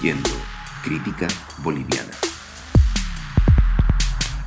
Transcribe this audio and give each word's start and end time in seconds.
Construyendo 0.00 0.30
Crítica 0.82 1.28
Boliviana. 1.62 2.10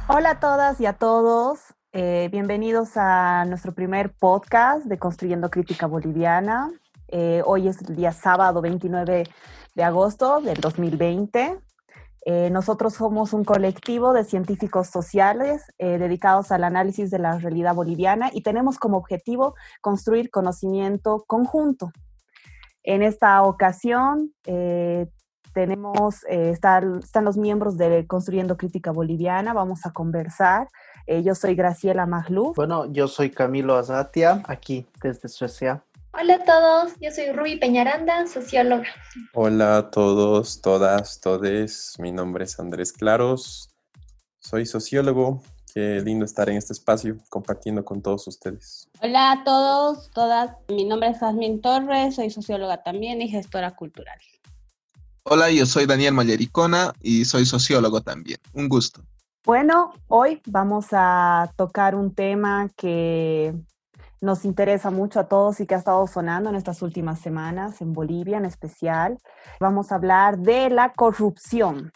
Hola 0.08 0.32
a 0.32 0.40
todas 0.40 0.82
y 0.82 0.88
a 0.88 0.94
todos. 0.94 1.60
Eh, 1.92 2.28
bienvenidos 2.32 2.94
a 2.96 3.46
nuestro 3.46 3.76
primer 3.76 4.16
podcast 4.16 4.86
de 4.86 4.98
Construyendo 4.98 5.52
Crítica 5.52 5.86
Boliviana. 5.86 6.72
Eh, 7.08 7.44
hoy 7.46 7.68
es 7.68 7.80
el 7.84 7.96
día 7.96 8.14
sábado 8.14 8.62
29 8.62 9.26
de 9.76 9.84
agosto 9.84 10.42
del 10.42 10.60
2020. 10.60 11.60
Eh, 12.26 12.50
nosotros 12.50 12.96
somos 12.96 13.32
un 13.34 13.44
colectivo 13.44 14.14
de 14.14 14.24
científicos 14.24 14.88
sociales 14.88 15.62
dedicados 15.78 16.52
al 16.52 16.64
análisis 16.64 17.12
de 17.12 17.20
la 17.20 17.38
realidad 17.38 17.76
boliviana 17.76 18.32
y 18.34 18.42
tenemos 18.42 18.80
como 18.80 18.98
objetivo 18.98 19.54
construir 19.82 20.32
conocimiento 20.32 21.24
conjunto 21.28 21.92
en 22.84 23.02
esta 23.02 23.42
ocasión 23.44 24.34
eh, 24.46 25.08
tenemos, 25.54 26.24
eh, 26.30 26.50
están, 26.50 27.02
los 27.24 27.38
miembros 27.38 27.78
de 27.78 28.06
Construyendo 28.08 28.58
Crítica 28.58 28.92
Boliviana, 28.92 29.54
vamos 29.54 29.86
a 29.86 29.92
conversar. 29.92 30.68
Eh, 31.08 31.24
yo 31.24 31.36
soy 31.36 31.56
Graciela 31.56 32.06
Maglú. 32.06 32.54
Bueno, 32.56 32.92
yo 32.92 33.08
soy 33.08 33.30
Camilo 33.30 33.76
Azatia, 33.76 34.42
aquí 34.46 34.88
desde 35.02 35.30
Suecia. 35.30 35.84
Hola 36.14 36.36
a 36.36 36.44
todos, 36.44 36.94
yo 37.02 37.12
soy 37.12 37.32
Ruby 37.32 37.58
Peñaranda, 37.58 38.28
socióloga. 38.28 38.88
Hola 39.34 39.78
a 39.78 39.90
todos, 39.90 40.62
todas, 40.62 41.20
todes. 41.22 41.96
Mi 42.00 42.12
nombre 42.12 42.44
es 42.44 42.60
Andrés 42.60 42.94
Claros, 42.94 43.70
soy 44.40 44.66
sociólogo, 44.66 45.42
Qué 45.74 46.02
lindo 46.06 46.24
estar 46.24 46.48
en 46.50 46.58
este 46.58 46.72
espacio 46.72 47.18
compartiendo 47.30 47.84
con 47.84 48.00
todos 48.00 48.28
ustedes. 48.28 48.88
Hola 49.02 49.32
a 49.32 49.44
todos, 49.44 50.12
todas. 50.12 50.52
Mi 50.68 50.86
nombre 50.86 51.10
es 51.10 51.18
Jasmine 51.18 51.62
Torres, 51.62 52.14
soy 52.14 52.30
socióloga 52.30 52.84
también 52.84 53.24
y 53.24 53.28
gestora 53.28 53.76
cultural. 53.76 54.20
Hola, 55.26 55.50
yo 55.50 55.66
soy 55.66 55.86
Daniel 55.86 56.14
Mayericona 56.14 56.94
y 57.02 57.24
soy 57.24 57.46
sociólogo 57.46 58.02
también. 58.02 58.40
Un 58.54 58.68
gusto. 58.68 59.02
Bueno, 59.46 59.94
hoy 60.10 60.42
vamos 60.48 60.88
a 60.92 61.50
tocar 61.56 61.96
un 61.96 62.14
tema 62.14 62.70
que 62.76 63.54
nos 64.20 64.44
interesa 64.44 64.92
mucho 64.92 65.22
a 65.22 65.30
todos 65.30 65.62
y 65.62 65.66
que 65.66 65.76
ha 65.76 65.78
estado 65.78 66.06
sonando 66.08 66.50
en 66.50 66.56
estas 66.56 66.82
últimas 66.82 67.20
semanas, 67.20 67.82
en 67.82 67.94
Bolivia 67.94 68.38
en 68.38 68.46
especial. 68.46 69.18
Vamos 69.62 69.92
a 69.92 69.96
hablar 69.96 70.40
de 70.40 70.70
la 70.70 70.92
corrupción 70.92 71.92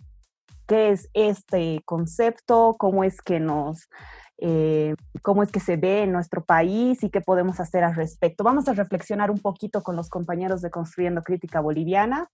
qué 0.65 0.91
es 0.91 1.09
este 1.13 1.81
concepto, 1.85 2.75
cómo 2.77 3.03
es 3.03 3.21
que 3.21 3.39
nos, 3.39 3.89
eh, 4.37 4.95
cómo 5.21 5.43
es 5.43 5.51
que 5.51 5.59
se 5.59 5.77
ve 5.77 6.03
en 6.03 6.11
nuestro 6.11 6.45
país 6.45 7.03
y 7.03 7.09
qué 7.09 7.21
podemos 7.21 7.59
hacer 7.59 7.83
al 7.83 7.95
respecto. 7.95 8.43
Vamos 8.43 8.67
a 8.67 8.73
reflexionar 8.73 9.31
un 9.31 9.39
poquito 9.39 9.81
con 9.81 9.95
los 9.95 10.09
compañeros 10.09 10.61
de 10.61 10.69
Construyendo 10.69 11.21
Crítica 11.23 11.59
Boliviana. 11.59 12.29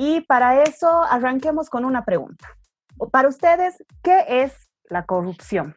Y 0.00 0.20
para 0.20 0.62
eso 0.62 1.02
arranquemos 1.02 1.68
con 1.68 1.84
una 1.84 2.04
pregunta. 2.04 2.46
Para 3.10 3.26
ustedes, 3.26 3.84
¿qué 4.00 4.44
es 4.44 4.54
la 4.88 5.04
corrupción? 5.04 5.74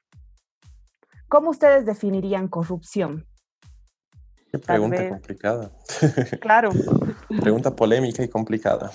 ¿Cómo 1.27 1.49
ustedes 1.49 1.87
definirían 1.87 2.47
corrupción? 2.47 3.25
Qué 4.51 4.59
pregunta 4.59 5.09
complicada. 5.09 5.71
Claro. 6.39 6.69
pregunta 7.41 7.75
polémica 7.75 8.21
y 8.21 8.29
complicada. 8.29 8.91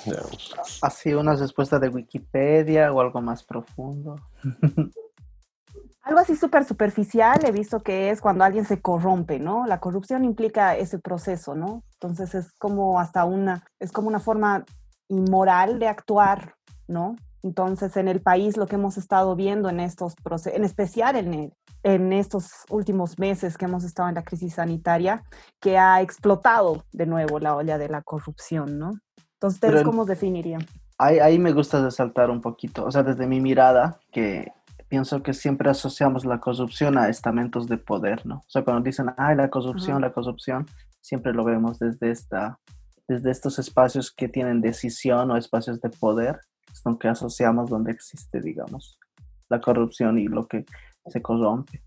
Así 0.81 1.13
una 1.13 1.35
respuesta 1.35 1.81
de 1.81 1.89
Wikipedia 1.89 2.93
o 2.93 3.01
algo 3.01 3.21
más 3.21 3.43
profundo. 3.43 4.15
Algo 6.03 6.21
así 6.21 6.37
súper 6.37 6.65
superficial 6.65 7.45
he 7.45 7.51
visto 7.51 7.81
que 7.81 8.11
es 8.11 8.21
cuando 8.21 8.45
alguien 8.45 8.65
se 8.65 8.81
corrompe, 8.81 9.41
¿no? 9.41 9.67
La 9.67 9.81
corrupción 9.81 10.25
implica 10.25 10.77
ese 10.77 11.01
proceso, 11.01 11.57
¿no? 11.57 11.83
Entonces 11.95 12.33
es 12.37 12.53
como 12.59 13.01
hasta 13.01 13.25
una, 13.25 13.65
es 13.81 13.91
como 13.91 14.07
una 14.07 14.21
forma 14.21 14.65
inmoral 15.09 15.79
de 15.79 15.89
actuar, 15.89 16.55
¿no? 16.89 17.17
Entonces, 17.43 17.97
en 17.97 18.09
el 18.09 18.21
país 18.21 18.57
lo 18.57 18.67
que 18.67 18.77
hemos 18.77 18.97
estado 18.97 19.37
viendo 19.37 19.69
en 19.69 19.81
estos 19.81 20.15
procesos, 20.17 20.57
en 20.59 20.65
especial 20.65 21.17
en, 21.17 21.53
en 21.83 22.13
estos 22.13 22.51
últimos 22.71 23.19
meses 23.19 23.57
que 23.57 23.67
hemos 23.67 23.85
estado 23.85 24.09
en 24.09 24.17
la 24.17 24.25
crisis 24.25 24.55
sanitaria, 24.55 25.23
que 25.61 25.79
ha 25.79 26.01
explotado 26.01 26.85
de 26.93 27.07
nuevo 27.07 27.39
la 27.39 27.55
olla 27.55 27.79
de 27.79 27.89
la 27.89 28.03
corrupción, 28.03 28.79
¿no? 28.79 28.93
Entonces, 29.35 29.63
¿ustedes 29.63 29.85
cómo 29.85 30.05
definirían? 30.05 30.67
Ahí, 30.99 31.19
ahí 31.19 31.39
me 31.39 31.53
gusta 31.53 31.83
resaltar 31.83 32.31
un 32.31 32.41
poquito, 32.41 32.85
o 32.85 32.91
sea, 32.91 33.03
desde 33.03 33.27
mi 33.27 33.41
mirada, 33.41 34.01
que 34.11 34.51
pienso 34.89 35.23
que 35.23 35.35
siempre 35.35 35.71
asociamos 35.71 36.25
la 36.25 36.41
corrupción 36.41 36.97
a 36.99 37.09
estamentos 37.09 37.69
de 37.69 37.77
poder, 37.79 38.25
¿no? 38.27 38.37
O 38.37 38.49
sea, 38.49 38.65
cuando 38.65 38.83
dicen, 38.83 39.13
ay, 39.17 39.37
la 39.37 39.51
corrupción, 39.51 40.01
la 40.01 40.13
corrupción, 40.13 40.67
siempre 41.01 41.33
lo 41.33 41.45
vemos 41.45 41.79
desde, 41.79 42.11
esta, 42.11 42.59
desde 43.09 43.31
estos 43.31 43.59
espacios 43.59 44.13
que 44.13 44.29
tienen 44.29 44.61
decisión 44.61 45.31
o 45.31 45.37
espacios 45.37 45.81
de 45.81 45.91
poder 45.91 46.41
lo 46.73 46.99
que 46.99 47.09
asociamos 47.09 47.71
donde 47.71 47.93
existe, 47.93 48.41
digamos, 48.41 48.99
la 49.49 49.61
corrupción 49.61 50.19
y 50.19 50.27
lo 50.27 50.47
que 50.47 50.65
se 51.07 51.23
corrompe. 51.23 51.83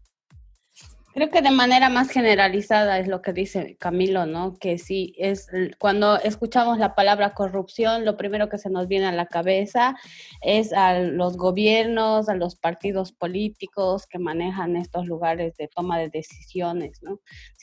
Creo 1.12 1.32
que 1.32 1.42
de 1.42 1.50
manera 1.50 1.90
más 1.90 2.12
generalizada 2.12 3.00
es 3.00 3.08
lo 3.08 3.22
que 3.22 3.34
dice 3.34 3.76
Camilo, 3.80 4.28
¿no? 4.28 4.54
Que 4.60 4.78
sí, 4.78 5.16
es 5.18 5.48
cuando 5.80 6.18
escuchamos 6.20 6.78
la 6.78 6.94
palabra 6.94 7.34
corrupción, 7.34 8.06
lo 8.06 8.16
primero 8.16 8.48
que 8.48 8.60
se 8.60 8.70
nos 8.70 8.88
viene 8.88 9.08
a 9.08 9.12
la 9.12 9.26
cabeza 9.26 9.96
es 10.42 10.72
a 10.72 11.00
los 11.00 11.36
gobiernos, 11.36 12.30
a 12.30 12.36
los 12.36 12.56
partidos 12.56 13.12
políticos 13.12 14.06
que 14.06 14.20
manejan 14.20 14.76
estos 14.76 15.08
lugares 15.08 15.58
de 15.58 15.68
toma 15.68 15.98
de 15.98 16.10
decisiones, 16.10 17.02
¿no? 17.02 17.20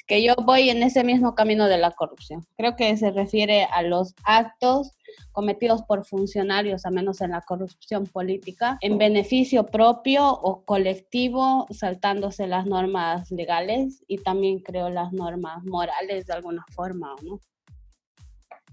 Que 0.08 0.22
yo 0.24 0.34
voy 0.36 0.70
en 0.70 0.82
ese 0.82 1.04
mismo 1.04 1.34
camino 1.34 1.68
de 1.68 1.78
la 1.78 1.92
corrupción. 1.92 2.46
Creo 2.56 2.74
que 2.74 2.96
se 2.96 3.12
refiere 3.12 3.64
a 3.64 3.82
los 3.82 4.14
actos 4.24 4.92
cometidos 5.32 5.82
por 5.82 6.04
funcionarios, 6.04 6.86
a 6.86 6.90
menos 6.90 7.20
en 7.20 7.30
la 7.32 7.40
corrupción 7.40 8.06
política, 8.06 8.78
en 8.80 8.98
beneficio 8.98 9.66
propio 9.66 10.28
o 10.28 10.64
colectivo, 10.64 11.66
saltándose 11.70 12.46
las 12.46 12.66
normas 12.66 13.30
legales 13.30 14.02
y 14.08 14.18
también 14.18 14.60
creo 14.60 14.88
las 14.88 15.12
normas 15.12 15.64
morales 15.64 16.26
de 16.26 16.32
alguna 16.32 16.64
forma, 16.74 17.14
¿no? 17.22 17.40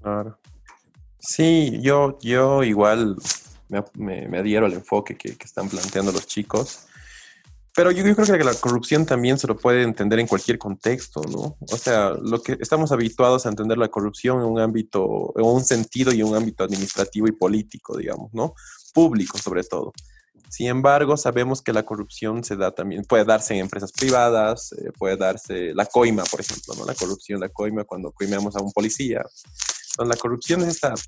Claro. 0.01 0.37
Sí, 1.19 1.79
yo, 1.81 2.17
yo 2.21 2.63
igual 2.63 3.15
me, 3.69 4.27
me, 4.27 4.37
adhiero 4.37 4.65
al 4.65 4.73
enfoque 4.73 5.15
que, 5.15 5.37
que 5.37 5.45
están 5.45 5.69
planteando 5.69 6.11
los 6.11 6.27
chicos. 6.27 6.87
Pero 7.75 7.89
yo, 7.89 8.03
creo 8.03 8.37
que 8.37 8.43
la 8.43 8.53
corrupción 8.53 9.05
también 9.05 9.39
se 9.39 9.47
lo 9.47 9.57
puede 9.57 9.81
entender 9.81 10.19
en 10.19 10.27
cualquier 10.27 10.59
contexto, 10.59 11.21
¿no? 11.23 11.57
O 11.59 11.77
sea, 11.77 12.11
lo 12.11 12.41
que 12.43 12.55
estamos 12.59 12.91
habituados 12.91 13.45
a 13.45 13.49
entender 13.49 13.79
la 13.79 13.87
corrupción 13.87 14.39
en 14.39 14.45
un 14.45 14.59
ámbito, 14.59 15.33
en 15.35 15.43
un 15.43 15.65
sentido 15.65 16.13
y 16.13 16.21
un 16.21 16.35
ámbito 16.35 16.63
administrativo 16.63 17.27
y 17.27 17.31
político, 17.31 17.97
digamos, 17.97 18.31
¿no? 18.31 18.53
Público 18.93 19.39
sobre 19.39 19.63
todo. 19.63 19.91
Sin 20.49 20.67
embargo, 20.67 21.17
sabemos 21.17 21.63
que 21.63 21.73
la 21.73 21.83
corrupción 21.83 22.43
se 22.43 22.55
da 22.55 22.69
también, 22.69 23.05
puede 23.05 23.25
darse 23.25 23.55
en 23.55 23.61
empresas 23.61 23.91
privadas, 23.91 24.71
eh, 24.73 24.91
puede 24.95 25.17
darse 25.17 25.73
la 25.73 25.87
coima, 25.87 26.23
por 26.25 26.41
ejemplo, 26.41 26.75
¿no? 26.77 26.85
La 26.85 26.93
corrupción, 26.93 27.39
la 27.39 27.49
coima, 27.49 27.85
cuando 27.85 28.11
coimeamos 28.11 28.55
a 28.55 28.61
un 28.61 28.71
policía. 28.71 29.25
La 29.99 30.15
corrupción 30.15 30.61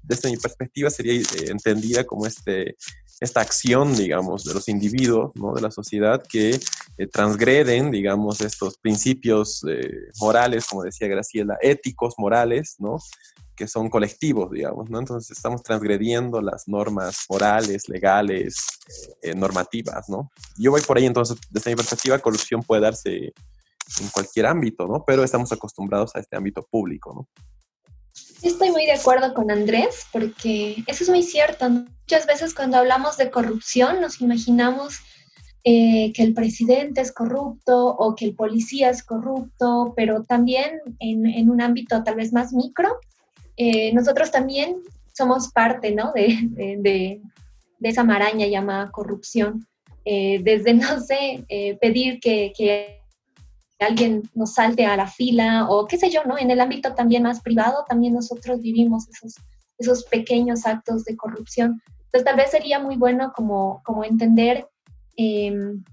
desde 0.04 0.30
mi 0.30 0.38
perspectiva 0.38 0.90
sería 0.90 1.14
eh, 1.14 1.26
entendida 1.48 2.04
como 2.04 2.28
este, 2.28 2.78
esta 3.20 3.42
acción, 3.42 3.96
digamos, 3.96 4.44
de 4.44 4.54
los 4.54 4.68
individuos, 4.70 5.32
¿no? 5.36 5.54
de 5.54 5.62
la 5.62 5.72
sociedad 5.72 6.24
que 6.28 6.60
eh, 6.98 7.08
transgreden, 7.08 7.90
digamos, 7.92 8.42
estos 8.42 8.78
principios 8.78 9.66
eh, 9.68 9.90
morales, 10.20 10.68
como 10.68 10.84
decía 10.84 11.08
Graciela, 11.08 11.58
éticos, 11.62 12.14
morales, 12.18 12.76
¿no? 12.80 12.98
que 13.56 13.68
son 13.68 13.90
colectivos, 13.90 14.52
digamos, 14.52 14.90
¿no? 14.90 15.00
Entonces 15.00 15.32
estamos 15.38 15.64
transgrediendo 15.64 16.42
las 16.42 16.68
normas 16.68 17.24
morales, 17.30 17.88
legales, 17.88 18.58
normativas, 19.34 20.10
¿no? 20.10 20.30
Yo 20.58 20.72
voy 20.72 20.82
por 20.82 20.98
ahí, 20.98 21.06
entonces, 21.06 21.38
desde 21.50 21.72
mi 21.72 21.78
perspectiva, 21.78 22.20
corrupción 22.20 22.62
puede 22.64 22.82
darse 22.82 23.34
en 24.02 24.08
cualquier 24.12 24.48
ámbito, 24.48 24.88
¿no? 24.88 25.06
Pero 25.08 25.24
estamos 25.24 25.54
acostumbrados 25.54 26.14
a 26.18 26.20
este 26.20 26.36
ámbito 26.36 26.68
público, 26.70 27.14
¿no? 27.16 27.30
Estoy 28.48 28.72
muy 28.72 28.86
de 28.86 28.94
acuerdo 28.94 29.34
con 29.34 29.52
Andrés, 29.52 30.06
porque 30.12 30.84
eso 30.88 31.04
es 31.04 31.10
muy 31.10 31.24
cierto. 31.24 31.70
Muchas 31.70 32.26
veces 32.28 32.54
cuando 32.54 32.78
hablamos 32.78 33.18
de 33.18 33.32
corrupción 33.32 34.02
nos 34.02 34.22
imaginamos 34.22 35.00
eh, 35.64 36.14
que 36.14 36.22
el 36.22 36.34
presidente 36.34 37.02
es 37.02 37.12
corrupto 37.12 37.88
o 37.88 38.16
que 38.16 38.26
el 38.26 38.36
policía 38.36 38.90
es 38.90 39.04
corrupto, 39.04 39.94
pero 39.96 40.24
también 40.24 40.80
en, 41.00 41.50
un 41.50 41.62
ámbito 41.62 42.04
tal 42.04 42.16
vez 42.16 42.34
más 42.34 42.54
micro, 42.54 43.00
eh, 43.58 43.92
nosotros 43.94 44.32
también 44.32 44.78
somos 45.14 45.52
parte 45.52 45.92
¿no? 45.92 46.12
de, 46.14 46.78
de, 46.80 47.22
esa 47.82 48.04
maraña 48.04 48.48
llamada 48.48 48.92
corrupción. 48.92 49.68
Eh, 50.06 50.40
desde, 50.44 50.74
no 50.76 51.00
sé, 51.02 51.46
pedir 51.82 52.20
que, 52.20 52.54
que 52.56 53.05
alguien 53.80 54.24
nos 54.34 54.54
salte 54.54 54.86
a 54.86 54.96
la 54.96 55.08
fila 55.08 55.68
o 55.70 55.86
qué 55.86 55.98
sé 55.98 56.10
yo, 56.10 56.24
¿no? 56.24 56.38
En 56.38 56.52
el 56.52 56.62
ámbito 56.62 56.94
también 56.94 57.24
más 57.24 57.42
privado, 57.42 57.86
también 57.88 58.14
nosotros 58.14 58.62
vivimos 58.62 59.08
esos, 59.10 59.36
esos 59.78 60.06
pequeños 60.06 60.66
actos 60.66 61.04
de 61.04 61.18
corrupción. 61.18 61.82
Entonces 62.06 62.24
tal 62.24 62.38
vez 62.38 62.52
sería 62.52 62.80
muy 62.80 62.96
bueno 62.96 63.34
como, 63.36 63.82
como 63.84 64.04
entender, 64.06 64.68
em, 65.18 65.84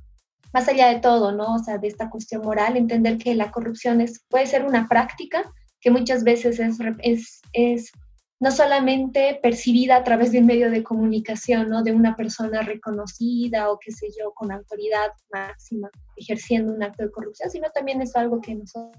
más 0.52 0.68
allá 0.68 0.88
de 0.88 1.00
todo, 1.00 1.32
¿no? 1.32 1.54
O 1.54 1.58
sea, 1.58 1.78
de 1.78 1.88
esta 1.88 2.10
cuestión 2.10 2.42
moral, 2.42 2.76
entender 2.76 3.18
que 3.18 3.34
la 3.34 3.50
corrupción 3.50 4.00
es, 4.00 4.22
puede 4.28 4.46
ser 4.46 4.64
una 4.64 4.86
práctica 4.86 5.52
que 5.80 5.90
muchas 5.90 6.22
veces 6.22 6.60
es, 6.60 6.78
es, 7.00 7.42
es 7.52 7.92
no 8.38 8.50
solamente 8.50 9.38
percibida 9.42 9.96
a 9.96 10.04
través 10.04 10.32
de 10.32 10.40
un 10.40 10.46
medio 10.46 10.70
de 10.70 10.82
comunicación, 10.82 11.68
¿no? 11.68 11.82
De 11.82 11.92
una 11.92 12.16
persona 12.16 12.62
reconocida 12.62 13.70
o 13.70 13.78
qué 13.78 13.92
sé 13.92 14.08
yo, 14.18 14.32
con 14.32 14.52
autoridad 14.52 15.10
máxima, 15.32 15.90
ejerciendo 16.16 16.72
un 16.72 16.82
acto 16.82 17.04
de 17.04 17.10
corrupción, 17.10 17.50
sino 17.50 17.70
también 17.70 18.00
es 18.02 18.14
algo 18.16 18.40
que 18.40 18.54
nosotros 18.54 18.92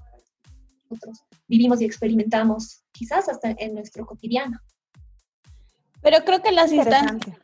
vivimos 1.48 1.82
y 1.82 1.86
experimentamos, 1.86 2.84
quizás 2.92 3.30
hasta 3.30 3.56
en 3.58 3.74
nuestro 3.74 4.06
cotidiano. 4.06 4.60
Pero 6.02 6.18
creo 6.26 6.42
que 6.42 6.52
las 6.52 6.72
instancias, 6.72 7.38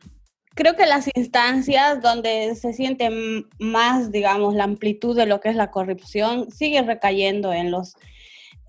creo 0.54 0.76
que 0.76 0.86
las 0.86 1.08
instancias 1.14 2.02
donde 2.02 2.54
se 2.54 2.72
siente 2.72 3.10
más, 3.58 4.12
digamos, 4.12 4.54
la 4.54 4.64
amplitud 4.64 5.16
de 5.16 5.26
lo 5.26 5.40
que 5.40 5.48
es 5.48 5.56
la 5.56 5.70
corrupción 5.70 6.50
sigue 6.50 6.82
recayendo 6.82 7.52
en 7.52 7.70
los 7.70 7.94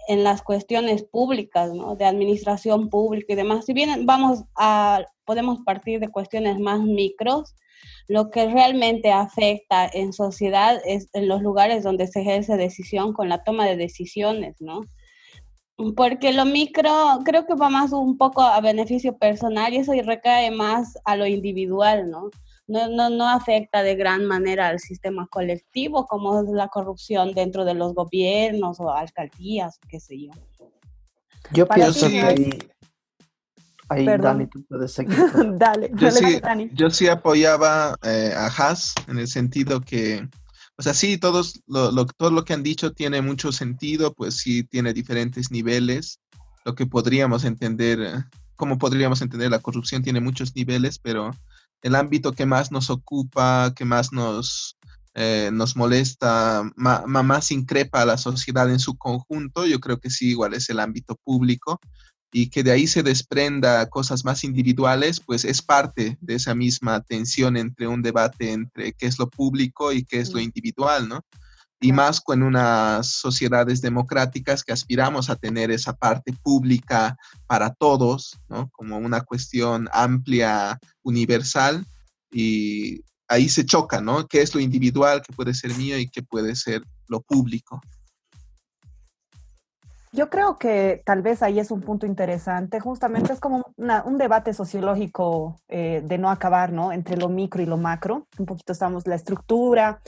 en 0.07 0.23
las 0.23 0.41
cuestiones 0.41 1.03
públicas, 1.03 1.73
¿no? 1.73 1.95
de 1.95 2.05
administración 2.05 2.89
pública 2.89 3.33
y 3.33 3.35
demás. 3.35 3.65
Si 3.65 3.73
bien 3.73 4.05
vamos 4.05 4.43
a, 4.57 5.03
podemos 5.25 5.59
partir 5.65 5.99
de 5.99 6.09
cuestiones 6.09 6.59
más 6.59 6.81
micros, 6.81 7.55
lo 8.07 8.29
que 8.29 8.47
realmente 8.47 9.11
afecta 9.11 9.89
en 9.91 10.13
sociedad 10.13 10.81
es 10.85 11.09
en 11.13 11.27
los 11.27 11.41
lugares 11.41 11.83
donde 11.83 12.07
se 12.07 12.21
ejerce 12.21 12.57
decisión 12.57 13.13
con 13.13 13.29
la 13.29 13.43
toma 13.43 13.65
de 13.65 13.77
decisiones, 13.77 14.57
¿no? 14.59 14.81
Porque 15.95 16.33
lo 16.33 16.45
micro 16.45 16.91
creo 17.25 17.45
que 17.47 17.55
va 17.55 17.69
más 17.69 17.91
un 17.91 18.17
poco 18.17 18.41
a 18.41 18.59
beneficio 18.61 19.17
personal 19.17 19.73
y 19.73 19.77
eso 19.77 19.93
recae 20.03 20.51
más 20.51 20.93
a 21.05 21.15
lo 21.15 21.25
individual, 21.25 22.09
¿no? 22.09 22.29
No, 22.71 22.87
no, 22.87 23.09
no 23.09 23.27
afecta 23.27 23.83
de 23.83 23.95
gran 23.95 24.25
manera 24.25 24.69
al 24.69 24.79
sistema 24.79 25.27
colectivo 25.27 26.05
como 26.05 26.41
es 26.41 26.49
la 26.49 26.69
corrupción 26.69 27.33
dentro 27.33 27.65
de 27.65 27.73
los 27.73 27.93
gobiernos 27.93 28.79
o 28.79 28.89
alcaldías, 28.89 29.77
qué 29.89 29.99
sé 29.99 30.21
yo. 30.21 30.31
Yo 31.51 31.67
pienso 31.67 32.07
que 32.07 32.21
ahí, 32.21 32.59
ahí 33.89 34.05
Dani, 34.05 34.47
tú 34.47 34.63
puedes 34.69 34.93
seguir. 34.93 35.17
dale, 35.57 35.91
yo, 35.95 36.11
sí, 36.11 36.39
Dani. 36.39 36.69
yo 36.73 36.89
sí 36.89 37.09
apoyaba 37.09 37.97
eh, 38.03 38.33
a 38.37 38.45
Haas 38.45 38.93
en 39.09 39.19
el 39.19 39.27
sentido 39.27 39.81
que 39.81 40.25
o 40.77 40.81
sea, 40.81 40.93
sí, 40.93 41.17
todos 41.17 41.61
lo, 41.67 42.05
todo 42.05 42.31
lo 42.31 42.45
que 42.45 42.53
han 42.53 42.63
dicho 42.63 42.93
tiene 42.93 43.21
mucho 43.21 43.51
sentido, 43.51 44.13
pues 44.13 44.37
sí 44.37 44.63
tiene 44.63 44.93
diferentes 44.93 45.51
niveles. 45.51 46.21
Lo 46.63 46.73
que 46.73 46.85
podríamos 46.85 47.43
entender, 47.43 47.99
eh, 47.99 48.23
cómo 48.55 48.77
podríamos 48.77 49.21
entender 49.21 49.51
la 49.51 49.59
corrupción 49.59 50.01
tiene 50.03 50.21
muchos 50.21 50.55
niveles, 50.55 50.97
pero 50.97 51.31
el 51.81 51.95
ámbito 51.95 52.33
que 52.33 52.45
más 52.45 52.71
nos 52.71 52.89
ocupa, 52.89 53.73
que 53.75 53.85
más 53.85 54.11
nos, 54.13 54.77
eh, 55.13 55.49
nos 55.51 55.75
molesta, 55.75 56.63
más 56.75 57.51
increpa 57.51 58.01
a 58.01 58.05
la 58.05 58.17
sociedad 58.17 58.69
en 58.69 58.79
su 58.79 58.97
conjunto, 58.97 59.65
yo 59.65 59.79
creo 59.79 59.99
que 59.99 60.09
sí, 60.09 60.29
igual 60.29 60.53
es 60.53 60.69
el 60.69 60.79
ámbito 60.79 61.15
público 61.23 61.79
y 62.31 62.49
que 62.49 62.63
de 62.63 62.71
ahí 62.71 62.87
se 62.87 63.03
desprenda 63.03 63.89
cosas 63.89 64.23
más 64.23 64.43
individuales, 64.43 65.19
pues 65.19 65.43
es 65.43 65.61
parte 65.61 66.17
de 66.21 66.35
esa 66.35 66.55
misma 66.55 67.01
tensión 67.01 67.57
entre 67.57 67.87
un 67.87 68.01
debate 68.01 68.53
entre 68.53 68.93
qué 68.93 69.07
es 69.07 69.19
lo 69.19 69.29
público 69.29 69.91
y 69.91 70.05
qué 70.05 70.19
es 70.19 70.31
lo 70.31 70.39
individual, 70.39 71.09
¿no? 71.09 71.25
Y 71.81 71.91
más 71.91 72.21
con 72.21 72.43
unas 72.43 73.07
sociedades 73.07 73.81
democráticas 73.81 74.63
que 74.63 74.71
aspiramos 74.71 75.29
a 75.29 75.35
tener 75.35 75.71
esa 75.71 75.93
parte 75.93 76.31
pública 76.31 77.17
para 77.47 77.73
todos, 77.73 78.39
¿no? 78.47 78.69
Como 78.69 78.97
una 78.97 79.21
cuestión 79.21 79.89
amplia, 79.91 80.79
universal, 81.01 81.83
y 82.31 83.03
ahí 83.27 83.49
se 83.49 83.65
choca, 83.65 83.99
¿no? 83.99 84.27
¿Qué 84.27 84.41
es 84.41 84.53
lo 84.53 84.61
individual, 84.61 85.23
qué 85.25 85.33
puede 85.33 85.53
ser 85.53 85.73
mío 85.75 85.97
y 85.97 86.07
qué 86.07 86.21
puede 86.21 86.55
ser 86.55 86.83
lo 87.07 87.21
público? 87.21 87.81
Yo 90.13 90.29
creo 90.29 90.57
que 90.57 91.01
tal 91.05 91.21
vez 91.21 91.41
ahí 91.41 91.57
es 91.57 91.71
un 91.71 91.79
punto 91.81 92.05
interesante. 92.05 92.81
Justamente 92.81 93.31
es 93.31 93.39
como 93.39 93.63
un 93.77 94.17
debate 94.17 94.53
sociológico 94.53 95.55
eh, 95.69 96.01
de 96.03 96.17
no 96.17 96.29
acabar, 96.29 96.73
¿no? 96.73 96.91
Entre 96.91 97.15
lo 97.15 97.29
micro 97.29 97.61
y 97.61 97.65
lo 97.65 97.77
macro. 97.77 98.27
Un 98.37 98.45
poquito 98.45 98.73
estamos 98.73 99.07
la 99.07 99.15
estructura, 99.15 100.01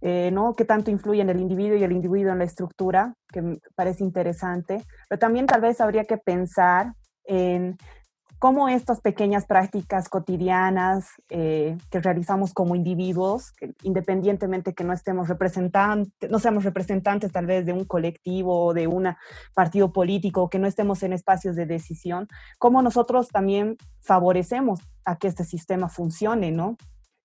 eh, 0.00 0.30
¿no? 0.32 0.54
¿Qué 0.54 0.64
tanto 0.64 0.92
influye 0.92 1.22
en 1.22 1.30
el 1.30 1.40
individuo 1.40 1.76
y 1.76 1.82
el 1.82 1.90
individuo 1.90 2.30
en 2.30 2.38
la 2.38 2.44
estructura? 2.44 3.14
Que 3.32 3.42
me 3.42 3.58
parece 3.74 4.04
interesante. 4.04 4.84
Pero 5.08 5.18
también 5.18 5.46
tal 5.46 5.60
vez 5.60 5.80
habría 5.80 6.04
que 6.04 6.18
pensar 6.18 6.94
en 7.24 7.76
cómo 8.38 8.68
estas 8.68 9.00
pequeñas 9.00 9.46
prácticas 9.46 10.08
cotidianas 10.08 11.06
eh, 11.28 11.76
que 11.90 12.00
realizamos 12.00 12.52
como 12.54 12.76
individuos, 12.76 13.52
independientemente 13.82 14.74
que 14.74 14.84
no 14.84 14.92
estemos 14.92 15.28
representantes, 15.28 16.30
no 16.30 16.38
seamos 16.38 16.64
representantes 16.64 17.32
tal 17.32 17.46
vez 17.46 17.66
de 17.66 17.72
un 17.72 17.84
colectivo 17.84 18.66
o 18.66 18.74
de 18.74 18.86
un 18.86 19.08
partido 19.54 19.92
político, 19.92 20.48
que 20.48 20.58
no 20.58 20.66
estemos 20.66 21.02
en 21.02 21.12
espacios 21.12 21.56
de 21.56 21.66
decisión, 21.66 22.28
cómo 22.58 22.82
nosotros 22.82 23.28
también 23.28 23.76
favorecemos 24.00 24.80
a 25.04 25.16
que 25.16 25.28
este 25.28 25.44
sistema 25.44 25.88
funcione, 25.88 26.52
¿no? 26.52 26.76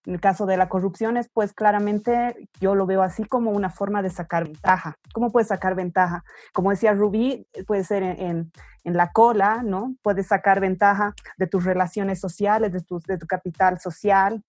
En 0.06 0.14
el 0.14 0.20
caso 0.20 0.46
de 0.46 0.58
la 0.58 0.68
corrupción 0.68 1.16
es 1.16 1.30
pues 1.30 1.54
claramente 1.54 2.50
yo 2.60 2.76
lo 2.76 2.86
veo 2.86 3.04
así 3.04 3.24
como 3.24 3.52
una 3.52 3.70
forma 3.70 4.02
de 4.02 4.10
sacar 4.10 4.46
ventaja. 4.46 4.98
¿Cómo 5.14 5.32
puedes 5.32 5.48
sacar 5.48 5.76
ventaja? 5.76 6.24
Como 6.52 6.72
decía 6.72 6.94
Rubí, 6.94 7.48
puede 7.66 7.84
ser 7.84 8.04
en, 8.04 8.52
en, 8.84 8.94
la 8.94 9.12
cola, 9.12 9.64
¿no? 9.64 9.96
Puedes 10.02 10.28
sacar 10.28 10.60
ventaja 10.60 11.14
de 11.38 11.48
tus 11.48 11.64
relaciones 11.64 12.20
sociales, 12.20 12.74
de 12.74 12.82
tu, 12.82 13.00
de 13.00 13.18
tu 13.18 13.28
capital 13.28 13.80
social 13.80 14.44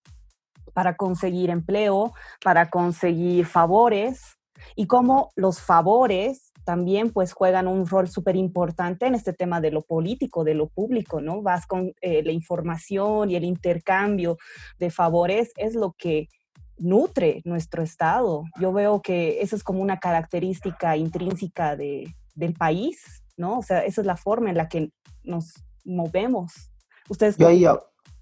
para 0.73 0.97
conseguir 0.97 1.51
empleo, 1.51 2.13
para 2.43 2.69
conseguir 2.69 3.47
favores 3.47 4.37
y 4.75 4.87
cómo 4.87 5.31
los 5.37 5.61
favores 5.61 6.54
también 6.65 7.11
pues 7.11 7.33
juegan 7.33 7.69
un 7.69 7.87
rol 7.87 8.09
súper 8.09 8.37
importante 8.37 9.07
en 9.07 9.15
este 9.15 9.33
tema 9.33 9.61
de 9.61 9.71
lo 9.71 9.83
político, 9.83 10.45
de 10.45 10.55
lo 10.55 10.69
público, 10.69 11.21
¿no? 11.21 11.43
Vas 11.43 11.67
con 11.67 11.93
eh, 12.01 12.23
la 12.23 12.33
información 12.33 13.31
y 13.31 13.37
el 13.37 13.45
intercambio 13.45 14.39
de 14.79 14.91
favores 14.91 15.53
es 15.57 15.75
lo 15.75 15.93
que 15.93 16.29
nutre 16.77 17.43
nuestro 17.45 17.83
Estado. 17.83 18.45
Yo 18.61 18.73
veo 18.73 19.03
que 19.03 19.43
eso 19.43 19.55
es 19.57 19.63
como 19.63 19.81
una 19.81 19.99
característica 19.99 20.97
intrínseca 20.97 21.77
de, 21.77 22.15
del 22.35 22.55
país, 22.55 23.23
¿no? 23.37 23.59
O 23.59 23.63
sea, 23.63 23.85
esa 23.85 24.01
es 24.01 24.07
la 24.07 24.17
forma 24.17 24.51
en 24.51 24.57
la 24.57 24.69
que 24.69 24.91
nos 25.23 25.55
movemos. 25.85 26.71
Ustedes 27.09 27.37
yo, 27.37 27.49
ahí, 27.49 27.65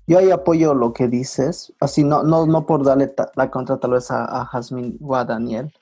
yo 0.07 0.19
ahí 0.19 0.31
apoyo 0.31 0.75
lo 0.75 0.93
que 0.93 1.07
dices, 1.07 1.73
así 1.81 2.03
no, 2.03 2.23
no, 2.25 2.47
no 2.47 2.67
por 2.67 2.85
darle 2.85 3.15
la 3.37 3.51
contra 3.51 3.79
tal 3.79 3.93
vez 3.93 4.11
a, 4.11 4.25
a 4.25 4.45
Jasmine 4.47 4.97
o 5.01 5.15
a 5.15 5.25
Daniel, 5.25 5.73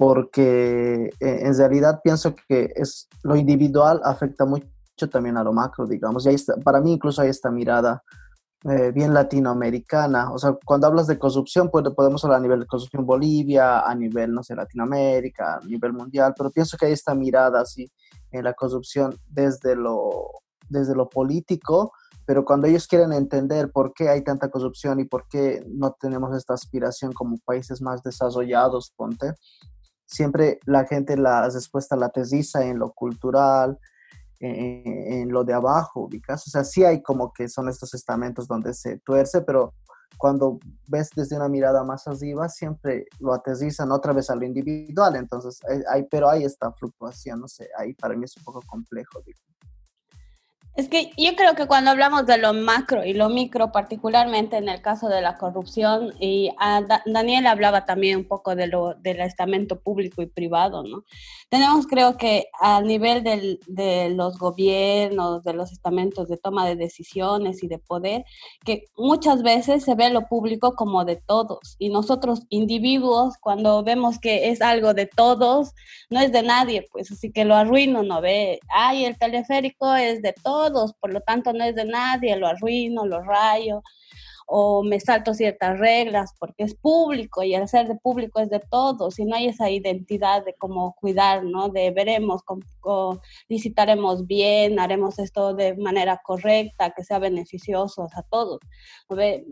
porque 0.00 1.10
eh, 1.20 1.40
en 1.42 1.54
realidad 1.54 2.00
pienso 2.02 2.34
que 2.48 2.72
es, 2.74 3.06
lo 3.22 3.36
individual 3.36 4.00
afecta 4.02 4.46
mucho 4.46 4.64
también 5.12 5.36
a 5.36 5.44
lo 5.44 5.52
macro, 5.52 5.86
digamos. 5.86 6.24
Y 6.24 6.30
está, 6.30 6.56
para 6.56 6.80
mí 6.80 6.94
incluso 6.94 7.20
hay 7.20 7.28
esta 7.28 7.50
mirada 7.50 8.02
eh, 8.64 8.92
bien 8.94 9.12
latinoamericana. 9.12 10.32
O 10.32 10.38
sea, 10.38 10.56
cuando 10.64 10.86
hablas 10.86 11.06
de 11.06 11.18
corrupción, 11.18 11.68
pues, 11.70 11.84
podemos 11.94 12.24
hablar 12.24 12.38
a 12.38 12.42
nivel 12.42 12.60
de 12.60 12.66
corrupción 12.66 13.04
Bolivia, 13.04 13.80
a 13.80 13.94
nivel, 13.94 14.32
no 14.32 14.42
sé, 14.42 14.54
Latinoamérica, 14.54 15.56
a 15.56 15.66
nivel 15.66 15.92
mundial, 15.92 16.32
pero 16.34 16.50
pienso 16.50 16.78
que 16.78 16.86
hay 16.86 16.92
esta 16.92 17.14
mirada 17.14 17.60
así 17.60 17.92
en 18.30 18.44
la 18.44 18.54
corrupción 18.54 19.14
desde 19.28 19.76
lo, 19.76 20.30
desde 20.70 20.94
lo 20.94 21.10
político, 21.10 21.92
pero 22.24 22.46
cuando 22.46 22.68
ellos 22.68 22.86
quieren 22.86 23.12
entender 23.12 23.70
por 23.70 23.92
qué 23.92 24.08
hay 24.08 24.24
tanta 24.24 24.48
corrupción 24.48 24.98
y 24.98 25.04
por 25.04 25.28
qué 25.28 25.62
no 25.68 25.94
tenemos 26.00 26.34
esta 26.34 26.54
aspiración 26.54 27.12
como 27.12 27.36
países 27.44 27.82
más 27.82 28.02
desarrollados, 28.02 28.94
ponte, 28.96 29.34
siempre 30.10 30.58
la 30.66 30.84
gente 30.84 31.16
la 31.16 31.48
respuesta 31.48 31.96
la 31.96 32.06
aterriza 32.06 32.64
en 32.64 32.78
lo 32.78 32.92
cultural, 32.92 33.78
en, 34.40 35.28
lo 35.30 35.44
de 35.44 35.52
abajo, 35.52 36.00
ubicas. 36.00 36.46
O 36.46 36.50
sea, 36.50 36.64
sí 36.64 36.84
hay 36.84 37.02
como 37.02 37.32
que 37.32 37.48
son 37.48 37.68
estos 37.68 37.94
estamentos 37.94 38.48
donde 38.48 38.74
se 38.74 38.98
tuerce, 38.98 39.42
pero 39.42 39.74
cuando 40.16 40.58
ves 40.88 41.10
desde 41.14 41.36
una 41.36 41.48
mirada 41.48 41.84
más 41.84 42.08
arriba, 42.08 42.48
siempre 42.48 43.06
lo 43.20 43.32
aterrizan 43.32 43.92
otra 43.92 44.12
vez 44.12 44.30
a 44.30 44.34
lo 44.34 44.44
individual. 44.44 45.16
Entonces, 45.16 45.60
hay, 45.88 46.04
pero 46.10 46.28
hay 46.28 46.44
esta 46.44 46.72
fluctuación, 46.72 47.40
no 47.40 47.48
sé, 47.48 47.68
ahí 47.78 47.94
para 47.94 48.16
mí 48.16 48.24
es 48.24 48.36
un 48.36 48.44
poco 48.44 48.62
complejo. 48.66 49.20
Digo. 49.24 49.38
Es 50.80 50.88
que 50.88 51.10
yo 51.18 51.36
creo 51.36 51.54
que 51.54 51.66
cuando 51.66 51.90
hablamos 51.90 52.24
de 52.24 52.38
lo 52.38 52.54
macro 52.54 53.04
y 53.04 53.12
lo 53.12 53.28
micro, 53.28 53.70
particularmente 53.70 54.56
en 54.56 54.66
el 54.70 54.80
caso 54.80 55.10
de 55.10 55.20
la 55.20 55.36
corrupción, 55.36 56.14
y 56.18 56.50
Daniel 57.04 57.46
hablaba 57.48 57.84
también 57.84 58.16
un 58.16 58.24
poco 58.24 58.56
de 58.56 58.66
lo, 58.66 58.94
del 58.94 59.20
estamento 59.20 59.78
público 59.78 60.22
y 60.22 60.26
privado, 60.26 60.82
¿no? 60.82 61.04
Tenemos, 61.50 61.86
creo 61.86 62.16
que 62.16 62.46
a 62.58 62.80
nivel 62.80 63.22
del, 63.22 63.60
de 63.66 64.08
los 64.08 64.38
gobiernos, 64.38 65.42
de 65.42 65.52
los 65.52 65.70
estamentos 65.70 66.28
de 66.28 66.38
toma 66.38 66.66
de 66.66 66.76
decisiones 66.76 67.62
y 67.62 67.68
de 67.68 67.78
poder, 67.78 68.24
que 68.64 68.84
muchas 68.96 69.42
veces 69.42 69.84
se 69.84 69.94
ve 69.94 70.08
lo 70.08 70.28
público 70.28 70.76
como 70.76 71.04
de 71.04 71.16
todos, 71.16 71.76
y 71.78 71.90
nosotros 71.90 72.46
individuos, 72.48 73.34
cuando 73.38 73.82
vemos 73.82 74.18
que 74.18 74.48
es 74.48 74.62
algo 74.62 74.94
de 74.94 75.04
todos, 75.04 75.72
no 76.08 76.20
es 76.20 76.32
de 76.32 76.42
nadie, 76.42 76.86
pues 76.90 77.12
así 77.12 77.30
que 77.30 77.44
lo 77.44 77.54
arruino, 77.54 78.02
¿no 78.02 78.22
ve? 78.22 78.60
Ay, 78.74 79.04
el 79.04 79.18
teleférico 79.18 79.94
es 79.94 80.22
de 80.22 80.32
todos 80.42 80.69
por 81.00 81.12
lo 81.12 81.20
tanto 81.20 81.52
no 81.52 81.64
es 81.64 81.74
de 81.74 81.84
nadie, 81.84 82.36
lo 82.36 82.46
arruino, 82.46 83.06
lo 83.06 83.22
rayo. 83.22 83.82
o 84.52 84.82
me 84.82 84.98
salto 84.98 85.32
ciertas 85.32 85.78
reglas 85.78 86.34
porque 86.40 86.64
es 86.64 86.74
público 86.74 87.44
y 87.44 87.54
el 87.54 87.68
ser 87.68 87.86
de 87.86 87.94
público 87.94 88.40
es 88.40 88.50
de 88.50 88.58
todos 88.58 89.20
y 89.20 89.24
no 89.24 89.36
hay 89.36 89.46
esa 89.46 89.70
identidad 89.70 90.44
de 90.44 90.54
cómo 90.54 90.96
cuidar, 91.00 91.44
¿no? 91.44 91.68
De 91.68 91.92
veremos, 91.92 92.42
visitaremos 93.48 94.26
bien, 94.26 94.80
haremos 94.80 95.20
esto 95.20 95.54
de 95.54 95.76
manera 95.76 96.20
correcta, 96.24 96.90
que 96.90 97.04
sea 97.04 97.20
beneficioso 97.20 98.08
a 98.12 98.22
todos. 98.24 98.58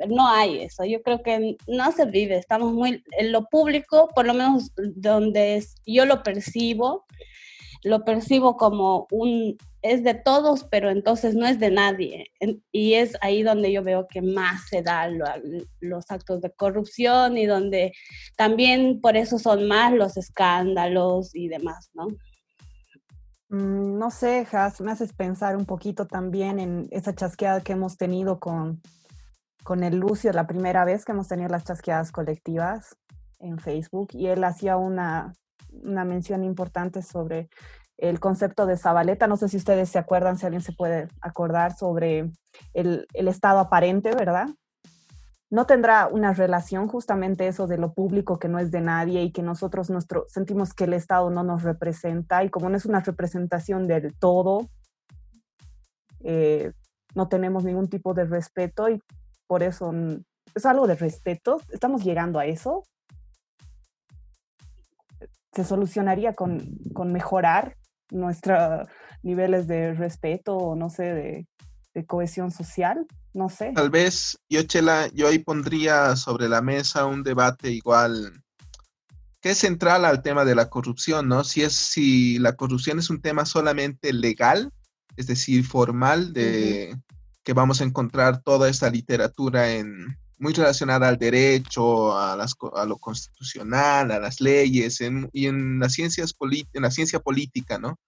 No 0.08 0.26
hay 0.26 0.62
eso, 0.62 0.84
yo 0.84 1.00
creo 1.02 1.22
que 1.22 1.56
no 1.68 1.92
se 1.92 2.06
vive, 2.06 2.36
estamos 2.36 2.72
muy, 2.72 3.04
en 3.18 3.30
lo 3.30 3.44
público, 3.44 4.08
por 4.12 4.26
lo 4.26 4.34
menos 4.34 4.72
donde 4.96 5.64
yo 5.86 6.06
lo 6.06 6.24
percibo, 6.24 7.06
lo 7.82 8.04
percibo 8.04 8.56
como 8.56 9.06
un, 9.10 9.56
es 9.82 10.02
de 10.02 10.14
todos, 10.14 10.64
pero 10.64 10.90
entonces 10.90 11.34
no 11.34 11.46
es 11.46 11.58
de 11.58 11.70
nadie. 11.70 12.26
Y 12.72 12.94
es 12.94 13.16
ahí 13.20 13.42
donde 13.42 13.72
yo 13.72 13.82
veo 13.82 14.06
que 14.08 14.22
más 14.22 14.68
se 14.68 14.82
dan 14.82 15.18
los 15.80 16.10
actos 16.10 16.40
de 16.40 16.50
corrupción 16.50 17.38
y 17.38 17.46
donde 17.46 17.92
también 18.36 19.00
por 19.00 19.16
eso 19.16 19.38
son 19.38 19.68
más 19.68 19.92
los 19.92 20.16
escándalos 20.16 21.34
y 21.34 21.48
demás, 21.48 21.90
¿no? 21.94 22.08
Mm, 23.50 23.98
no 23.98 24.10
sé, 24.10 24.46
Has, 24.52 24.80
me 24.80 24.92
haces 24.92 25.12
pensar 25.12 25.56
un 25.56 25.64
poquito 25.64 26.06
también 26.06 26.58
en 26.58 26.88
esa 26.90 27.14
chasqueada 27.14 27.60
que 27.62 27.72
hemos 27.72 27.96
tenido 27.96 28.38
con, 28.38 28.82
con 29.64 29.82
el 29.84 29.96
Lucio, 29.96 30.32
la 30.32 30.46
primera 30.46 30.84
vez 30.84 31.04
que 31.04 31.12
hemos 31.12 31.28
tenido 31.28 31.48
las 31.48 31.64
chasqueadas 31.64 32.12
colectivas 32.12 32.96
en 33.38 33.58
Facebook, 33.58 34.08
y 34.12 34.26
él 34.26 34.44
hacía 34.44 34.76
una, 34.76 35.32
una 35.70 36.04
mención 36.04 36.44
importante 36.44 37.02
sobre 37.02 37.48
el 37.98 38.20
concepto 38.20 38.66
de 38.66 38.76
Zabaleta. 38.76 39.26
No 39.26 39.36
sé 39.36 39.48
si 39.48 39.56
ustedes 39.56 39.88
se 39.88 39.98
acuerdan, 39.98 40.38
si 40.38 40.46
alguien 40.46 40.62
se 40.62 40.72
puede 40.72 41.08
acordar 41.20 41.76
sobre 41.76 42.30
el, 42.72 43.06
estado 43.12 43.58
aparente, 43.58 44.14
¿verdad? 44.14 44.48
No 45.50 45.66
tendrá 45.66 46.06
una 46.08 46.32
relación 46.32 46.88
justamente 46.88 47.48
eso 47.48 47.66
de 47.66 47.78
lo 47.78 47.92
público 47.92 48.38
que 48.38 48.48
no 48.48 48.58
es 48.58 48.70
de 48.70 48.80
nadie 48.80 49.22
y 49.22 49.32
que 49.32 49.42
nosotros 49.42 49.90
nuestro, 49.90 50.26
sentimos 50.28 50.74
que 50.74 50.84
el 50.84 50.92
Estado 50.92 51.30
no 51.30 51.42
nos 51.42 51.62
representa 51.62 52.44
y 52.44 52.50
como 52.50 52.68
no 52.68 52.76
es 52.76 52.84
una 52.84 53.00
representación 53.00 53.86
del 53.86 54.14
todo, 54.14 54.68
eh, 56.20 56.72
no 57.14 57.28
tenemos 57.28 57.64
ningún 57.64 57.88
tipo 57.88 58.12
de 58.12 58.26
respeto 58.26 58.90
y 58.90 59.02
por 59.46 59.62
eso 59.62 59.92
es 60.54 60.66
algo 60.66 60.86
de 60.86 60.96
respeto. 60.96 61.62
Estamos 61.72 62.04
llegando 62.04 62.38
a 62.38 62.44
eso 62.44 62.84
se 65.58 65.64
solucionaría 65.64 66.34
con, 66.34 66.78
mejorar 67.06 67.76
nuestros 68.12 68.86
niveles 69.24 69.66
de 69.66 69.92
respeto 69.92 70.56
o 70.56 70.76
no 70.76 70.88
sé, 70.88 71.02
de, 71.02 71.46
cohesión 72.06 72.52
social, 72.52 73.08
no 73.34 73.48
sé. 73.48 73.72
Tal 73.74 73.90
vez, 73.90 74.38
yo, 74.48 74.62
Chela, 74.62 75.08
yo 75.12 75.26
ahí 75.26 75.40
pondría 75.40 76.14
sobre 76.14 76.48
la 76.48 76.62
mesa 76.62 77.06
un 77.06 77.24
debate 77.24 77.72
igual 77.72 78.40
que 79.40 79.50
es 79.50 79.58
central 79.58 80.04
al 80.04 80.22
tema 80.22 80.44
de 80.44 80.54
la 80.54 80.70
corrupción, 80.70 81.26
¿no? 81.26 81.42
Si 81.42 81.62
es 81.62 81.72
si 81.72 82.38
la 82.38 82.54
corrupción 82.54 83.00
es 83.00 83.10
un 83.10 83.20
tema 83.20 83.44
solamente 83.46 84.12
legal, 84.12 84.72
es 85.16 85.26
decir, 85.26 85.64
formal, 85.64 86.32
de 86.32 86.96
que 87.42 87.52
vamos 87.52 87.80
a 87.80 87.84
encontrar 87.84 88.42
toda 88.42 88.68
esta 88.68 88.90
literatura 88.90 89.72
en, 89.72 90.16
muy 90.38 90.52
relacionada 90.52 91.08
al 91.08 91.18
derecho, 91.18 92.16
a, 92.16 92.36
las, 92.36 92.54
a 92.74 92.84
lo 92.84 92.98
constitucional, 92.98 94.10
a 94.10 94.20
las 94.20 94.40
leyes 94.40 95.00
y 95.32 95.46
en 95.46 95.78
las 95.78 95.92
ciencias 95.92 96.34
en 96.72 96.82
la 96.82 96.90
ciencia 96.90 97.20
política, 97.20 97.78
¿no? 97.78 97.98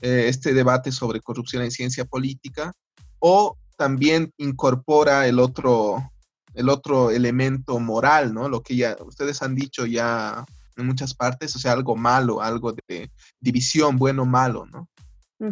Eh, 0.00 0.26
este 0.28 0.52
debate 0.52 0.92
sobre 0.92 1.20
corrupción 1.20 1.62
en 1.62 1.70
ciencia 1.70 2.04
política, 2.04 2.72
o 3.18 3.56
también 3.76 4.32
incorpora 4.36 5.26
el 5.26 5.38
otro, 5.38 6.12
el 6.54 6.68
otro 6.68 7.10
elemento 7.10 7.78
moral, 7.78 8.34
¿no? 8.34 8.48
Lo 8.48 8.62
que 8.62 8.76
ya 8.76 8.96
ustedes 9.04 9.42
han 9.42 9.54
dicho 9.54 9.86
ya 9.86 10.44
en 10.76 10.86
muchas 10.86 11.14
partes, 11.14 11.54
o 11.56 11.58
sea, 11.58 11.72
algo 11.72 11.96
malo, 11.96 12.42
algo 12.42 12.72
de 12.72 13.10
división, 13.40 13.96
bueno, 13.96 14.26
malo, 14.26 14.66
¿no? 14.66 14.88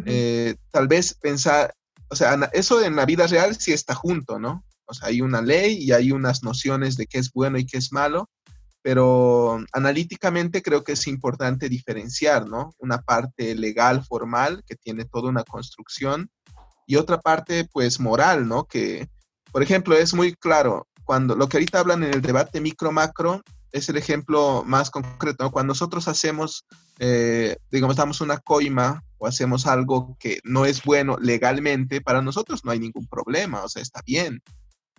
Eh, 0.05 0.55
tal 0.71 0.87
vez 0.87 1.13
pensar, 1.13 1.73
o 2.09 2.15
sea, 2.15 2.49
eso 2.53 2.83
en 2.83 2.95
la 2.95 3.05
vida 3.05 3.27
real 3.27 3.55
sí 3.55 3.71
está 3.71 3.93
junto, 3.93 4.39
¿no? 4.39 4.63
O 4.87 4.93
sea, 4.93 5.09
hay 5.09 5.21
una 5.21 5.41
ley 5.41 5.77
y 5.79 5.91
hay 5.91 6.11
unas 6.11 6.43
nociones 6.43 6.97
de 6.97 7.07
qué 7.07 7.19
es 7.19 7.31
bueno 7.31 7.57
y 7.57 7.65
qué 7.65 7.77
es 7.77 7.91
malo, 7.91 8.29
pero 8.81 9.63
analíticamente 9.73 10.61
creo 10.61 10.83
que 10.83 10.91
es 10.91 11.07
importante 11.07 11.69
diferenciar, 11.69 12.47
¿no? 12.47 12.75
Una 12.77 13.01
parte 13.01 13.55
legal, 13.55 14.05
formal, 14.05 14.63
que 14.67 14.75
tiene 14.75 15.05
toda 15.05 15.29
una 15.29 15.43
construcción, 15.43 16.29
y 16.87 16.95
otra 16.97 17.19
parte, 17.19 17.67
pues, 17.71 17.99
moral, 17.99 18.47
¿no? 18.47 18.65
Que, 18.65 19.07
por 19.51 19.63
ejemplo, 19.63 19.95
es 19.95 20.13
muy 20.13 20.33
claro, 20.35 20.87
cuando 21.03 21.35
lo 21.35 21.49
que 21.49 21.57
ahorita 21.57 21.79
hablan 21.79 22.03
en 22.03 22.13
el 22.13 22.21
debate 22.21 22.61
micro-macro 22.61 23.41
es 23.71 23.89
el 23.89 23.97
ejemplo 23.97 24.63
más 24.65 24.89
concreto, 24.89 25.51
Cuando 25.51 25.71
nosotros 25.71 26.07
hacemos, 26.07 26.65
eh, 26.99 27.57
digamos, 27.71 27.95
damos 27.95 28.21
una 28.21 28.37
coima 28.37 29.03
o 29.17 29.27
hacemos 29.27 29.67
algo 29.67 30.15
que 30.19 30.39
no 30.43 30.65
es 30.65 30.83
bueno 30.83 31.17
legalmente, 31.19 32.01
para 32.01 32.21
nosotros 32.21 32.63
no 32.63 32.71
hay 32.71 32.79
ningún 32.79 33.07
problema, 33.07 33.63
o 33.63 33.69
sea, 33.69 33.81
está 33.81 34.01
bien 34.05 34.41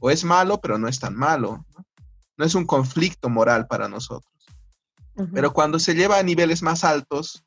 o 0.01 0.11
es 0.11 0.25
malo, 0.25 0.61
pero 0.61 0.79
no 0.79 0.89
es 0.89 0.99
tan 0.99 1.15
malo. 1.15 1.65
No, 2.37 2.45
es 2.45 2.55
un 2.55 2.67
conflicto 2.67 3.29
moral 3.29 3.67
para 3.67 3.89
nosotros. 3.89 4.33
Pero 5.33 5.55
cuando 5.55 5.79
se 5.79 5.95
lleva 5.95 6.19
a 6.19 6.23
niveles 6.23 6.61
más 6.61 6.85
altos, 6.85 7.43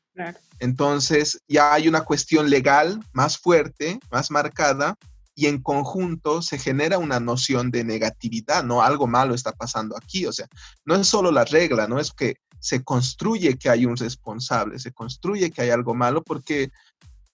entonces 0.58 1.40
ya 1.46 1.72
hay 1.72 1.86
una 1.86 2.02
cuestión 2.02 2.50
legal 2.50 3.00
más 3.12 3.38
fuerte, 3.38 4.00
más 4.10 4.30
marcada, 4.30 4.96
y 5.34 5.46
en 5.46 5.62
conjunto 5.62 6.42
se 6.42 6.58
genera 6.58 6.98
una 6.98 7.20
noción 7.20 7.70
de 7.70 7.84
negatividad, 7.84 8.62
¿no? 8.62 8.82
Algo 8.82 9.06
malo 9.06 9.34
está 9.34 9.52
pasando 9.52 9.96
aquí, 9.96 10.26
o 10.26 10.32
sea, 10.32 10.46
no 10.84 10.96
es 10.96 11.06
solo 11.06 11.30
la 11.30 11.44
regla, 11.44 11.86
no 11.86 11.98
es 11.98 12.10
que 12.10 12.34
se 12.58 12.84
construye 12.84 13.56
que 13.56 13.70
hay 13.70 13.86
un 13.86 13.96
responsable, 13.96 14.78
se 14.78 14.92
construye 14.92 15.50
que 15.50 15.62
hay 15.62 15.70
algo 15.70 15.94
malo 15.94 16.22
porque 16.22 16.70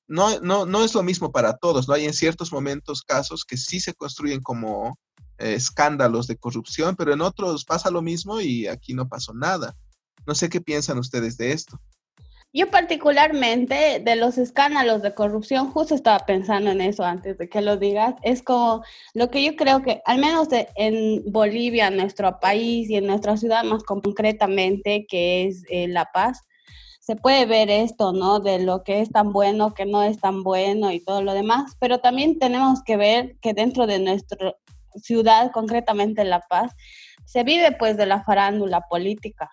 no, 0.07 0.39
no, 0.41 0.67
no 0.67 0.85
es 0.85 0.95
lo 0.95 1.03
mismo 1.03 1.33
para 1.33 1.57
todos, 1.57 1.89
¿no? 1.89 1.95
Hay 1.95 2.05
en 2.05 2.15
ciertos 2.15 2.53
momentos 2.53 3.03
casos 3.03 3.45
que 3.45 3.57
sí 3.57 3.81
se 3.81 3.95
construyen 3.95 4.41
como 4.41 4.97
escándalos 5.39 6.27
de 6.27 6.37
corrupción, 6.37 6.97
pero 6.97 7.13
en 7.13 7.21
otros 7.21 7.65
pasa 7.65 7.91
lo 7.91 8.03
mismo 8.03 8.41
y 8.41 8.67
aquí 8.67 8.95
no 8.95 9.09
pasó 9.09 9.35
nada. 9.35 9.77
No 10.27 10.35
sé 10.35 10.49
qué 10.49 10.61
piensan 10.61 10.99
ustedes 10.99 11.37
de 11.37 11.53
esto. 11.53 11.81
Yo 12.53 12.71
particularmente 12.71 14.01
de 14.03 14.17
los 14.17 14.39
escándalos 14.39 15.03
de 15.03 15.13
corrupción, 15.13 15.71
justo 15.73 15.95
estaba 15.95 16.25
pensando 16.25 16.71
en 16.71 16.81
eso 16.81 17.05
antes 17.05 17.37
de 17.37 17.51
que 17.51 17.61
lo 17.61 17.77
digas, 17.77 18.15
es 18.23 18.43
como 18.43 18.83
lo 19.13 19.31
que 19.31 19.45
yo 19.45 19.57
creo 19.57 19.83
que, 19.83 20.01
al 20.07 20.19
menos 20.19 20.49
en 20.51 21.23
Bolivia, 21.31 21.91
nuestro 21.91 22.41
país 22.41 22.89
y 22.89 22.97
en 22.97 23.07
nuestra 23.07 23.37
ciudad 23.37 23.63
más 23.65 23.83
concretamente, 23.83 25.07
que 25.07 25.47
es 25.47 25.65
eh, 25.69 25.87
La 25.89 26.07
Paz, 26.15 26.47
se 27.01 27.15
puede 27.15 27.45
ver 27.47 27.69
esto, 27.69 28.13
¿no? 28.13 28.41
De 28.41 28.59
lo 28.59 28.83
que 28.85 29.01
es 29.01 29.11
tan 29.11 29.33
bueno, 29.33 29.75
que 29.75 29.85
no 29.85 30.03
es 30.03 30.19
tan 30.19 30.43
bueno 30.43 30.91
y 30.91 31.01
todo 31.01 31.23
lo 31.23 31.35
demás, 31.35 31.77
pero 31.79 31.99
también 31.99 32.39
tenemos 32.39 32.83
que 32.83 32.97
ver 32.97 33.37
que 33.41 33.53
dentro 33.53 33.87
de 33.87 33.99
nuestro 33.99 34.57
ciudad, 34.99 35.51
concretamente 35.53 36.25
La 36.25 36.41
Paz, 36.41 36.73
se 37.25 37.43
vive 37.43 37.73
pues 37.73 37.97
de 37.97 38.07
la 38.07 38.23
farándula 38.23 38.83
política. 38.83 39.51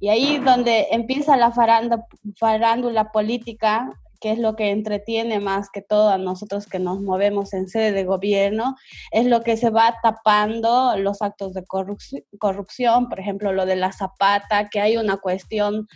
Y 0.00 0.08
ahí 0.08 0.38
donde 0.38 0.88
empieza 0.92 1.36
la 1.36 1.52
farándula, 1.52 3.12
política, 3.12 3.90
que 4.20 4.32
es 4.32 4.38
lo 4.38 4.56
que 4.56 4.70
entretiene 4.70 5.40
más 5.40 5.68
que 5.70 5.82
todo 5.82 6.10
a 6.10 6.18
nosotros 6.18 6.66
que 6.66 6.78
nos 6.78 7.00
movemos 7.00 7.52
en 7.52 7.68
sede 7.68 7.92
de 7.92 8.04
gobierno, 8.04 8.76
es 9.10 9.26
lo 9.26 9.42
que 9.42 9.56
se 9.56 9.70
va 9.70 9.96
tapando 10.02 10.96
los 10.96 11.20
actos 11.22 11.52
de 11.54 11.64
corrupción, 11.66 13.08
por 13.08 13.20
ejemplo, 13.20 13.52
lo 13.52 13.66
de 13.66 13.76
la 13.76 13.92
zapata, 13.92 14.68
que 14.68 14.80
hay 14.80 14.96
una 14.96 15.18
cuestión 15.18 15.86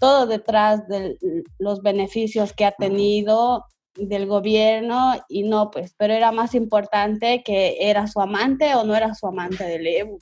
todo 0.00 0.26
detrás 0.26 0.88
de 0.88 1.16
los 1.58 1.80
beneficios 1.80 2.52
que 2.52 2.64
ha 2.64 2.72
tenido 2.72 3.64
del 3.96 4.26
gobierno 4.26 5.14
y 5.28 5.44
no, 5.44 5.70
pues, 5.70 5.94
pero 5.96 6.14
era 6.14 6.32
más 6.32 6.54
importante 6.54 7.42
que 7.44 7.76
era 7.80 8.06
su 8.06 8.20
amante 8.20 8.74
o 8.74 8.84
no 8.84 8.94
era 8.94 9.14
su 9.14 9.26
amante 9.26 9.64
de 9.64 9.78
Lebu, 9.78 10.18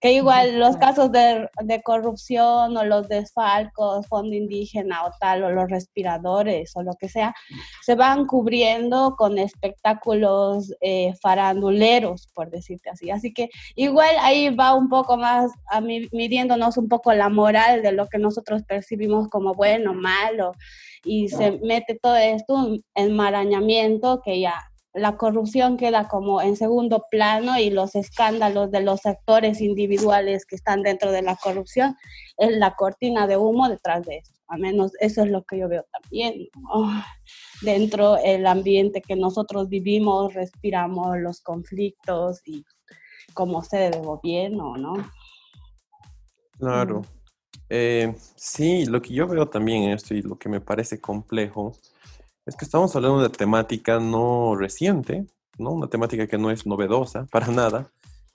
que 0.00 0.12
igual 0.12 0.58
los 0.58 0.76
casos 0.76 1.10
de, 1.10 1.48
de, 1.62 1.82
corrupción 1.82 2.76
o 2.76 2.84
los 2.84 3.08
desfalcos, 3.08 4.06
fondo 4.06 4.34
indígena 4.34 5.04
o 5.04 5.10
tal, 5.18 5.42
o 5.44 5.50
los 5.50 5.68
respiradores 5.68 6.72
o 6.76 6.82
lo 6.82 6.92
que 6.94 7.08
sea, 7.08 7.34
se 7.84 7.94
van 7.94 8.26
cubriendo 8.26 9.16
con 9.16 9.38
espectáculos 9.38 10.72
eh, 10.80 11.14
faranduleros, 11.20 12.28
por 12.34 12.50
decirte 12.50 12.90
así. 12.90 13.10
Así 13.10 13.32
que 13.32 13.50
igual 13.74 14.14
ahí 14.20 14.54
va 14.54 14.74
un 14.74 14.88
poco 14.88 15.16
más 15.16 15.50
a 15.66 15.80
midiéndonos 15.80 16.76
un 16.76 16.88
poco 16.88 17.12
la 17.12 17.28
moral 17.28 17.82
de 17.82 17.92
lo 17.92 18.06
que 18.06 18.18
nosotros 18.18 18.62
percibimos 18.62 19.28
como 19.28 19.54
bueno, 19.54 19.94
malo 19.94 20.52
y 21.04 21.28
se 21.28 21.52
mete 21.62 21.98
todo 22.00 22.16
esto 22.16 22.76
enmarañamiento 22.94 24.20
que 24.24 24.40
ya 24.40 24.54
la 24.94 25.16
corrupción 25.16 25.76
queda 25.76 26.06
como 26.06 26.42
en 26.42 26.56
segundo 26.56 27.06
plano 27.10 27.58
y 27.58 27.70
los 27.70 27.94
escándalos 27.94 28.70
de 28.70 28.82
los 28.82 29.06
actores 29.06 29.60
individuales 29.60 30.44
que 30.44 30.56
están 30.56 30.82
dentro 30.82 31.10
de 31.12 31.22
la 31.22 31.36
corrupción 31.36 31.96
es 32.36 32.52
la 32.58 32.74
cortina 32.74 33.26
de 33.26 33.38
humo 33.38 33.68
detrás 33.68 34.04
de 34.04 34.18
eso. 34.18 34.32
Al 34.48 34.60
menos 34.60 34.92
eso 35.00 35.22
es 35.22 35.30
lo 35.30 35.44
que 35.44 35.58
yo 35.58 35.68
veo 35.68 35.86
también 36.02 36.46
dentro 37.62 38.16
del 38.16 38.46
ambiente 38.46 39.00
que 39.00 39.16
nosotros 39.16 39.70
vivimos, 39.70 40.34
respiramos 40.34 41.16
los 41.18 41.40
conflictos 41.40 42.42
y, 42.44 42.62
como 43.32 43.62
sede 43.62 43.92
de 43.92 44.00
gobierno, 44.00 44.76
¿no? 44.76 44.94
Claro. 46.58 47.02
Eh, 47.68 48.14
sí, 48.36 48.86
lo 48.86 49.00
que 49.00 49.14
yo 49.14 49.26
veo 49.26 49.48
también 49.48 49.84
en 49.84 49.90
esto 49.90 50.14
y 50.14 50.22
lo 50.22 50.38
que 50.38 50.48
me 50.48 50.60
parece 50.60 51.00
complejo 51.00 51.72
es 52.44 52.56
que 52.56 52.64
estamos 52.64 52.94
hablando 52.96 53.22
de 53.22 53.30
temática 53.30 53.98
no 54.00 54.56
reciente, 54.56 55.26
¿no? 55.58 55.72
Una 55.72 55.88
temática 55.88 56.26
que 56.26 56.38
no 56.38 56.50
es 56.50 56.66
novedosa 56.66 57.26
para 57.30 57.48
nada, 57.48 57.90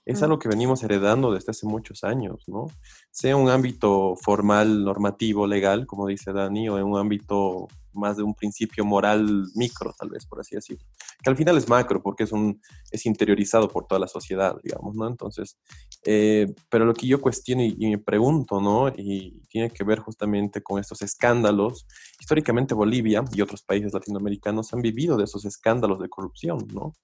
es 0.08 0.22
algo 0.22 0.38
que 0.38 0.48
venimos 0.48 0.82
heredando 0.82 1.32
desde 1.32 1.50
hace 1.50 1.66
muchos 1.66 2.02
años, 2.02 2.42
¿no? 2.46 2.68
Sea 3.10 3.36
un 3.36 3.50
ámbito 3.50 4.16
formal, 4.16 4.82
normativo, 4.82 5.46
legal, 5.46 5.86
como 5.86 6.06
dice 6.06 6.32
Dani, 6.32 6.70
o 6.70 6.78
en 6.78 6.84
un 6.84 6.98
ámbito 6.98 7.68
más 7.92 8.16
de 8.16 8.22
un 8.22 8.34
principio 8.34 8.86
moral 8.86 9.46
micro, 9.54 9.94
tal 9.98 10.08
vez, 10.08 10.24
por 10.24 10.40
así 10.40 10.54
decirlo. 10.54 10.86
Que 11.22 11.28
al 11.28 11.36
final 11.36 11.58
es 11.58 11.68
macro, 11.68 12.02
porque 12.02 12.24
es, 12.24 12.32
un, 12.32 12.58
es 12.90 13.04
interiorizado 13.04 13.68
por 13.68 13.86
toda 13.86 13.98
la 13.98 14.08
sociedad, 14.08 14.56
digamos, 14.62 14.94
¿no? 14.94 15.06
Entonces, 15.06 15.58
eh, 16.04 16.54
pero 16.68 16.84
lo 16.84 16.94
que 16.94 17.06
yo 17.06 17.20
cuestiono 17.20 17.62
y, 17.62 17.76
y, 17.78 17.90
me 17.90 17.98
pregunto, 17.98 18.60
¿no? 18.60 18.88
Y 18.88 19.42
tiene 19.48 19.70
que 19.70 19.84
ver 19.84 19.98
justamente 19.98 20.62
con 20.62 20.78
estos 20.78 21.02
escándalos. 21.02 21.86
Históricamente 22.20 22.74
Bolivia 22.74 23.24
y 23.32 23.40
otros 23.40 23.62
países 23.62 23.92
latinoamericanos 23.92 24.72
han 24.72 24.82
vivido 24.82 25.16
de 25.16 25.24
esos 25.24 25.44
escándalos 25.44 25.98
de 26.00 26.08
corrupción, 26.08 26.66
¿no? 26.72 26.94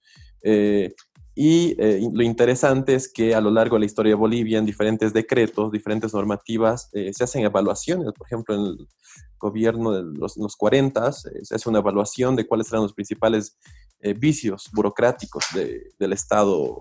Eh, 0.42 0.94
y 1.36 1.74
eh, 1.78 2.08
lo 2.12 2.22
interesante 2.22 2.94
es 2.94 3.12
que 3.12 3.34
a 3.34 3.40
lo 3.40 3.50
largo 3.50 3.74
de 3.74 3.80
la 3.80 3.86
historia 3.86 4.10
de 4.10 4.16
Bolivia, 4.16 4.58
en 4.58 4.66
diferentes 4.66 5.12
decretos, 5.12 5.72
diferentes 5.72 6.14
normativas, 6.14 6.88
eh, 6.92 7.12
se 7.12 7.24
hacen 7.24 7.44
evaluaciones. 7.44 8.12
Por 8.12 8.26
ejemplo, 8.26 8.54
en 8.54 8.60
el 8.60 8.88
gobierno 9.36 9.92
de 9.92 10.18
los, 10.18 10.36
los 10.36 10.54
40 10.54 11.08
eh, 11.08 11.12
se 11.42 11.54
hace 11.54 11.68
una 11.68 11.80
evaluación 11.80 12.36
de 12.36 12.46
cuáles 12.46 12.68
eran 12.68 12.82
los 12.82 12.94
principales 12.94 13.58
eh, 14.00 14.14
vicios 14.14 14.70
burocráticos 14.72 15.44
de, 15.54 15.92
del 15.98 16.12
Estado 16.12 16.80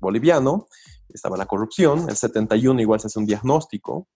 boliviano. 0.00 0.66
Estaba 1.14 1.36
la 1.36 1.46
corrupción. 1.46 2.06
El 2.08 2.16
71 2.16 2.80
igual 2.80 3.00
se 3.00 3.06
hace 3.06 3.18
un 3.18 3.26
diagnóstico 3.26 4.08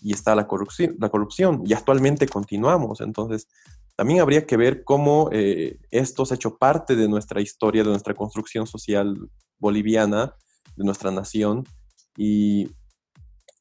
y 0.00 0.12
está 0.12 0.34
la 0.34 0.46
corrupción, 0.46 0.96
la 1.00 1.08
corrupción. 1.08 1.62
Y 1.66 1.72
actualmente 1.72 2.28
continuamos. 2.28 3.00
Entonces, 3.00 3.48
también 3.96 4.20
habría 4.20 4.46
que 4.46 4.56
ver 4.56 4.84
cómo 4.84 5.30
eh, 5.32 5.78
esto 5.90 6.26
se 6.26 6.34
ha 6.34 6.36
hecho 6.36 6.56
parte 6.56 6.96
de 6.96 7.08
nuestra 7.08 7.40
historia, 7.40 7.82
de 7.82 7.90
nuestra 7.90 8.14
construcción 8.14 8.66
social 8.66 9.30
boliviana, 9.58 10.34
de 10.76 10.84
nuestra 10.84 11.10
nación, 11.10 11.64
y, 12.16 12.68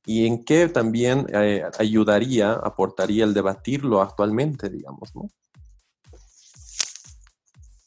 y 0.06 0.26
en 0.26 0.44
qué 0.44 0.68
también 0.68 1.28
eh, 1.34 1.64
ayudaría, 1.78 2.54
aportaría 2.54 3.24
el 3.24 3.34
debatirlo 3.34 4.02
actualmente, 4.02 4.70
digamos, 4.70 5.16
¿no? 5.16 5.30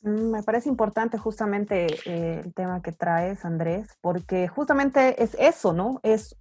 Mm, 0.06 0.30
me 0.30 0.42
parece 0.44 0.68
importante 0.68 1.18
justamente 1.18 1.86
eh, 2.06 2.40
el 2.44 2.54
tema 2.54 2.80
que 2.80 2.92
traes, 2.92 3.44
Andrés, 3.44 3.88
porque 4.00 4.46
justamente 4.46 5.20
es 5.22 5.36
eso, 5.38 5.72
¿no? 5.72 6.00
Es, 6.04 6.36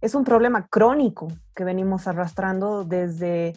es 0.00 0.14
un 0.14 0.24
problema 0.24 0.68
crónico 0.68 1.26
que 1.54 1.64
venimos 1.64 2.06
arrastrando 2.06 2.84
desde 2.84 3.54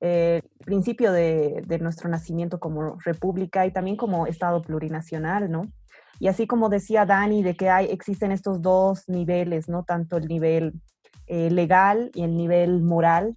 eh, 0.00 0.40
principio 0.64 1.12
de, 1.12 1.64
de, 1.66 1.78
nuestro 1.80 2.08
nacimiento 2.08 2.60
como 2.60 2.96
república 3.04 3.66
y 3.66 3.72
también 3.72 3.96
como 3.96 4.28
Estado 4.28 4.62
plurinacional, 4.62 5.50
¿no? 5.50 5.66
Y 6.20 6.28
así 6.28 6.46
como 6.46 6.68
decía 6.68 7.04
Dani, 7.04 7.42
de 7.42 7.56
que 7.56 7.70
hay, 7.70 7.86
existen 7.86 8.30
estos 8.30 8.62
dos 8.62 9.08
niveles, 9.08 9.68
¿no? 9.68 9.82
Tanto 9.82 10.16
el 10.18 10.28
nivel 10.28 10.74
eh, 11.26 11.50
legal 11.50 12.12
y 12.14 12.22
el 12.22 12.36
nivel 12.36 12.82
moral, 12.82 13.36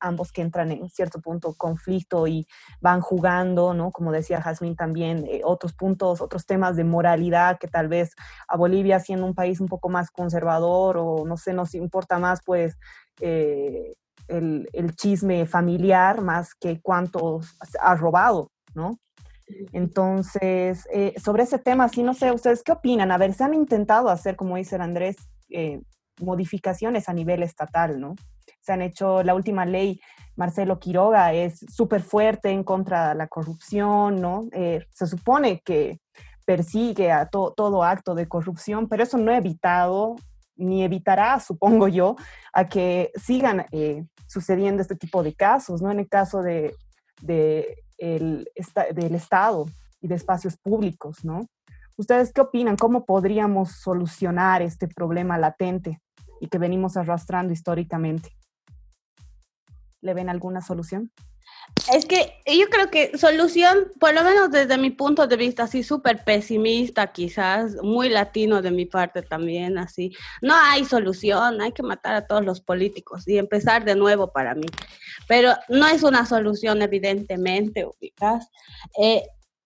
ambos 0.00 0.32
que 0.32 0.42
entran 0.42 0.70
en 0.70 0.88
cierto 0.88 1.20
punto 1.20 1.54
conflicto 1.54 2.26
y 2.26 2.46
van 2.80 3.00
jugando, 3.00 3.74
¿no? 3.74 3.90
Como 3.90 4.12
decía 4.12 4.40
Jazmín 4.40 4.76
también, 4.76 5.26
eh, 5.26 5.40
otros 5.44 5.72
puntos, 5.72 6.20
otros 6.20 6.46
temas 6.46 6.76
de 6.76 6.84
moralidad 6.84 7.58
que 7.58 7.68
tal 7.68 7.88
vez 7.88 8.14
a 8.48 8.56
Bolivia 8.56 9.00
siendo 9.00 9.26
un 9.26 9.34
país 9.34 9.60
un 9.60 9.68
poco 9.68 9.88
más 9.88 10.10
conservador 10.10 10.96
o 10.98 11.24
no 11.26 11.36
sé, 11.36 11.52
nos 11.52 11.74
importa 11.74 12.18
más 12.18 12.40
pues 12.44 12.78
eh, 13.20 13.94
el, 14.28 14.68
chisme 14.96 15.46
familiar 15.46 16.22
más 16.22 16.54
que 16.54 16.80
cuánto 16.80 17.40
ha 17.80 17.94
robado, 17.94 18.50
¿no? 18.74 18.98
Entonces, 19.72 20.88
eh, 20.92 21.14
sobre 21.22 21.44
ese 21.44 21.58
tema, 21.58 21.88
sí, 21.88 22.02
no 22.02 22.14
sé, 22.14 22.32
¿ustedes 22.32 22.64
qué 22.64 22.72
opinan? 22.72 23.12
A 23.12 23.18
ver, 23.18 23.32
se 23.32 23.44
han 23.44 23.54
intentado 23.54 24.08
hacer, 24.08 24.34
como 24.34 24.56
dice 24.56 24.74
Andrés, 24.76 25.16
modificaciones 26.20 27.08
a 27.08 27.12
nivel 27.12 27.44
estatal, 27.44 28.00
¿no? 28.00 28.16
Se 28.66 28.72
han 28.72 28.82
hecho, 28.82 29.22
la 29.22 29.36
última 29.36 29.64
ley, 29.64 30.00
Marcelo 30.34 30.80
Quiroga, 30.80 31.32
es 31.32 31.60
súper 31.68 32.02
fuerte 32.02 32.50
en 32.50 32.64
contra 32.64 33.10
de 33.10 33.14
la 33.14 33.28
corrupción, 33.28 34.20
¿no? 34.20 34.48
Eh, 34.50 34.84
se 34.92 35.06
supone 35.06 35.60
que 35.64 36.00
persigue 36.44 37.12
a 37.12 37.26
to 37.26 37.54
todo 37.56 37.84
acto 37.84 38.16
de 38.16 38.26
corrupción, 38.26 38.88
pero 38.88 39.04
eso 39.04 39.18
no 39.18 39.30
ha 39.30 39.36
evitado 39.36 40.16
ni 40.56 40.82
evitará, 40.82 41.38
supongo 41.38 41.86
yo, 41.86 42.16
a 42.52 42.66
que 42.66 43.12
sigan 43.14 43.66
eh, 43.70 44.04
sucediendo 44.26 44.82
este 44.82 44.96
tipo 44.96 45.22
de 45.22 45.32
casos, 45.32 45.80
¿no? 45.80 45.92
En 45.92 46.00
el 46.00 46.08
caso 46.08 46.42
de, 46.42 46.74
del 47.22 48.48
Estado 49.14 49.66
y 50.00 50.08
de 50.08 50.16
espacios 50.16 50.56
públicos, 50.56 51.24
¿no? 51.24 51.46
¿Ustedes 51.96 52.32
qué 52.32 52.40
opinan? 52.40 52.76
¿Cómo 52.76 53.04
podríamos 53.04 53.70
solucionar 53.70 54.60
este 54.60 54.88
problema 54.88 55.38
latente 55.38 56.00
y 56.40 56.48
que 56.48 56.58
venimos 56.58 56.96
arrastrando 56.96 57.52
históricamente? 57.52 58.36
¿Le 60.06 60.14
ven 60.14 60.28
alguna 60.28 60.62
solución? 60.62 61.10
Es 61.92 62.06
que 62.06 62.32
yo 62.46 62.66
creo 62.70 62.90
que 62.90 63.18
solución, 63.18 63.92
por 63.98 64.14
lo 64.14 64.22
menos 64.22 64.50
desde 64.50 64.78
mi 64.78 64.90
punto 64.90 65.26
de 65.26 65.36
vista, 65.36 65.64
así 65.64 65.82
súper 65.82 66.24
pesimista 66.24 67.12
quizás, 67.12 67.74
muy 67.82 68.08
latino 68.08 68.62
de 68.62 68.70
mi 68.70 68.86
parte 68.86 69.22
también, 69.22 69.76
así, 69.76 70.12
no 70.42 70.54
hay 70.54 70.84
solución, 70.84 71.60
hay 71.60 71.72
que 71.72 71.82
matar 71.82 72.14
a 72.14 72.26
todos 72.26 72.44
los 72.44 72.60
políticos 72.60 73.26
y 73.26 73.38
empezar 73.38 73.84
de 73.84 73.96
nuevo 73.96 74.32
para 74.32 74.54
mí. 74.54 74.66
Pero 75.28 75.54
no 75.68 75.86
es 75.88 76.02
una 76.02 76.24
solución 76.24 76.82
evidentemente, 76.82 77.84
ubicas. 77.84 78.48
Eh, 79.00 79.22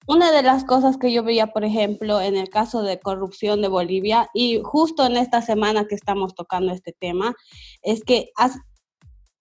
una 0.06 0.32
de 0.32 0.42
las 0.42 0.64
cosas 0.64 0.96
que 0.96 1.12
yo 1.12 1.22
veía, 1.22 1.48
por 1.48 1.64
ejemplo, 1.64 2.20
en 2.20 2.36
el 2.36 2.48
caso 2.48 2.82
de 2.82 2.98
corrupción 2.98 3.62
de 3.62 3.68
Bolivia, 3.68 4.28
y 4.34 4.60
justo 4.64 5.06
en 5.06 5.16
esta 5.16 5.42
semana 5.42 5.86
que 5.86 5.94
estamos 5.94 6.34
tocando 6.34 6.72
este 6.72 6.92
tema, 6.98 7.34
es 7.82 8.02
que 8.02 8.30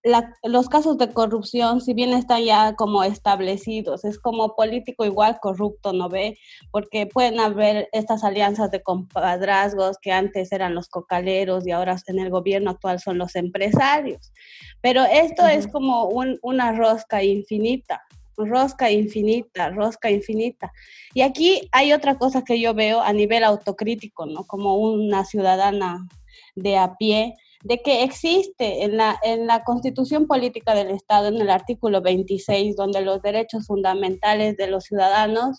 la, 0.03 0.33
los 0.43 0.69
casos 0.69 0.97
de 0.97 1.11
corrupción, 1.11 1.81
si 1.81 1.93
bien 1.93 2.11
están 2.13 2.43
ya 2.43 2.73
como 2.75 3.03
establecidos, 3.03 4.05
es 4.05 4.17
como 4.17 4.55
político 4.55 5.05
igual 5.05 5.39
corrupto, 5.41 5.91
¿no 5.91 6.09
ve? 6.09 6.37
Porque 6.71 7.05
pueden 7.05 7.39
haber 7.39 7.89
estas 7.91 8.23
alianzas 8.23 8.71
de 8.71 8.81
compadrazgos 8.81 9.97
que 10.01 10.11
antes 10.11 10.51
eran 10.51 10.73
los 10.73 10.87
cocaleros 10.87 11.67
y 11.67 11.71
ahora 11.71 11.97
en 12.07 12.19
el 12.19 12.29
gobierno 12.29 12.71
actual 12.71 12.99
son 12.99 13.17
los 13.17 13.35
empresarios. 13.35 14.31
Pero 14.81 15.03
esto 15.03 15.43
uh 15.43 15.47
-huh. 15.47 15.57
es 15.57 15.67
como 15.67 16.05
un, 16.05 16.39
una 16.41 16.71
rosca 16.71 17.21
infinita, 17.21 18.01
rosca 18.37 18.89
infinita, 18.89 19.69
rosca 19.69 20.09
infinita. 20.09 20.71
Y 21.13 21.21
aquí 21.21 21.67
hay 21.73 21.91
otra 21.91 22.17
cosa 22.17 22.43
que 22.43 22.59
yo 22.59 22.73
veo 22.73 23.01
a 23.01 23.11
nivel 23.11 23.43
autocrítico, 23.43 24.25
¿no? 24.25 24.45
Como 24.45 24.77
una 24.77 25.25
ciudadana 25.25 26.07
de 26.55 26.77
a 26.77 26.95
pie 26.95 27.35
de 27.63 27.81
que 27.81 28.03
existe 28.03 28.83
en 28.83 28.97
la, 28.97 29.19
en 29.21 29.45
la 29.45 29.63
Constitución 29.63 30.27
Política 30.27 30.73
del 30.73 30.91
Estado, 30.91 31.27
en 31.27 31.41
el 31.41 31.49
artículo 31.49 32.01
26, 32.01 32.75
donde 32.75 33.01
los 33.01 33.21
derechos 33.21 33.67
fundamentales 33.67 34.55
de 34.55 34.67
los 34.67 34.85
ciudadanos, 34.85 35.57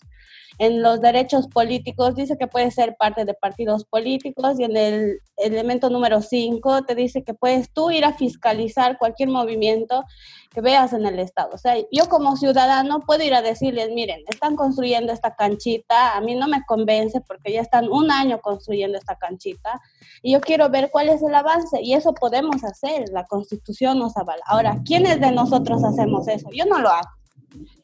en 0.58 0.82
los 0.82 1.00
derechos 1.00 1.48
políticos, 1.48 2.14
dice 2.14 2.36
que 2.38 2.46
puede 2.46 2.70
ser 2.70 2.96
parte 2.98 3.24
de 3.24 3.34
partidos 3.34 3.84
políticos 3.84 4.58
y 4.58 4.64
en 4.64 4.76
el 4.76 5.20
elemento 5.36 5.88
número 5.88 6.20
5 6.20 6.84
te 6.84 6.94
dice 6.94 7.24
que 7.24 7.34
puedes 7.34 7.72
tú 7.72 7.90
ir 7.90 8.04
a 8.04 8.12
fiscalizar 8.12 8.98
cualquier 8.98 9.30
movimiento 9.30 10.04
que 10.52 10.60
veas 10.60 10.92
en 10.92 11.06
el 11.06 11.18
Estado. 11.18 11.50
O 11.54 11.58
sea, 11.58 11.76
yo 11.90 12.08
como 12.08 12.36
ciudadano 12.36 13.00
puedo 13.06 13.22
ir 13.22 13.34
a 13.34 13.42
decirles, 13.42 13.90
miren, 13.94 14.20
están 14.28 14.56
construyendo 14.56 15.12
esta 15.12 15.34
canchita, 15.34 16.16
a 16.16 16.20
mí 16.20 16.34
no 16.34 16.48
me 16.48 16.62
convence 16.66 17.20
porque 17.20 17.52
ya 17.52 17.60
están 17.60 17.88
un 17.88 18.10
año 18.10 18.40
construyendo 18.40 18.98
esta 18.98 19.16
canchita 19.16 19.80
y 20.22 20.32
yo 20.32 20.40
quiero 20.40 20.68
ver 20.68 20.90
cuál 20.90 21.08
es 21.08 21.22
el 21.22 21.34
avance 21.34 21.78
eso 21.94 22.12
podemos 22.14 22.62
hacer, 22.64 23.08
la 23.12 23.24
Constitución 23.24 23.98
nos 23.98 24.16
avala. 24.16 24.42
Ahora, 24.46 24.80
¿quiénes 24.84 25.20
de 25.20 25.32
nosotros 25.32 25.82
hacemos 25.84 26.28
eso? 26.28 26.48
Yo 26.52 26.64
no 26.66 26.78
lo 26.78 26.90
hago. 26.90 27.08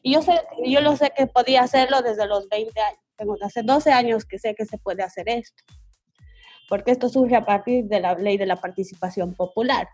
Y 0.01 0.13
yo, 0.13 0.21
sé, 0.21 0.41
yo 0.65 0.81
lo 0.81 0.95
sé 0.95 1.11
que 1.15 1.27
podía 1.27 1.63
hacerlo 1.63 2.01
desde 2.01 2.27
los 2.27 2.47
20 2.49 2.79
años. 2.79 2.99
Tengo, 3.15 3.35
hace 3.41 3.63
12 3.63 3.91
años 3.91 4.25
que 4.25 4.39
sé 4.39 4.55
que 4.55 4.65
se 4.65 4.77
puede 4.77 5.03
hacer 5.03 5.27
esto. 5.27 5.63
Porque 6.69 6.91
esto 6.91 7.09
surge 7.09 7.35
a 7.35 7.45
partir 7.45 7.85
de 7.85 7.99
la 7.99 8.13
ley 8.13 8.37
de 8.37 8.45
la 8.45 8.57
participación 8.57 9.33
popular. 9.33 9.87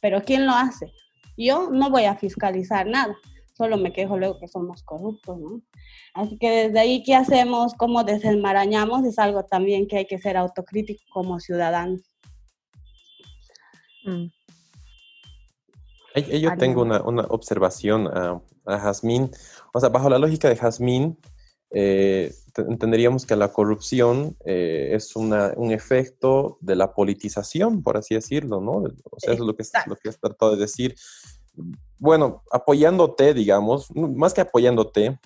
Pero 0.00 0.22
¿quién 0.22 0.46
lo 0.46 0.52
hace? 0.52 0.92
Yo 1.36 1.70
no 1.70 1.90
voy 1.90 2.04
a 2.04 2.16
fiscalizar 2.16 2.86
nada. 2.86 3.16
Solo 3.54 3.76
me 3.76 3.92
quejo 3.92 4.18
luego 4.18 4.38
que 4.38 4.48
somos 4.48 4.82
corruptos, 4.82 5.38
¿no? 5.38 5.60
Así 6.14 6.38
que 6.38 6.50
desde 6.50 6.80
ahí, 6.80 7.02
¿qué 7.02 7.14
hacemos? 7.14 7.74
¿Cómo 7.74 8.02
desenmarañamos? 8.02 9.04
Es 9.04 9.18
algo 9.18 9.44
también 9.44 9.86
que 9.86 9.98
hay 9.98 10.06
que 10.06 10.18
ser 10.18 10.36
autocrítico 10.36 11.02
como 11.10 11.38
ciudadanos. 11.38 12.11
Mm. 14.04 14.26
Yo 16.40 16.56
tengo 16.58 16.82
una, 16.82 17.00
una 17.02 17.22
observación 17.22 18.06
a, 18.06 18.40
a 18.66 18.78
Jazmín. 18.78 19.30
O 19.72 19.80
sea, 19.80 19.88
bajo 19.88 20.10
la 20.10 20.18
lógica 20.18 20.48
de 20.48 20.56
Jazmín, 20.56 21.18
eh, 21.70 22.34
entenderíamos 22.56 23.24
que 23.24 23.34
la 23.34 23.48
corrupción 23.48 24.36
eh, 24.44 24.90
es 24.92 25.16
una, 25.16 25.52
un 25.56 25.72
efecto 25.72 26.58
de 26.60 26.76
la 26.76 26.92
politización, 26.92 27.82
por 27.82 27.96
así 27.96 28.14
decirlo, 28.14 28.60
¿no? 28.60 28.84
O 29.10 29.18
sea, 29.18 29.32
eso 29.32 29.42
es 29.42 29.46
lo 29.46 29.56
que, 29.56 29.64
lo 29.86 29.96
que 29.96 30.10
has 30.10 30.20
tratado 30.20 30.54
de 30.54 30.62
decir. 30.62 30.94
Bueno, 31.98 32.42
apoyándote, 32.50 33.32
digamos, 33.32 33.90
más 33.94 34.34
que 34.34 34.42
apoyándote, 34.42 35.18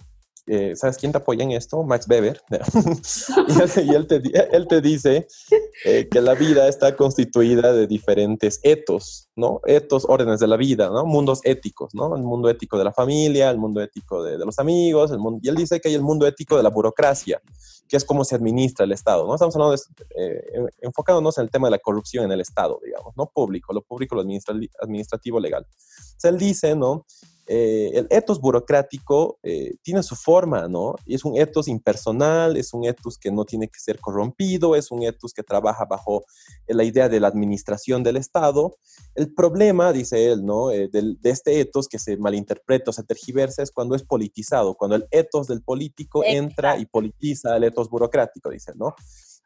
eh, 0.46 0.76
¿sabes 0.76 0.96
quién 0.98 1.10
te 1.10 1.18
apoya 1.18 1.42
en 1.42 1.52
esto? 1.52 1.82
Max 1.82 2.06
Weber. 2.08 2.40
y, 3.78 3.94
él, 3.94 4.06
te, 4.06 4.22
él, 4.56 4.68
te, 4.68 4.80
dice 4.80 5.26
eh, 5.84 6.08
que 6.10 6.22
la 6.22 6.34
vida 6.34 6.68
está 6.68 6.96
constituida 6.96 7.72
de 7.72 7.86
diferentes 7.86 8.60
etos, 8.62 9.28
¿no? 9.36 9.60
Etos, 9.66 10.06
órdenes 10.08 10.40
de 10.40 10.46
la 10.46 10.56
vida, 10.56 10.88
¿no? 10.88 11.04
Mundos 11.04 11.40
éticos, 11.44 11.94
¿no? 11.94 12.16
El 12.16 12.22
mundo 12.22 12.48
ético 12.48 12.78
de 12.78 12.84
la 12.84 12.92
familia, 12.92 13.50
el 13.50 13.58
mundo 13.58 13.82
ético 13.82 14.22
de, 14.22 14.38
los 14.38 14.58
amigos, 14.58 15.10
el 15.10 15.18
mundo, 15.18 15.40
y 15.42 15.48
él 15.48 15.56
dice 15.56 15.78
que 15.80 15.88
hay 15.88 15.94
el 15.94 16.02
mundo 16.02 16.26
ético 16.26 16.56
de 16.56 16.62
la 16.62 16.70
burocracia, 16.70 17.42
que 17.88 17.96
es 17.98 18.04
cómo 18.04 18.24
se 18.24 18.34
administra 18.34 18.86
el 18.86 18.92
Estado, 18.92 19.26
¿no? 19.26 19.34
Estamos 19.34 19.54
hablando 19.54 19.76
eh, 20.16 20.66
enfocándonos 20.80 21.36
en 21.36 21.44
el 21.44 21.50
tema 21.50 21.66
de 21.66 21.72
la 21.72 21.78
corrupción 21.78 22.24
en 22.24 22.32
el 22.32 22.40
Estado, 22.40 22.80
digamos, 22.82 23.14
¿no? 23.14 23.26
Público, 23.26 23.74
lo 23.74 23.82
público, 23.82 24.14
lo 24.14 24.22
administrativo, 24.22 25.40
legal. 25.40 25.66
Sea, 26.16 26.30
él 26.30 26.38
dice, 26.38 26.74
¿no? 26.74 27.04
Eh, 27.48 27.92
el 27.94 28.06
etos 28.10 28.40
burocrático 28.40 29.38
eh, 29.42 29.76
tiene 29.82 30.02
su 30.02 30.16
forma, 30.16 30.66
¿no? 30.66 30.96
Y 31.04 31.14
es 31.14 31.24
un 31.24 31.36
etos 31.36 31.68
impersonal, 31.68 32.56
es 32.56 32.74
un 32.74 32.84
etos 32.84 33.18
que 33.18 33.30
no 33.30 33.44
tiene 33.44 33.68
que 33.68 33.78
ser 33.78 34.00
corrompido, 34.00 34.74
es 34.74 34.90
un 34.90 35.04
etos 35.04 35.32
que 35.32 35.44
trabaja 35.44 35.84
bajo 35.84 36.24
la 36.66 36.82
idea 36.82 37.08
de 37.08 37.20
la 37.20 37.28
administración 37.28 38.02
del 38.02 38.16
Estado. 38.16 38.76
El 39.14 39.32
problema, 39.32 39.92
dice 39.92 40.32
él, 40.32 40.44
¿no? 40.44 40.72
Eh, 40.72 40.88
de 40.90 41.30
este 41.30 41.60
etos 41.60 41.86
que 41.86 41.98
se 41.98 42.16
malinterpreta 42.16 42.90
o 42.90 42.92
se 42.92 43.04
tergiversa 43.04 43.62
es 43.62 43.70
cuando 43.70 43.94
es 43.94 44.02
politizado, 44.02 44.74
cuando 44.74 44.96
el 44.96 45.06
etos 45.10 45.46
del 45.46 45.62
político 45.62 46.22
entra 46.24 46.78
y 46.78 46.86
politiza 46.86 47.56
el 47.56 47.64
etos 47.64 47.88
burocrático, 47.88 48.50
dice, 48.50 48.72
¿no? 48.74 48.96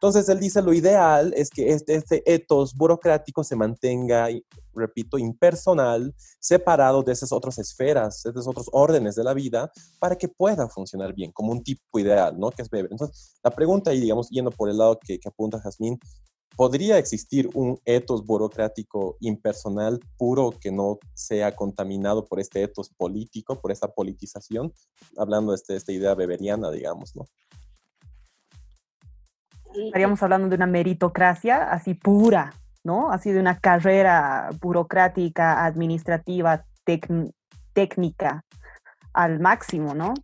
Entonces, 0.02 0.30
él 0.30 0.40
dice, 0.40 0.62
lo 0.62 0.72
ideal 0.72 1.34
es 1.36 1.50
que 1.50 1.74
este, 1.74 1.94
este 1.94 2.22
etos 2.24 2.74
burocrático 2.74 3.44
se 3.44 3.54
mantenga, 3.54 4.28
repito, 4.74 5.18
impersonal, 5.18 6.14
separado 6.38 7.02
de 7.02 7.12
esas 7.12 7.32
otras 7.32 7.58
esferas, 7.58 8.22
de 8.22 8.30
esos 8.30 8.48
otros 8.48 8.70
órdenes 8.72 9.14
de 9.14 9.24
la 9.24 9.34
vida, 9.34 9.70
para 9.98 10.16
que 10.16 10.26
pueda 10.26 10.70
funcionar 10.70 11.12
bien, 11.12 11.32
como 11.32 11.52
un 11.52 11.62
tipo 11.62 11.98
ideal, 11.98 12.38
¿no? 12.40 12.50
Que 12.50 12.62
es 12.62 12.72
Weber. 12.72 12.90
Entonces, 12.90 13.34
la 13.44 13.50
pregunta, 13.50 13.92
y 13.92 14.00
digamos, 14.00 14.30
yendo 14.30 14.50
por 14.50 14.70
el 14.70 14.78
lado 14.78 14.98
que, 14.98 15.18
que 15.18 15.28
apunta 15.28 15.60
Jazmín, 15.60 15.98
¿podría 16.56 16.96
existir 16.96 17.50
un 17.52 17.78
etos 17.84 18.24
burocrático 18.24 19.18
impersonal 19.20 20.00
puro 20.16 20.54
que 20.58 20.72
no 20.72 20.98
sea 21.12 21.54
contaminado 21.54 22.24
por 22.24 22.40
este 22.40 22.62
etos 22.62 22.88
político, 22.88 23.60
por 23.60 23.70
esta 23.70 23.88
politización? 23.88 24.72
Hablando 25.18 25.52
de, 25.52 25.56
este, 25.56 25.76
esta 25.76 25.92
idea 25.92 26.14
beberiana, 26.14 26.70
digamos, 26.70 27.14
¿no? 27.14 27.26
Estaríamos 29.74 30.22
hablando 30.22 30.48
de 30.48 30.56
una 30.56 30.66
meritocracia 30.66 31.70
así 31.70 31.94
pura, 31.94 32.52
¿no? 32.84 33.10
Así 33.12 33.30
de 33.32 33.40
una 33.40 33.58
carrera 33.58 34.50
burocrática, 34.60 35.64
administrativa, 35.64 36.64
técnica 37.72 38.44
al 39.12 39.40
máximo, 39.40 39.94
¿no? 39.94 40.14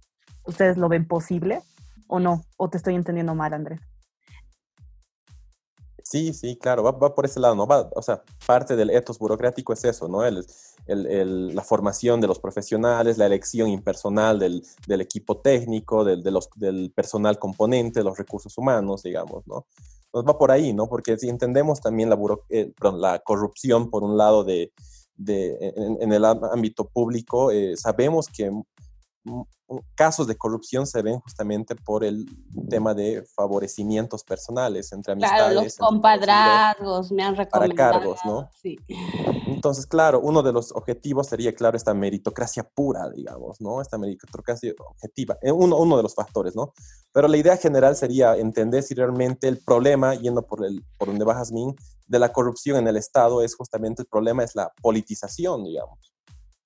¿Ustedes 0.44 0.76
lo 0.76 0.88
ven 0.88 1.06
posible 1.06 1.60
o 2.08 2.20
no? 2.20 2.42
¿O 2.56 2.68
te 2.68 2.76
estoy 2.76 2.94
entendiendo 2.94 3.34
mal, 3.34 3.52
Andrés? 3.52 3.80
Sí, 6.08 6.32
sí, 6.34 6.56
claro, 6.56 6.84
va, 6.84 7.14
por 7.16 7.24
ese 7.24 7.40
lado, 7.40 7.56
¿no? 7.56 7.66
Va, 7.66 7.90
o 7.96 8.00
sea, 8.00 8.22
parte 8.46 8.76
del 8.76 8.90
etos 8.90 9.18
burocrático 9.18 9.72
es 9.72 9.84
eso, 9.84 10.06
¿no? 10.06 10.24
El, 10.24 10.46
el, 10.86 11.52
la 11.52 11.64
formación 11.64 12.20
de 12.20 12.28
los 12.28 12.38
profesionales, 12.38 13.18
la 13.18 13.26
elección 13.26 13.68
impersonal 13.68 14.38
del, 14.38 14.62
del 14.86 15.00
equipo 15.00 15.38
técnico, 15.38 16.04
del, 16.04 16.22
del 16.54 16.92
personal 16.94 17.40
componente, 17.40 18.04
los 18.04 18.16
recursos 18.16 18.56
humanos, 18.56 19.02
digamos, 19.02 19.48
¿no? 19.48 19.66
Nos 20.14 20.24
va 20.24 20.38
por 20.38 20.52
ahí, 20.52 20.72
¿no? 20.72 20.88
Porque 20.88 21.18
si 21.18 21.28
entendemos 21.28 21.80
también 21.80 22.08
la, 22.08 22.16
eh, 22.50 22.72
la 22.80 23.18
corrupción, 23.18 23.90
por 23.90 24.04
un 24.04 24.16
lado, 24.16 24.44
de, 24.44 24.72
de 25.16 25.56
en, 25.74 26.02
en, 26.02 26.12
el 26.12 26.24
ámbito 26.24 26.84
público, 26.84 27.50
eh, 27.50 27.76
sabemos 27.76 28.28
que 28.28 28.52
casos 29.94 30.26
de 30.26 30.36
corrupción 30.36 30.86
se 30.86 31.02
ven 31.02 31.18
justamente 31.20 31.74
por 31.74 32.04
el 32.04 32.26
tema 32.68 32.94
de 32.94 33.24
favorecimientos 33.34 34.22
personales 34.22 34.92
entre 34.92 35.14
amistades. 35.14 35.42
Claro, 35.42 35.62
los 35.62 35.76
compadrazgos 35.76 37.12
me 37.12 37.24
han 37.24 37.36
recomendado. 37.36 37.76
Para 37.76 37.92
cargos, 37.92 38.20
¿no? 38.24 38.48
Sí. 38.62 38.78
Entonces, 39.46 39.86
claro, 39.86 40.20
uno 40.20 40.42
de 40.42 40.52
los 40.52 40.72
objetivos 40.72 41.26
sería, 41.26 41.52
claro, 41.54 41.76
esta 41.76 41.94
meritocracia 41.94 42.62
pura, 42.62 43.10
digamos, 43.10 43.60
¿no? 43.60 43.80
Esta 43.80 43.98
meritocracia 43.98 44.72
objetiva, 44.78 45.36
eh, 45.42 45.50
uno, 45.50 45.76
uno 45.78 45.96
de 45.96 46.02
los 46.02 46.14
factores, 46.14 46.54
¿no? 46.54 46.72
Pero 47.12 47.26
la 47.26 47.36
idea 47.36 47.56
general 47.56 47.96
sería 47.96 48.36
entender 48.36 48.82
si 48.82 48.94
realmente 48.94 49.48
el 49.48 49.58
problema, 49.58 50.14
yendo 50.14 50.42
por, 50.42 50.64
el, 50.64 50.84
por 50.98 51.08
donde 51.08 51.24
va 51.24 51.34
Jazmín, 51.34 51.74
de 52.06 52.18
la 52.18 52.32
corrupción 52.32 52.78
en 52.78 52.88
el 52.88 52.96
Estado 52.96 53.42
es 53.42 53.56
justamente 53.56 54.02
el 54.02 54.08
problema, 54.08 54.44
es 54.44 54.54
la 54.54 54.72
politización, 54.80 55.64
digamos, 55.64 56.12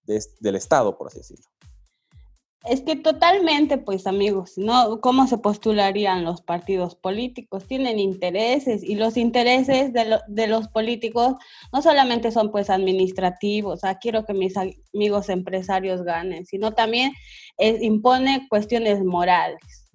del 0.04 0.56
Estado, 0.56 0.96
por 0.98 1.06
así 1.06 1.18
decirlo. 1.18 1.46
Es 2.64 2.82
que 2.82 2.94
totalmente, 2.94 3.78
pues 3.78 4.06
amigos, 4.06 4.58
¿no? 4.58 5.00
¿Cómo 5.00 5.26
se 5.26 5.38
postularían 5.38 6.24
los 6.24 6.42
partidos 6.42 6.94
políticos? 6.94 7.66
Tienen 7.66 7.98
intereses 7.98 8.84
y 8.84 8.96
los 8.96 9.16
intereses 9.16 9.94
de, 9.94 10.18
de 10.28 10.46
los 10.46 10.68
políticos 10.68 11.36
no 11.72 11.80
solamente 11.80 12.30
son 12.30 12.50
pues 12.52 12.68
administrativos, 12.68 13.80
quiero 14.00 14.26
que 14.26 14.34
mis 14.34 14.54
amigos 14.58 15.30
empresarios 15.30 16.02
ganen, 16.02 16.44
sino 16.44 16.72
también 16.72 17.12
impone 17.58 18.46
cuestiones 18.50 19.02
morales. 19.02 19.88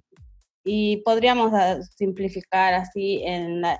Y 0.63 0.97
podríamos 0.97 1.54
ah, 1.54 1.80
simplificar 1.95 2.73
así 2.73 3.21
en 3.23 3.62
la 3.62 3.80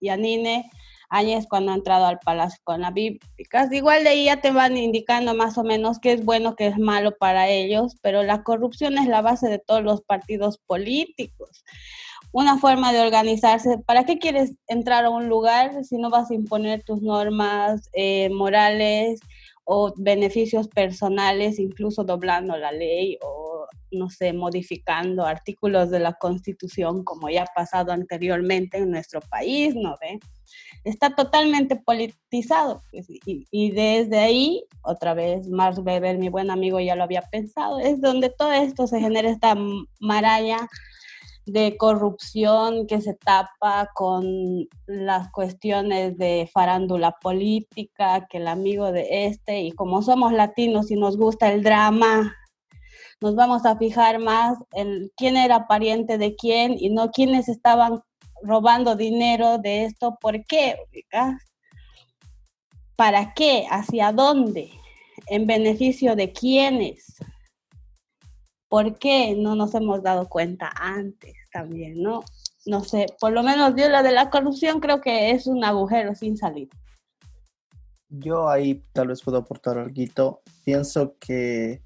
Yanine, 0.00 0.70
años 1.10 1.46
cuando 1.48 1.72
ha 1.72 1.74
entrado 1.74 2.06
al 2.06 2.20
palacio 2.20 2.60
con 2.64 2.80
la 2.80 2.90
bíblicas. 2.90 3.70
Igual 3.72 4.04
de 4.04 4.10
ahí 4.10 4.24
ya 4.26 4.40
te 4.40 4.52
van 4.52 4.76
indicando 4.76 5.34
más 5.34 5.58
o 5.58 5.64
menos 5.64 5.98
qué 5.98 6.12
es 6.12 6.24
bueno, 6.24 6.54
qué 6.56 6.68
es 6.68 6.78
malo 6.78 7.16
para 7.18 7.48
ellos, 7.48 7.96
pero 8.00 8.22
la 8.22 8.42
corrupción 8.42 8.96
es 8.96 9.08
la 9.08 9.20
base 9.20 9.48
de 9.48 9.58
todos 9.58 9.82
los 9.82 10.02
partidos 10.02 10.58
políticos. 10.58 11.64
Una 12.32 12.58
forma 12.58 12.92
de 12.92 13.00
organizarse. 13.00 13.78
¿Para 13.84 14.04
qué 14.04 14.18
quieres 14.18 14.54
entrar 14.68 15.04
a 15.04 15.10
un 15.10 15.28
lugar 15.28 15.84
si 15.84 15.98
no 15.98 16.10
vas 16.10 16.30
a 16.30 16.34
imponer 16.34 16.84
tus 16.84 17.02
normas 17.02 17.90
eh, 17.92 18.30
morales 18.30 19.20
o 19.64 19.92
beneficios 19.96 20.68
personales, 20.68 21.58
incluso 21.58 22.04
doblando 22.04 22.56
la 22.56 22.72
ley 22.72 23.18
o, 23.22 23.66
no 23.92 24.10
sé, 24.10 24.32
modificando 24.32 25.24
artículos 25.24 25.90
de 25.90 26.00
la 26.00 26.14
Constitución, 26.14 27.04
como 27.04 27.28
ya 27.30 27.42
ha 27.42 27.54
pasado 27.54 27.92
anteriormente 27.92 28.78
en 28.78 28.90
nuestro 28.90 29.20
país, 29.20 29.74
¿no 29.76 29.96
ve? 30.00 30.18
Está 30.84 31.14
totalmente 31.14 31.76
politizado. 31.76 32.82
Pues, 32.90 33.06
y, 33.08 33.70
desde 33.72 34.18
ahí, 34.18 34.64
otra 34.82 35.14
vez, 35.14 35.48
Marx 35.48 35.78
Weber, 35.78 36.18
mi 36.18 36.28
buen 36.28 36.50
amigo, 36.50 36.80
ya 36.80 36.96
lo 36.96 37.04
había 37.04 37.22
pensado, 37.22 37.78
es 37.78 38.00
donde 38.00 38.30
todo 38.30 38.52
esto 38.52 38.86
se 38.86 39.00
genera 39.00 39.30
esta 39.30 39.56
maralla 40.00 40.68
de 41.46 41.76
corrupción 41.76 42.86
que 42.86 43.00
se 43.00 43.14
tapa 43.14 43.90
con 43.94 44.68
las 44.86 45.30
cuestiones 45.32 46.16
de 46.16 46.48
farándula 46.52 47.16
política, 47.20 48.26
que 48.30 48.38
el 48.38 48.46
amigo 48.46 48.92
de 48.92 49.26
este, 49.26 49.62
y 49.62 49.72
como 49.72 50.02
somos 50.02 50.32
latinos 50.32 50.90
y 50.90 50.96
nos 50.96 51.16
gusta 51.16 51.52
el 51.52 51.62
drama, 51.62 52.36
nos 53.20 53.34
vamos 53.34 53.66
a 53.66 53.76
fijar 53.76 54.18
más 54.18 54.58
en 54.72 55.10
quién 55.16 55.36
era 55.36 55.66
pariente 55.66 56.18
de 56.18 56.34
quién 56.36 56.76
y 56.78 56.90
no 56.90 57.10
quiénes 57.10 57.48
estaban 57.48 58.00
robando 58.42 58.96
dinero 58.96 59.58
de 59.58 59.84
esto. 59.84 60.16
¿Por 60.20 60.44
qué? 60.44 60.76
¿Para 62.96 63.34
qué? 63.34 63.66
¿Hacia 63.70 64.12
dónde? 64.12 64.70
¿En 65.28 65.46
beneficio 65.46 66.16
de 66.16 66.32
quiénes? 66.32 67.16
¿Por 68.68 68.98
qué 68.98 69.34
no 69.36 69.54
nos 69.56 69.74
hemos 69.74 70.02
dado 70.02 70.28
cuenta 70.28 70.72
antes 70.76 71.34
también, 71.52 72.02
no? 72.02 72.22
No 72.66 72.84
sé, 72.84 73.06
por 73.18 73.32
lo 73.32 73.42
menos 73.42 73.74
yo 73.76 73.88
la 73.88 74.02
de 74.02 74.12
la 74.12 74.30
corrupción 74.30 74.80
creo 74.80 75.00
que 75.00 75.30
es 75.30 75.46
un 75.46 75.64
agujero 75.64 76.14
sin 76.14 76.36
salida. 76.36 76.76
Yo 78.10 78.48
ahí 78.48 78.82
tal 78.92 79.08
vez 79.08 79.22
puedo 79.22 79.38
aportar 79.38 79.78
algo. 79.78 80.42
Pienso 80.64 81.16
que 81.18 81.82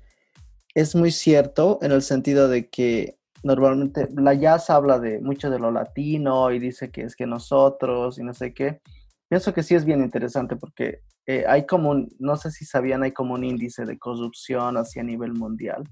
es 0.74 0.94
muy 0.94 1.12
cierto 1.12 1.78
en 1.82 1.92
el 1.92 2.02
sentido 2.02 2.48
de 2.48 2.68
que 2.68 3.18
normalmente 3.44 4.08
la 4.16 4.34
jazz 4.34 4.70
habla 4.70 4.98
de 4.98 5.20
mucho 5.20 5.50
de 5.50 5.58
lo 5.58 5.70
latino 5.70 6.50
y 6.50 6.58
dice 6.58 6.90
que 6.90 7.02
es 7.02 7.14
que 7.14 7.26
nosotros 7.26 8.18
y 8.18 8.24
no 8.24 8.34
sé 8.34 8.52
qué. 8.52 8.80
Pienso 9.28 9.52
que 9.54 9.62
sí 9.62 9.74
es 9.74 9.84
bien 9.84 10.02
interesante 10.02 10.56
porque 10.56 11.00
eh, 11.26 11.44
hay 11.46 11.66
como 11.66 11.90
un, 11.90 12.08
no 12.18 12.36
sé 12.36 12.50
si 12.50 12.64
sabían, 12.64 13.02
hay 13.02 13.12
como 13.12 13.34
un 13.34 13.44
índice 13.44 13.84
de 13.84 13.98
corrupción 13.98 14.76
así 14.76 14.98
a 14.98 15.02
nivel 15.02 15.34
mundial. 15.34 15.84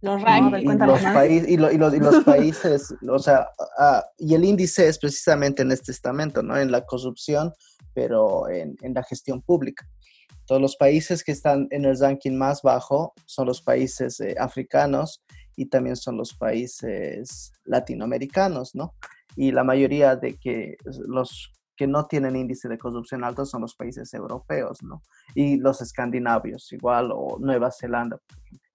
Los 0.00 0.20
y, 0.20 0.76
los, 0.76 1.02
países 1.02 1.48
y, 1.50 1.56
los, 1.98 2.24
países, 2.24 2.94
o 3.08 3.18
sea, 3.18 3.48
ah, 3.78 4.04
y 4.16 4.34
el 4.34 4.44
índice 4.44 4.86
es 4.86 4.96
precisamente 4.96 5.62
en 5.62 5.72
este 5.72 5.90
estamento, 5.90 6.40
¿no? 6.40 6.56
En 6.56 6.70
la 6.70 6.86
corrupción, 6.86 7.52
pero 7.94 8.48
en, 8.48 8.76
en 8.82 8.94
la 8.94 9.02
gestión 9.02 9.42
pública. 9.42 9.84
Todos 10.46 10.62
los 10.62 10.76
países 10.76 11.24
que 11.24 11.32
están 11.32 11.66
en 11.70 11.84
el 11.84 11.98
ranking 11.98 12.32
más 12.32 12.62
bajo 12.62 13.12
son 13.26 13.46
los 13.46 13.60
países 13.60 14.18
eh, 14.20 14.36
africanos 14.38 15.22
y 15.58 15.66
también 15.66 15.96
son 15.96 16.16
los 16.16 16.34
países 16.34 17.52
latinoamericanos, 17.64 18.76
¿no? 18.76 18.94
Y 19.34 19.50
la 19.50 19.64
mayoría 19.64 20.14
de 20.14 20.34
que 20.34 20.76
los 21.08 21.52
que 21.76 21.88
no 21.88 22.06
tienen 22.06 22.36
índice 22.36 22.68
de 22.68 22.78
corrupción 22.78 23.24
alto 23.24 23.44
son 23.44 23.62
los 23.62 23.74
países 23.74 24.14
europeos, 24.14 24.84
¿no? 24.84 25.02
Y 25.34 25.56
los 25.56 25.80
escandinavios, 25.80 26.72
igual, 26.72 27.10
o 27.12 27.38
Nueva 27.40 27.72
Zelanda, 27.72 28.18
por 28.18 28.38
ejemplo. 28.38 28.68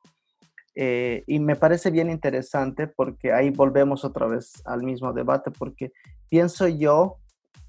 Eh, 0.75 1.23
y 1.25 1.39
me 1.39 1.55
parece 1.55 1.89
bien 1.89 2.09
interesante 2.09 2.87
porque 2.87 3.31
ahí 3.31 3.49
volvemos 3.49 4.03
otra 4.03 4.27
vez 4.27 4.61
al 4.65 4.83
mismo 4.83 5.13
debate, 5.13 5.51
porque 5.51 5.93
pienso 6.27 6.67
yo 6.67 7.17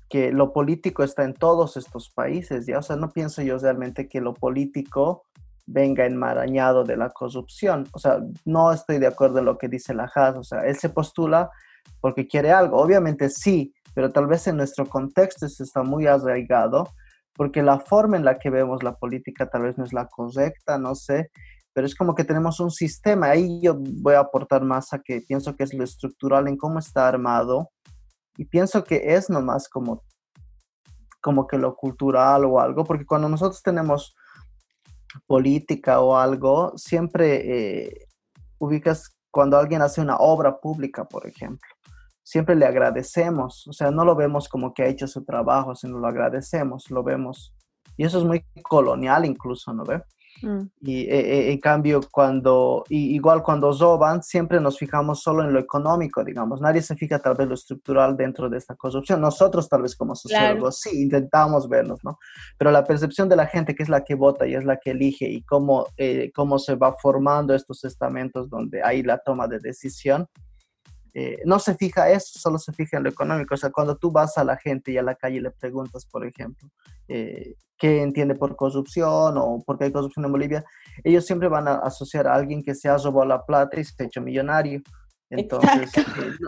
que 0.09 0.33
lo 0.33 0.53
político 0.53 1.05
está 1.05 1.23
en 1.23 1.35
todos 1.35 1.77
estos 1.77 2.11
países, 2.11 2.67
¿ya? 2.67 2.79
O 2.79 2.83
sea, 2.83 2.97
no 2.97 3.11
pienso 3.11 3.43
yo 3.43 3.59
realmente 3.59 4.09
que 4.09 4.21
lo 4.21 4.35
político 4.35 5.23
venga 5.67 6.07
enmarañado 6.07 6.85
de 6.85 6.97
la 6.97 7.11
corrupción. 7.11 7.87
O 7.93 7.99
sea, 7.99 8.21
no 8.45 8.73
estoy 8.73 8.99
de 8.99 9.07
acuerdo 9.07 9.39
en 9.39 9.47
lo 9.47 9.59
que 9.59 9.69
dice 9.69 9.95
la 9.95 10.11
Haas. 10.15 10.37
O 10.37 10.43
sea, 10.43 10.61
él 10.61 10.77
se 10.77 10.91
postula 10.91 11.51
porque 12.01 12.27
quiere 12.27 12.53
algo. 12.53 12.79
Obviamente 12.79 13.29
sí, 13.31 13.75
pero 13.95 14.11
tal 14.11 14.27
vez 14.27 14.47
en 14.47 14.57
nuestro 14.57 14.87
contexto 14.87 15.47
está 15.47 15.83
muy 15.83 16.07
arraigado, 16.07 16.89
porque 17.35 17.63
la 17.63 17.79
forma 17.79 18.17
en 18.17 18.25
la 18.25 18.39
que 18.39 18.51
vemos 18.51 18.83
la 18.83 18.97
política 18.97 19.49
tal 19.49 19.63
vez 19.63 19.79
no 19.79 19.85
es 19.85 19.93
la 19.93 20.07
correcta, 20.07 20.79
no 20.79 20.95
sé, 20.95 21.31
pero 21.73 21.87
es 21.87 21.95
como 21.95 22.15
que 22.15 22.25
tenemos 22.25 22.61
un 22.61 22.71
sistema. 22.71 23.31
Ahí 23.31 23.61
yo 23.63 23.77
voy 23.77 24.15
a 24.15 24.21
aportar 24.21 24.63
más 24.63 24.93
a 24.93 24.99
que 24.99 25.21
pienso 25.21 25.57
que 25.57 25.65
es 25.65 25.75
lo 25.75 25.85
estructural 25.85 26.49
en 26.49 26.57
cómo 26.57 26.79
está 26.79 27.09
armado 27.09 27.71
y 28.37 28.45
pienso 28.45 28.85
que 28.85 29.15
es 29.15 29.31
nomás 29.31 29.69
como, 29.69 30.03
como 31.21 31.47
que 31.47 31.59
lo 31.59 31.77
cultural 31.77 32.45
o 32.45 32.61
algo, 32.61 32.85
porque 32.85 33.07
cuando 33.07 33.29
nosotros 33.29 33.63
tenemos 33.63 34.15
política 35.27 36.01
o 36.01 36.17
algo, 36.17 36.73
siempre 36.77 37.87
eh, 37.87 38.09
ubicas 38.59 39.17
cuando 39.31 39.59
alguien 39.59 39.83
hace 39.83 40.01
una 40.01 40.17
obra 40.17 40.61
pública, 40.61 41.05
por 41.05 41.27
ejemplo. 41.27 41.69
Siempre 42.23 42.55
le 42.55 42.67
agradecemos, 42.67 43.67
o 43.69 43.73
sea, 43.73 43.91
no 43.91 44.05
lo 44.05 44.15
vemos 44.15 44.49
como 44.49 44.73
que 44.73 44.83
ha 44.83 44.87
hecho 44.87 45.07
su 45.07 45.25
trabajo, 45.25 45.75
sino 45.75 45.99
lo 45.99 46.07
agradecemos, 46.07 46.91
lo 46.91 47.03
vemos. 47.03 47.55
Y 47.97 48.05
eso 48.05 48.19
es 48.19 48.25
muy 48.25 48.45
colonial 48.63 49.25
incluso, 49.25 49.73
¿no 49.73 49.85
ve? 49.85 50.03
Mm. 50.43 50.63
Y 50.81 51.01
eh, 51.03 51.09
eh, 51.11 51.53
en 51.53 51.59
cambio, 51.59 52.01
cuando, 52.11 52.85
igual 52.89 53.43
cuando 53.43 53.73
roban, 53.73 54.23
siempre 54.23 54.61
nos 54.61 54.79
fijamos 54.79 55.23
solo 55.23 55.43
en 55.43 55.53
lo 55.53 55.61
económico, 55.61 56.25
digamos. 56.25 56.61
Nadie 56.61 56.83
se 56.83 56.97
fija 56.97 57.19
tal 57.19 57.35
vez 57.35 57.49
lo 57.49 57.55
estructural 57.55 58.17
dentro 58.17 58.49
de 58.49 58.59
esta 58.59 58.75
corrupción. 58.75 59.21
Nosotros 59.21 59.69
tal 59.69 59.83
vez 59.83 59.97
como 59.97 60.15
sociólogos 60.15 60.81
sí 60.81 61.03
intentamos 61.03 61.69
vernos, 61.69 62.01
¿no? 62.05 62.19
Pero 62.59 62.71
la 62.71 62.85
percepción 62.85 63.29
de 63.29 63.37
la 63.37 63.47
gente, 63.47 63.75
que 63.75 63.83
es 63.83 63.89
la 63.89 64.05
que 64.05 64.15
vota 64.15 64.47
y 64.47 64.55
es 64.55 64.65
la 64.65 64.77
que 64.77 64.91
elige, 64.91 65.29
y 65.29 65.43
cómo, 65.43 65.87
eh, 65.97 66.31
cómo 66.35 66.59
se 66.59 66.75
va 66.75 66.95
formando 66.95 67.55
estos 67.55 67.85
estamentos 67.85 68.51
donde 68.51 68.83
hay 68.83 69.03
la 69.03 69.19
toma 69.19 69.47
de 69.49 69.59
decisión, 69.59 70.29
eh, 71.17 71.39
no 71.45 71.61
se 71.61 71.77
fija 71.77 72.11
eso, 72.11 72.41
solo 72.41 72.59
se 72.59 72.73
fija 72.73 72.97
en 72.97 73.05
lo 73.05 73.09
económico. 73.09 73.55
O 73.55 73.57
sea, 73.57 73.71
cuando 73.71 73.97
tú 73.97 74.11
vas 74.11 74.37
a 74.37 74.43
la 74.43 74.57
gente 74.57 74.91
y 74.91 74.99
a 74.99 75.03
la 75.03 75.15
calle 75.15 75.37
y 75.37 75.41
le 75.41 75.53
preguntas, 75.53 76.05
por 76.07 76.27
ejemplo, 76.27 76.69
eh, 77.07 77.55
qué 77.79 78.03
entiende 78.03 78.35
por 78.35 78.57
corrupción 78.57 79.39
o 79.39 79.63
por 79.65 79.79
qué 79.79 79.85
hay 79.85 79.93
corrupción 79.93 80.25
en 80.25 80.33
Bolivia, 80.33 80.65
ellos 81.05 81.25
siempre 81.25 81.49
van 81.49 81.69
a 81.69 81.75
asociar 81.77 82.27
a 82.27 82.35
alguien 82.35 82.63
que 82.63 82.75
se 82.75 82.89
ha 82.89 82.97
robado 82.97 83.27
la 83.27 83.47
plata 83.47 83.79
y 83.79 83.85
se 83.85 83.95
ha 84.03 84.07
hecho 84.07 84.21
millonario. 84.21 84.83
Entonces, 85.31 85.97
eh, 85.97 86.03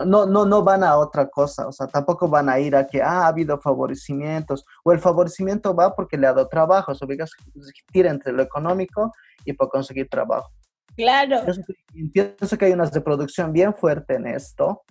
no, 0.05 0.25
no, 0.25 0.45
no 0.45 0.63
van 0.63 0.83
a 0.83 0.97
otra 0.97 1.29
cosa, 1.29 1.67
o 1.67 1.71
sea, 1.71 1.87
tampoco 1.87 2.27
van 2.27 2.49
a 2.49 2.59
ir 2.59 2.75
a 2.75 2.85
que 2.85 3.01
ah, 3.01 3.23
ha 3.23 3.27
habido 3.27 3.59
favorecimientos, 3.59 4.65
o 4.83 4.91
el 4.91 4.99
favorecimiento 4.99 5.73
va 5.73 5.95
porque 5.95 6.17
le 6.17 6.27
ha 6.27 6.33
dado 6.33 6.47
trabajo, 6.47 6.91
o 6.91 6.95
sea, 6.95 7.07
tira 7.91 8.11
entre 8.11 8.33
lo 8.33 8.43
económico 8.43 9.11
y 9.45 9.53
por 9.53 9.69
conseguir 9.69 10.07
trabajo. 10.09 10.51
Claro. 10.97 11.43
Pienso, 12.11 12.57
que 12.57 12.65
hay 12.65 12.73
una 12.73 12.85
reproducción 12.85 13.53
bien 13.53 13.73
fuerte 13.73 14.15
en 14.15 14.25
esto, 14.25 14.81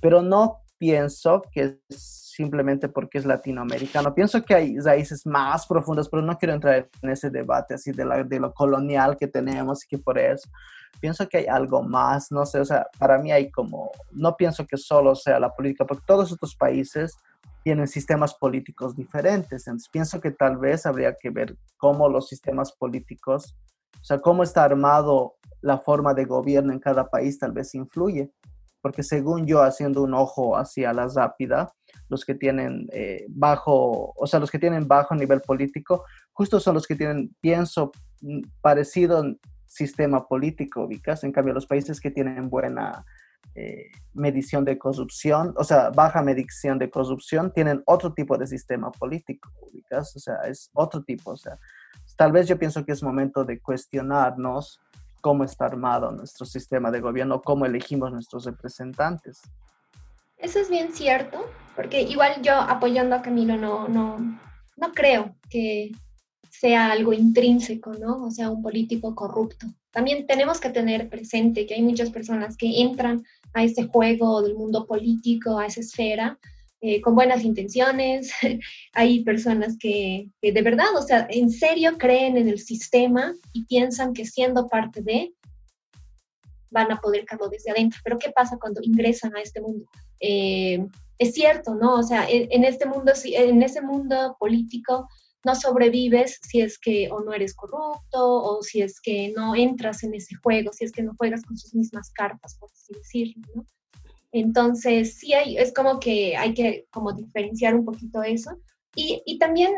pero 0.00 0.22
no 0.22 0.62
pienso 0.78 1.42
que 1.52 1.78
es 1.88 2.32
simplemente 2.34 2.88
porque 2.88 3.18
es 3.18 3.26
latinoamericano. 3.26 4.14
Pienso 4.14 4.42
que 4.42 4.54
hay 4.54 4.78
raíces 4.78 5.26
más 5.26 5.66
profundas, 5.66 6.08
pero 6.08 6.22
no 6.22 6.38
quiero 6.38 6.54
entrar 6.54 6.88
en 7.02 7.10
ese 7.10 7.28
debate 7.28 7.74
así 7.74 7.92
de, 7.92 8.04
la, 8.04 8.24
de 8.24 8.40
lo 8.40 8.54
colonial 8.54 9.16
que 9.18 9.28
tenemos 9.28 9.84
y 9.84 9.88
que 9.88 9.98
por 9.98 10.18
eso. 10.18 10.48
Pienso 11.00 11.28
que 11.28 11.38
hay 11.38 11.46
algo 11.46 11.82
más, 11.82 12.32
no 12.32 12.46
sé, 12.46 12.58
o 12.58 12.64
sea, 12.64 12.86
para 12.98 13.18
mí 13.18 13.30
hay 13.30 13.50
como, 13.50 13.90
no 14.10 14.36
pienso 14.36 14.66
que 14.66 14.78
solo 14.78 15.14
sea 15.14 15.38
la 15.38 15.54
política, 15.54 15.84
porque 15.84 16.04
todos 16.06 16.32
estos 16.32 16.56
países 16.56 17.14
tienen 17.62 17.86
sistemas 17.86 18.34
políticos 18.34 18.96
diferentes. 18.96 19.66
Entonces 19.66 19.90
pienso 19.90 20.20
que 20.20 20.30
tal 20.30 20.56
vez 20.56 20.86
habría 20.86 21.14
que 21.14 21.28
ver 21.28 21.56
cómo 21.76 22.08
los 22.08 22.28
sistemas 22.28 22.72
políticos, 22.72 23.54
o 24.00 24.04
sea, 24.04 24.18
cómo 24.18 24.42
está 24.42 24.64
armado 24.64 25.36
la 25.62 25.78
forma 25.78 26.12
de 26.14 26.24
gobierno 26.24 26.72
en 26.72 26.78
cada 26.78 27.08
país 27.08 27.38
tal 27.38 27.52
vez 27.52 27.74
influye, 27.74 28.30
porque 28.82 29.02
según 29.02 29.46
yo, 29.46 29.62
haciendo 29.62 30.02
un 30.02 30.12
ojo 30.12 30.56
hacia 30.56 30.92
la 30.92 31.06
rápida, 31.08 31.72
los 32.08 32.24
que 32.24 32.34
tienen 32.34 32.88
eh, 32.92 33.24
bajo, 33.28 34.12
o 34.16 34.26
sea, 34.26 34.40
los 34.40 34.50
que 34.50 34.58
tienen 34.58 34.86
bajo 34.86 35.14
nivel 35.14 35.40
político, 35.40 36.04
justo 36.32 36.60
son 36.60 36.74
los 36.74 36.86
que 36.86 36.96
tienen, 36.96 37.34
pienso, 37.40 37.92
mm, 38.20 38.40
parecido 38.60 39.24
sistema 39.66 40.26
político, 40.26 40.82
ubicas. 40.82 41.24
En 41.24 41.32
cambio, 41.32 41.54
los 41.54 41.66
países 41.66 42.00
que 42.00 42.10
tienen 42.10 42.50
buena 42.50 43.04
eh, 43.54 43.90
medición 44.14 44.64
de 44.64 44.78
corrupción, 44.78 45.54
o 45.56 45.64
sea, 45.64 45.90
baja 45.90 46.22
medición 46.22 46.78
de 46.78 46.90
corrupción, 46.90 47.52
tienen 47.52 47.82
otro 47.86 48.12
tipo 48.12 48.36
de 48.36 48.46
sistema 48.46 48.90
político, 48.90 49.50
ubicas. 49.62 50.14
O 50.16 50.18
sea, 50.18 50.36
es 50.46 50.70
otro 50.74 51.02
tipo, 51.02 51.32
o 51.32 51.36
sea, 51.36 51.58
tal 52.16 52.32
vez 52.32 52.48
yo 52.48 52.58
pienso 52.58 52.84
que 52.84 52.92
es 52.92 53.02
momento 53.02 53.44
de 53.44 53.60
cuestionarnos 53.60 54.80
cómo 55.22 55.44
está 55.44 55.64
armado 55.64 56.10
nuestro 56.10 56.44
sistema 56.44 56.90
de 56.90 57.00
gobierno, 57.00 57.40
cómo 57.40 57.64
elegimos 57.64 58.12
nuestros 58.12 58.44
representantes. 58.44 59.40
Eso 60.36 60.58
es 60.58 60.68
bien 60.68 60.92
cierto, 60.92 61.46
porque 61.74 62.02
igual 62.02 62.42
yo 62.42 62.54
apoyando 62.54 63.14
a 63.14 63.22
Camilo 63.22 63.56
no, 63.56 63.88
no, 63.88 64.18
no 64.76 64.92
creo 64.92 65.36
que 65.48 65.92
sea 66.50 66.90
algo 66.90 67.12
intrínseco, 67.12 67.92
¿no? 67.94 68.24
O 68.24 68.30
sea, 68.30 68.50
un 68.50 68.62
político 68.62 69.14
corrupto. 69.14 69.66
También 69.92 70.26
tenemos 70.26 70.60
que 70.60 70.70
tener 70.70 71.08
presente 71.08 71.66
que 71.66 71.74
hay 71.74 71.82
muchas 71.82 72.10
personas 72.10 72.56
que 72.56 72.82
entran 72.82 73.22
a 73.54 73.62
este 73.62 73.84
juego 73.84 74.42
del 74.42 74.54
mundo 74.54 74.86
político, 74.86 75.58
a 75.58 75.66
esa 75.66 75.80
esfera, 75.80 76.38
eh, 76.84 77.00
con 77.00 77.14
buenas 77.14 77.44
intenciones, 77.44 78.32
hay 78.92 79.22
personas 79.22 79.76
que, 79.78 80.28
de 80.42 80.62
verdad, 80.62 80.96
o 80.96 81.02
sea, 81.02 81.28
en 81.30 81.48
serio 81.48 81.96
creen 81.96 82.36
en 82.36 82.48
el 82.48 82.58
sistema 82.58 83.32
y 83.52 83.64
piensan 83.66 84.12
que 84.12 84.26
siendo 84.26 84.66
parte 84.66 85.00
de, 85.00 85.32
van 86.72 86.90
a 86.90 87.00
poder 87.00 87.24
cargo 87.24 87.48
desde 87.48 87.70
adentro. 87.70 88.00
Pero 88.02 88.18
¿qué 88.18 88.32
pasa 88.32 88.58
cuando 88.60 88.80
ingresan 88.82 89.36
a 89.36 89.40
este 89.40 89.60
mundo? 89.60 89.84
Eh, 90.18 90.84
es 91.18 91.34
cierto, 91.34 91.76
¿no? 91.76 91.94
O 91.94 92.02
sea, 92.02 92.26
en, 92.28 92.64
este 92.64 92.86
mundo, 92.86 93.12
en 93.26 93.62
ese 93.62 93.80
mundo 93.80 94.36
político 94.40 95.08
no 95.44 95.54
sobrevives 95.54 96.40
si 96.42 96.62
es 96.62 96.80
que 96.80 97.08
o 97.12 97.20
no 97.20 97.32
eres 97.32 97.54
corrupto 97.54 98.42
o 98.42 98.60
si 98.62 98.82
es 98.82 99.00
que 99.00 99.32
no 99.36 99.54
entras 99.54 100.02
en 100.02 100.14
ese 100.14 100.34
juego, 100.34 100.72
si 100.72 100.84
es 100.84 100.90
que 100.90 101.04
no 101.04 101.14
juegas 101.16 101.42
con 101.42 101.56
sus 101.56 101.74
mismas 101.74 102.10
cartas, 102.10 102.56
por 102.58 102.70
así 102.72 102.92
decirlo, 102.94 103.46
¿no? 103.54 103.64
Entonces, 104.32 105.18
sí 105.18 105.34
hay, 105.34 105.58
es 105.58 105.72
como 105.72 106.00
que 106.00 106.36
hay 106.36 106.54
que 106.54 106.86
como 106.90 107.12
diferenciar 107.12 107.74
un 107.74 107.84
poquito 107.84 108.22
eso. 108.22 108.58
Y, 108.96 109.22
y 109.26 109.38
también 109.38 109.72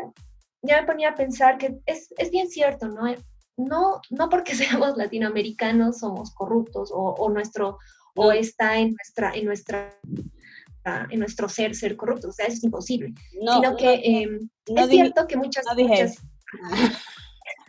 ya 0.61 0.81
me 0.81 0.87
ponía 0.87 1.09
a 1.09 1.15
pensar 1.15 1.57
que 1.57 1.77
es, 1.85 2.13
es, 2.17 2.31
bien 2.31 2.49
cierto, 2.49 2.87
¿no? 2.87 3.13
No, 3.57 4.01
no 4.09 4.29
porque 4.29 4.55
seamos 4.55 4.97
latinoamericanos 4.97 5.99
somos 5.99 6.31
corruptos 6.33 6.91
o, 6.91 6.97
o 6.97 7.29
nuestro 7.29 7.77
o 8.17 8.31
está 8.31 8.77
en 8.77 8.95
nuestra 8.95 9.33
en 9.33 9.45
nuestra 9.45 9.99
en 11.09 11.19
nuestro 11.19 11.49
ser 11.49 11.75
ser 11.75 11.97
corruptos, 11.97 12.29
o 12.29 12.33
sea, 12.33 12.45
eso 12.45 12.57
es 12.57 12.63
imposible. 12.63 13.13
No, 13.41 13.55
sino 13.55 13.75
que 13.75 14.01
em, 14.03 14.49
es 14.67 14.89
cierto 14.89 15.25
que 15.27 15.35
muchas, 15.35 15.65
muchas 15.75 16.23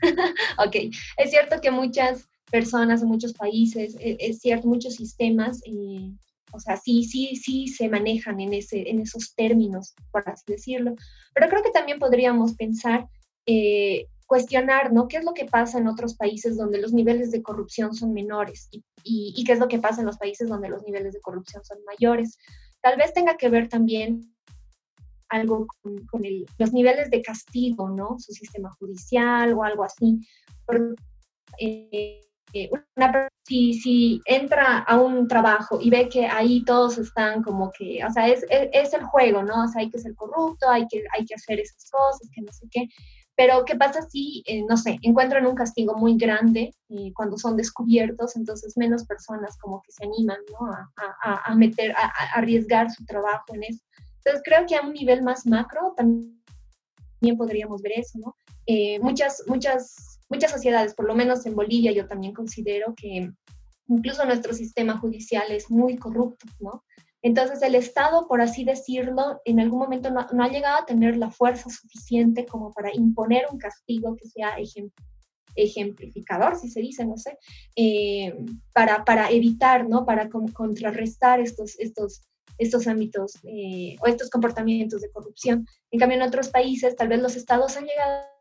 ok, 0.59 0.77
es 1.17 1.31
cierto 1.31 1.61
que 1.61 1.71
muchas 1.71 2.29
personas 2.51 3.03
en 3.03 3.09
muchos 3.09 3.33
países, 3.33 3.97
es, 3.99 4.17
es 4.19 4.39
cierto, 4.41 4.69
muchos 4.69 4.97
sistemas 4.97 5.63
eh, 5.65 6.13
o 6.53 6.61
sea, 6.61 6.77
sí, 6.77 7.05
sí, 7.05 7.37
sí 7.37 7.69
se 7.69 7.89
manejan 7.89 8.41
en, 8.41 8.55
ese, 8.55 8.89
en 8.89 9.01
esos 9.01 9.35
términos, 9.35 9.95
por 10.11 10.29
así 10.29 10.45
decirlo. 10.47 10.95
Pero 11.35 11.49
creo 11.49 11.63
que 11.63 11.71
también 11.71 11.99
podríamos 11.99 12.55
pensar, 12.55 13.07
eh, 13.47 14.07
cuestionar, 14.27 14.93
¿no? 14.93 15.09
¿Qué 15.09 15.19
es 15.19 15.25
lo 15.25 15.35
que 15.35 15.45
pasa 15.45 15.79
en 15.79 15.87
otros 15.87 16.17
países 16.17 16.57
donde 16.57 16.81
los 16.81 16.93
niveles 16.93 17.31
de 17.31 17.43
corrupción 17.43 17.95
son 17.95 18.13
menores? 18.13 18.69
Y, 18.71 18.85
y, 19.05 19.45
qué 19.45 19.53
es 19.53 19.59
lo 19.59 19.69
que 19.69 19.79
pasa 19.79 20.01
en 20.01 20.07
los 20.07 20.19
países 20.19 20.49
donde 20.49 20.69
los 20.69 20.83
niveles 20.83 21.13
de 21.13 21.21
corrupción 21.21 21.65
son 21.65 21.79
mayores? 21.85 22.39
Tal 22.81 22.97
vez 22.97 23.13
tenga 23.13 23.37
que 23.37 23.49
ver 23.49 23.69
también 23.69 24.35
algo 25.29 25.67
con, 25.83 26.07
los 26.59 26.73
niveles 26.73 27.11
de 27.11 27.23
castigo, 27.23 27.89
¿no? 27.89 28.17
Su 28.19 28.33
sistema 28.33 28.71
judicial 28.79 29.53
o 29.55 29.65
algo 29.65 29.85
así. 29.85 30.21
Una 32.97 33.29
si, 33.47 33.75
si 33.75 34.21
entra 34.25 34.79
a 34.79 35.01
un 35.01 35.29
trabajo 35.29 35.79
y 35.81 35.91
ve 35.91 36.09
que 36.09 36.27
ahí 36.27 36.65
todos 36.65 36.99
están 36.99 37.43
como 37.43 37.71
que, 37.71 38.05
o 38.05 38.11
sea, 38.11 38.29
es, 38.29 38.45
es, 38.51 38.93
el 38.93 39.05
juego, 39.05 39.43
¿no? 39.43 39.65
O 39.65 39.69
sea, 39.69 39.83
hay 39.83 39.91
que 39.91 39.99
ser 39.99 40.15
corrupto, 40.17 40.69
hay 40.69 40.87
que, 40.89 41.03
hay 41.17 41.25
que 41.25 41.35
hacer 41.35 41.61
esas 41.61 41.89
cosas, 41.91 42.29
que 42.35 42.43
no 42.43 42.53
sé 42.53 42.67
qué. 42.71 42.89
Pero 43.37 43.65
¿qué 43.65 43.77
pasa 43.77 44.01
si, 44.03 44.43
eh, 44.47 44.65
no 44.69 44.77
sé, 44.77 44.99
encuentran 45.03 45.47
un 45.47 45.55
castigo 45.55 45.95
muy 45.95 46.17
grande 46.17 46.75
eh, 46.89 47.13
cuando 47.15 47.37
son 47.37 47.57
descubiertos? 47.57 48.35
Entonces 48.35 48.77
menos 48.77 49.05
personas 49.05 49.57
como 49.59 49.83
que 49.83 49.93
se 49.93 50.05
animan 50.05 50.39
¿no? 50.53 50.73
a, 50.73 50.91
a, 51.23 51.53
a, 51.53 51.55
meter, 51.55 51.93
a, 51.93 52.11
arriesgar 52.35 52.91
su 52.91 53.05
trabajo 53.05 53.55
en 53.55 53.65
eso. 53.65 53.85
Entonces 54.25 54.43
creo 54.45 54.67
que 54.67 54.75
a 54.75 54.83
un 54.83 54.95
nivel 54.95 55.23
más 55.23 55.47
macro 55.47 55.95
también 55.97 56.35
podríamos 57.37 57.83
ver 57.83 57.93
eso, 57.97 58.19
¿no? 58.19 58.35
Eh, 58.67 58.99
muchas, 59.01 59.43
muchas, 59.47 60.16
muchas 60.29 60.51
sociedades, 60.51 60.95
por 60.95 61.07
lo 61.07 61.15
menos 61.15 61.47
en 61.47 61.55
Bolivia, 61.55 61.93
yo 61.93 62.07
también 62.07 62.33
considero 62.33 62.95
que 62.97 63.31
incluso 63.89 64.25
nuestro 64.25 64.53
sistema 64.53 64.99
judicial 64.99 65.51
es 65.51 65.71
muy 65.71 65.97
corrupto, 65.97 66.47
¿no? 66.61 66.83
Entonces 67.23 67.61
el 67.63 67.75
Estado, 67.75 68.29
por 68.29 68.41
así 68.41 68.65
decirlo, 68.65 69.41
en 69.45 69.59
algún 69.59 69.81
momento 69.81 70.11
no, 70.11 70.21
ha 70.21 70.49
llegado 70.49 70.79
a 70.79 70.87
tener 70.87 71.17
la 71.17 71.31
fuerza 71.31 71.69
suficiente 71.71 72.47
como 72.47 72.73
para 72.73 72.95
imponer 72.95 73.47
un 73.51 73.59
castigo 73.59 74.15
que 74.17 74.29
sea 74.29 74.57
ejemplificador, 75.57 76.57
si 76.57 76.71
se 76.71 76.81
dice, 76.81 77.05
no 77.05 77.17
sé, 77.17 77.37
eh, 77.75 78.33
para, 78.73 79.05
para 79.05 79.31
evitar, 79.31 79.89
¿no? 79.89 80.07
Para 80.07 80.29
contrarrestar 80.29 81.41
estos, 81.41 81.79
estos, 81.81 82.23
estos 82.59 82.87
ámbitos 82.87 83.33
eh, 83.45 83.97
o 84.01 84.07
estos 84.07 84.31
comportamientos 84.31 85.01
de 85.01 85.11
corrupción. 85.11 85.67
En 85.91 85.99
cambio, 85.99 86.19
en 86.19 86.23
otros 86.23 86.51
países, 86.51 86.95
tal 86.95 87.09
vez 87.09 87.21
los 87.21 87.35
estados 87.35 87.77
han 87.77 87.87
llegado 87.87 88.36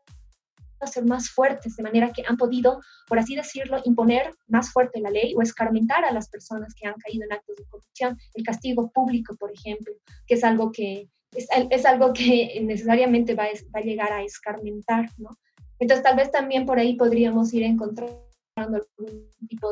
ser 0.84 1.04
más 1.04 1.30
fuertes, 1.30 1.76
de 1.76 1.82
manera 1.82 2.12
que 2.12 2.22
han 2.26 2.36
podido, 2.36 2.80
por 3.08 3.18
así 3.18 3.34
decirlo, 3.34 3.80
imponer 3.84 4.34
más 4.48 4.70
fuerte 4.72 5.00
la 5.00 5.10
ley 5.10 5.34
o 5.34 5.42
escarmentar 5.42 6.04
a 6.04 6.12
las 6.12 6.28
personas 6.28 6.74
que 6.74 6.86
han 6.86 6.94
caído 6.94 7.24
en 7.24 7.32
actos 7.32 7.56
de 7.56 7.64
corrupción. 7.64 8.18
El 8.34 8.44
castigo 8.44 8.90
público, 8.90 9.34
por 9.36 9.50
ejemplo, 9.50 9.94
que 10.26 10.34
es 10.34 10.44
algo 10.44 10.72
que, 10.72 11.08
es, 11.32 11.48
es 11.70 11.86
algo 11.86 12.12
que 12.12 12.60
necesariamente 12.62 13.34
va, 13.34 13.44
va, 13.44 13.80
a 13.80 13.82
llegar 13.82 14.12
a 14.12 14.22
escarmentar, 14.22 15.08
¿no? 15.16 15.30
Entonces, 15.78 16.02
tal 16.02 16.16
vez 16.16 16.30
también 16.30 16.66
por 16.66 16.78
ahí 16.78 16.96
podríamos 16.96 17.52
ir 17.54 17.62
encontrando 17.62 18.26
algún 18.56 19.30
tipo 19.48 19.68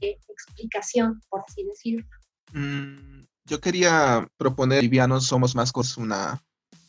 de 0.00 0.18
explicación, 0.28 1.20
por 1.28 1.42
así 1.46 1.64
decirlo. 1.64 2.06
Mm, 2.52 3.24
yo 3.46 3.60
quería 3.60 4.28
proponer, 4.36 4.82
livianos 4.82 5.26
somos 5.26 5.54
más 5.54 5.72
cosas 5.72 5.96
una 5.96 6.42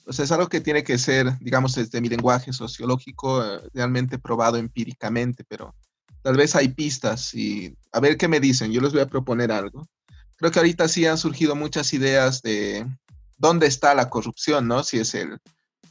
o 0.07 0.13
sea, 0.13 0.23
es 0.25 0.31
algo 0.31 0.47
que 0.47 0.61
tiene 0.61 0.83
que 0.83 0.97
ser, 0.97 1.37
digamos, 1.39 1.75
desde 1.75 1.99
mi 1.99 2.07
lenguaje 2.07 2.53
sociológico, 2.53 3.43
eh, 3.43 3.59
realmente 3.73 4.17
probado 4.17 4.57
empíricamente, 4.57 5.43
pero 5.43 5.75
tal 6.21 6.37
vez 6.37 6.55
hay 6.55 6.69
pistas 6.69 7.33
y 7.33 7.75
a 7.91 7.99
ver 7.99 8.17
qué 8.17 8.27
me 8.27 8.39
dicen. 8.39 8.71
Yo 8.71 8.81
les 8.81 8.93
voy 8.93 9.01
a 9.01 9.09
proponer 9.09 9.51
algo. 9.51 9.87
Creo 10.37 10.51
que 10.51 10.59
ahorita 10.59 10.87
sí 10.87 11.05
han 11.05 11.17
surgido 11.17 11.55
muchas 11.55 11.93
ideas 11.93 12.41
de 12.41 12.85
dónde 13.37 13.67
está 13.67 13.93
la 13.95 14.09
corrupción, 14.09 14.67
¿no? 14.67 14.83
Si 14.83 14.97
es 14.97 15.13
el, 15.13 15.39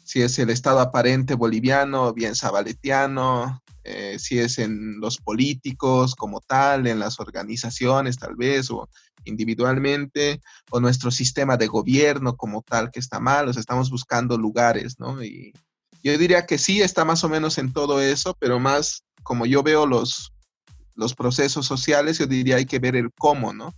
si 0.02 0.22
es 0.22 0.38
el 0.38 0.50
Estado 0.50 0.80
aparente 0.80 1.34
boliviano, 1.34 2.14
bien 2.14 2.34
sabaletiano, 2.34 3.62
eh, 3.84 4.18
si 4.18 4.38
es 4.38 4.58
en 4.58 4.98
los 4.98 5.18
políticos 5.18 6.14
como 6.14 6.40
tal, 6.40 6.86
en 6.86 6.98
las 6.98 7.20
organizaciones 7.20 8.16
tal 8.16 8.34
vez, 8.34 8.70
o 8.70 8.88
individualmente, 9.26 10.40
o 10.70 10.80
nuestro 10.80 11.10
sistema 11.10 11.56
de 11.56 11.66
gobierno 11.66 12.36
como 12.36 12.62
tal 12.62 12.90
que 12.90 13.00
está 13.00 13.20
mal, 13.20 13.48
o 13.48 13.52
sea, 13.52 13.60
estamos 13.60 13.90
buscando 13.90 14.38
lugares, 14.38 14.98
¿no? 14.98 15.22
Y 15.22 15.52
yo 16.02 16.16
diría 16.16 16.46
que 16.46 16.58
sí 16.58 16.82
está 16.82 17.04
más 17.04 17.24
o 17.24 17.28
menos 17.28 17.58
en 17.58 17.72
todo 17.72 18.00
eso, 18.00 18.36
pero 18.38 18.58
más 18.58 19.04
como 19.22 19.44
yo 19.44 19.62
veo 19.62 19.86
los, 19.86 20.32
los 20.94 21.14
procesos 21.14 21.66
sociales, 21.66 22.18
yo 22.18 22.26
diría 22.26 22.56
hay 22.56 22.66
que 22.66 22.78
ver 22.78 22.96
el 22.96 23.12
cómo, 23.12 23.52
¿no? 23.52 23.74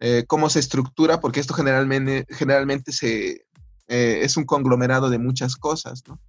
Eh, 0.00 0.24
cómo 0.26 0.50
se 0.50 0.60
estructura, 0.60 1.20
porque 1.20 1.40
esto 1.40 1.54
generalmente, 1.54 2.26
generalmente 2.30 2.92
se, 2.92 3.46
eh, 3.88 4.20
es 4.22 4.36
un 4.36 4.44
conglomerado 4.44 5.10
de 5.10 5.18
muchas 5.18 5.56
cosas, 5.56 6.02
¿no? 6.08 6.20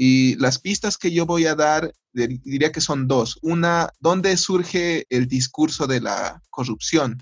Y 0.00 0.36
las 0.36 0.60
pistas 0.60 0.96
que 0.96 1.10
yo 1.10 1.26
voy 1.26 1.46
a 1.46 1.56
dar, 1.56 1.92
diría 2.12 2.70
que 2.70 2.80
son 2.80 3.08
dos. 3.08 3.36
Una, 3.42 3.90
¿dónde 3.98 4.36
surge 4.36 5.06
el 5.08 5.26
discurso 5.26 5.88
de 5.88 6.00
la 6.00 6.40
corrupción? 6.50 7.20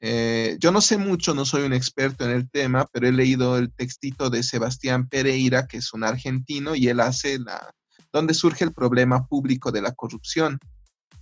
Eh, 0.00 0.56
yo 0.58 0.72
no 0.72 0.80
sé 0.80 0.96
mucho, 0.96 1.34
no 1.34 1.44
soy 1.44 1.62
un 1.62 1.74
experto 1.74 2.24
en 2.24 2.30
el 2.30 2.50
tema, 2.50 2.86
pero 2.90 3.06
he 3.06 3.12
leído 3.12 3.58
el 3.58 3.72
textito 3.72 4.30
de 4.30 4.42
Sebastián 4.42 5.08
Pereira, 5.08 5.66
que 5.66 5.76
es 5.78 5.92
un 5.92 6.04
argentino, 6.04 6.74
y 6.74 6.88
él 6.88 7.00
hace 7.00 7.38
la, 7.38 7.74
dónde 8.12 8.34
surge 8.34 8.64
el 8.64 8.72
problema 8.72 9.26
público 9.26 9.70
de 9.70 9.82
la 9.82 9.92
corrupción. 9.92 10.58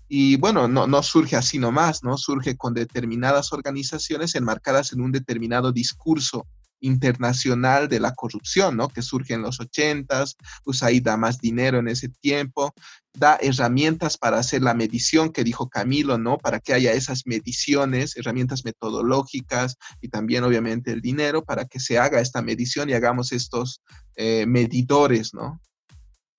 Y 0.09 0.37
bueno, 0.37 0.69
no, 0.69 0.87
no 0.87 1.03
surge 1.03 1.37
así 1.37 1.59
nomás, 1.59 2.03
¿no? 2.03 2.17
Surge 2.17 2.57
con 2.57 2.73
determinadas 2.73 3.53
organizaciones 3.53 4.35
enmarcadas 4.35 4.93
en 4.93 5.03
un 5.03 5.13
determinado 5.13 5.71
discurso 5.71 6.47
internacional 6.81 7.89
de 7.89 8.01
la 8.01 8.15
corrupción, 8.15 8.77
¿no? 8.77 8.89
Que 8.89 9.03
surge 9.03 9.35
en 9.35 9.43
los 9.43 9.61
ochentas, 9.61 10.37
USAID 10.65 11.03
da 11.03 11.17
más 11.17 11.39
dinero 11.39 11.79
en 11.79 11.89
ese 11.89 12.09
tiempo, 12.09 12.73
da 13.19 13.39
herramientas 13.41 14.17
para 14.17 14.39
hacer 14.39 14.63
la 14.63 14.75
medición 14.75 15.31
que 15.31 15.45
dijo 15.45 15.69
Camilo, 15.69 16.19
¿no? 16.19 16.39
Para 16.39 16.61
que 16.61 16.73
haya 16.73 16.93
esas 16.93 17.27
mediciones, 17.27 18.17
herramientas 18.17 18.65
metodológicas 18.65 19.77
y 20.01 20.09
también 20.09 20.45
obviamente 20.45 20.93
el 20.93 21.01
dinero 21.01 21.45
para 21.45 21.65
que 21.65 21.81
se 21.81 21.99
haga 21.99 22.21
esta 22.21 22.43
medición 22.43 22.89
y 22.89 22.95
hagamos 22.95 23.33
estos 23.33 23.81
eh, 24.17 24.47
medidores, 24.47 25.35
¿no? 25.35 25.61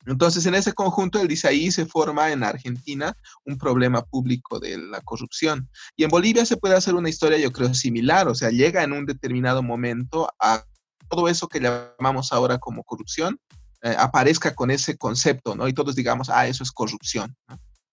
Entonces, 0.05 0.45
en 0.45 0.55
ese 0.55 0.73
conjunto, 0.73 1.19
él 1.21 1.27
dice, 1.27 1.47
ahí 1.47 1.71
se 1.71 1.85
forma 1.85 2.31
en 2.31 2.43
Argentina 2.43 3.15
un 3.45 3.57
problema 3.57 4.01
público 4.01 4.59
de 4.59 4.77
la 4.77 5.01
corrupción. 5.01 5.69
Y 5.95 6.03
en 6.03 6.09
Bolivia 6.09 6.45
se 6.45 6.57
puede 6.57 6.75
hacer 6.75 6.95
una 6.95 7.09
historia, 7.09 7.37
yo 7.37 7.51
creo, 7.51 7.73
similar, 7.73 8.27
o 8.27 8.33
sea, 8.33 8.49
llega 8.49 8.83
en 8.83 8.93
un 8.93 9.05
determinado 9.05 9.61
momento 9.61 10.31
a 10.39 10.63
todo 11.09 11.27
eso 11.27 11.47
que 11.47 11.59
llamamos 11.59 12.31
ahora 12.31 12.57
como 12.57 12.83
corrupción, 12.83 13.39
eh, 13.81 13.95
aparezca 13.97 14.53
con 14.53 14.71
ese 14.71 14.97
concepto, 14.97 15.55
¿no? 15.55 15.67
Y 15.67 15.73
todos 15.73 15.95
digamos, 15.95 16.29
ah, 16.29 16.47
eso 16.47 16.63
es 16.63 16.71
corrupción. 16.71 17.35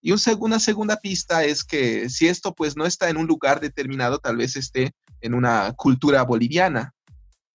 Y 0.03 0.13
una 0.39 0.61
segunda 0.61 0.97
pista 0.97 1.45
es 1.45 1.65
que 1.65 2.09
si 2.09 2.29
esto 2.29 2.55
pues 2.55 2.77
no 2.77 2.87
está 2.87 3.09
en 3.09 3.17
un 3.17 3.27
lugar 3.27 3.61
determinado, 3.61 4.19
tal 4.19 4.37
vez 4.37 4.55
esté 4.57 4.93
en 5.21 5.35
una 5.35 5.73
cultura 5.73 6.23
boliviana. 6.23 6.95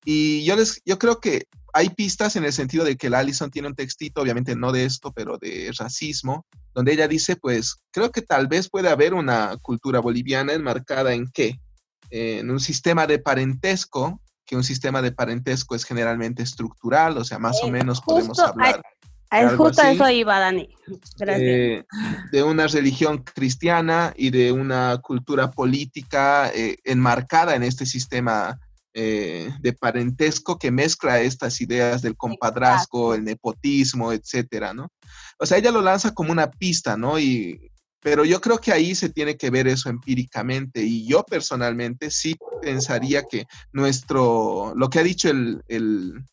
Y 0.03 0.43
yo, 0.43 0.55
les, 0.55 0.81
yo 0.85 0.99
creo 0.99 1.19
que 1.19 1.45
hay 1.73 1.89
pistas 1.89 2.35
en 2.35 2.43
el 2.43 2.53
sentido 2.53 2.83
de 2.83 2.97
que 2.97 3.09
la 3.09 3.19
Allison 3.19 3.51
tiene 3.51 3.67
un 3.67 3.75
textito, 3.75 4.21
obviamente 4.21 4.55
no 4.55 4.71
de 4.71 4.85
esto, 4.85 5.11
pero 5.13 5.37
de 5.37 5.71
racismo, 5.77 6.45
donde 6.73 6.93
ella 6.93 7.07
dice, 7.07 7.35
pues 7.35 7.77
creo 7.91 8.11
que 8.11 8.21
tal 8.21 8.47
vez 8.47 8.69
puede 8.69 8.89
haber 8.89 9.13
una 9.13 9.57
cultura 9.61 9.99
boliviana 9.99 10.53
enmarcada 10.53 11.13
en 11.13 11.29
qué? 11.31 11.59
En 12.09 12.51
un 12.51 12.59
sistema 12.59 13.07
de 13.07 13.19
parentesco, 13.19 14.19
que 14.51 14.57
un 14.57 14.65
sistema 14.65 15.01
de 15.01 15.13
parentesco 15.13 15.75
es 15.75 15.85
generalmente 15.85 16.43
estructural, 16.43 17.17
o 17.17 17.23
sea, 17.23 17.39
más 17.39 17.63
o 17.63 17.67
eh, 17.67 17.71
menos 17.71 18.01
podemos 18.01 18.37
hablar. 18.37 18.83
Es 19.31 19.53
justo 19.53 19.81
eso 19.81 20.09
iba, 20.09 20.39
Dani. 20.39 20.67
Gracias. 21.17 21.41
Eh, 21.41 21.85
de 22.33 22.43
una 22.43 22.67
religión 22.67 23.19
cristiana 23.19 24.13
y 24.17 24.29
de 24.29 24.51
una 24.51 24.97
cultura 25.01 25.51
política 25.51 26.51
eh, 26.53 26.75
enmarcada 26.83 27.55
en 27.55 27.63
este 27.63 27.85
sistema 27.85 28.59
de 28.93 29.77
parentesco 29.79 30.59
que 30.59 30.69
mezcla 30.69 31.21
estas 31.21 31.61
ideas 31.61 32.01
del 32.01 32.17
compadrazgo, 32.17 33.15
el 33.15 33.23
nepotismo, 33.23 34.11
etcétera, 34.11 34.73
¿no? 34.73 34.89
O 35.39 35.45
sea, 35.45 35.59
ella 35.59 35.71
lo 35.71 35.81
lanza 35.81 36.13
como 36.13 36.33
una 36.33 36.51
pista, 36.51 36.97
¿no? 36.97 37.17
Y, 37.17 37.70
pero 38.01 38.25
yo 38.25 38.41
creo 38.41 38.57
que 38.57 38.71
ahí 38.71 38.95
se 38.95 39.09
tiene 39.09 39.37
que 39.37 39.49
ver 39.49 39.67
eso 39.67 39.89
empíricamente 39.89 40.81
y 40.81 41.07
yo 41.07 41.23
personalmente 41.23 42.09
sí 42.09 42.35
pensaría 42.61 43.23
que 43.23 43.45
nuestro, 43.71 44.73
lo 44.75 44.89
que 44.89 44.99
ha 44.99 45.03
dicho 45.03 45.29
el, 45.29 45.63
el 45.67 46.23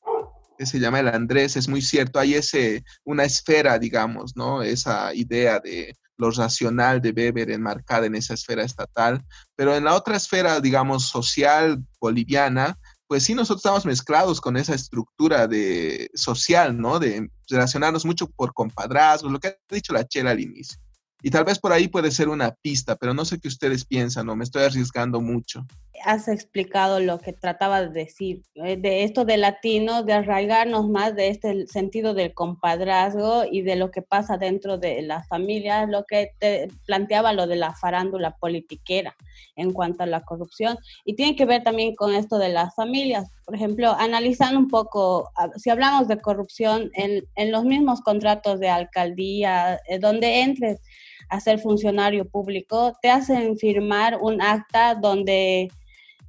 que 0.59 0.67
se 0.67 0.81
llama 0.81 1.01
el 1.01 1.09
Andrés, 1.09 1.57
es 1.57 1.69
muy 1.69 1.83
cierto, 1.83 2.19
hay 2.19 2.35
ese, 2.35 2.83
una 3.05 3.25
esfera, 3.25 3.79
digamos, 3.79 4.35
¿no? 4.35 4.63
Esa 4.63 5.15
idea 5.15 5.61
de 5.61 5.95
lo 6.17 6.33
racional 6.33 7.01
de 7.01 7.13
Weber 7.13 7.51
enmarcada 7.51 8.07
en 8.07 8.17
esa 8.17 8.35
esfera 8.35 8.65
estatal, 8.65 9.25
pero 9.55 9.77
en 9.77 9.85
la 9.85 9.95
otra 9.95 10.17
esfera, 10.17 10.61
digamos, 10.61 11.09
social 11.09 11.85
boliviana, 12.01 12.77
pues 13.07 13.23
sí, 13.23 13.35
nosotros 13.35 13.61
estamos 13.61 13.87
mezclados 13.87 14.41
con 14.41 14.57
esa 14.57 14.75
estructura 14.75 15.47
de 15.47 16.11
social, 16.15 16.79
¿no? 16.79 16.99
De 16.99 17.31
relacionarnos 17.49 18.05
mucho 18.05 18.29
por 18.29 18.53
compadrazgos, 18.53 19.31
lo 19.31 19.39
que 19.39 19.49
ha 19.49 19.57
dicho 19.71 19.93
la 19.93 20.07
Chela 20.07 20.33
al 20.33 20.41
inicio. 20.41 20.79
Y 21.23 21.31
tal 21.31 21.45
vez 21.45 21.59
por 21.59 21.73
ahí 21.73 21.89
puede 21.89 22.13
ser 22.13 22.29
una 22.29 22.55
pista, 22.63 22.95
pero 22.97 23.13
no 23.13 23.25
sé 23.25 23.41
qué 23.41 23.49
ustedes 23.49 23.85
piensan, 23.85 24.27
¿no? 24.27 24.37
Me 24.37 24.45
estoy 24.45 24.63
arriesgando 24.63 25.21
mucho. 25.21 25.67
Has 26.05 26.29
explicado 26.29 27.01
lo 27.01 27.19
que 27.19 27.33
trataba 27.33 27.83
de 27.83 27.89
decir, 27.89 28.43
eh, 28.55 28.77
de 28.77 29.03
esto 29.03 29.25
de 29.25 29.37
latino, 29.37 30.05
de 30.05 30.13
arraigarnos 30.13 30.89
más 30.89 31.17
de 31.17 31.29
este 31.29 31.67
sentido 31.67 32.15
del 32.15 32.35
compadrazgo 32.35 33.43
y 33.51 33.63
de 33.63 33.75
lo 33.75 33.91
que 33.91 34.03
pasa 34.03 34.37
dentro 34.37 34.79
de 34.79 35.03
las 35.03 35.27
familias, 35.27 35.89
lo 35.89 36.05
que 36.05 36.31
te 36.39 36.69
planteaba 36.87 37.33
lo 37.33 37.49
de 37.49 37.57
la 37.57 37.75
farándula 37.75 38.37
politiquera 38.37 39.17
en 39.57 39.73
cuanto 39.73 40.05
a 40.05 40.07
la 40.07 40.21
corrupción. 40.21 40.79
Y 41.05 41.17
tiene 41.17 41.35
que 41.35 41.47
ver 41.47 41.65
también 41.65 41.97
con 41.97 42.15
esto 42.15 42.39
de 42.39 42.51
las 42.51 42.77
familias. 42.77 43.29
Por 43.49 43.55
ejemplo, 43.55 43.97
analizando 43.99 44.59
un 44.59 44.69
poco, 44.69 45.31
si 45.57 45.71
hablamos 45.71 46.07
de 46.07 46.21
corrupción 46.21 46.91
en, 46.93 47.25
en 47.35 47.51
los 47.51 47.65
mismos 47.65 48.03
contratos 48.03 48.61
de 48.61 48.69
alcaldía, 48.69 49.81
eh, 49.89 49.99
donde 49.99 50.43
entres 50.43 50.83
a 51.31 51.41
ser 51.41 51.59
funcionario 51.59 52.29
público, 52.29 52.93
te 53.01 53.09
hacen 53.09 53.57
firmar 53.57 54.19
un 54.21 54.43
acta 54.43 54.95
donde, 54.95 55.71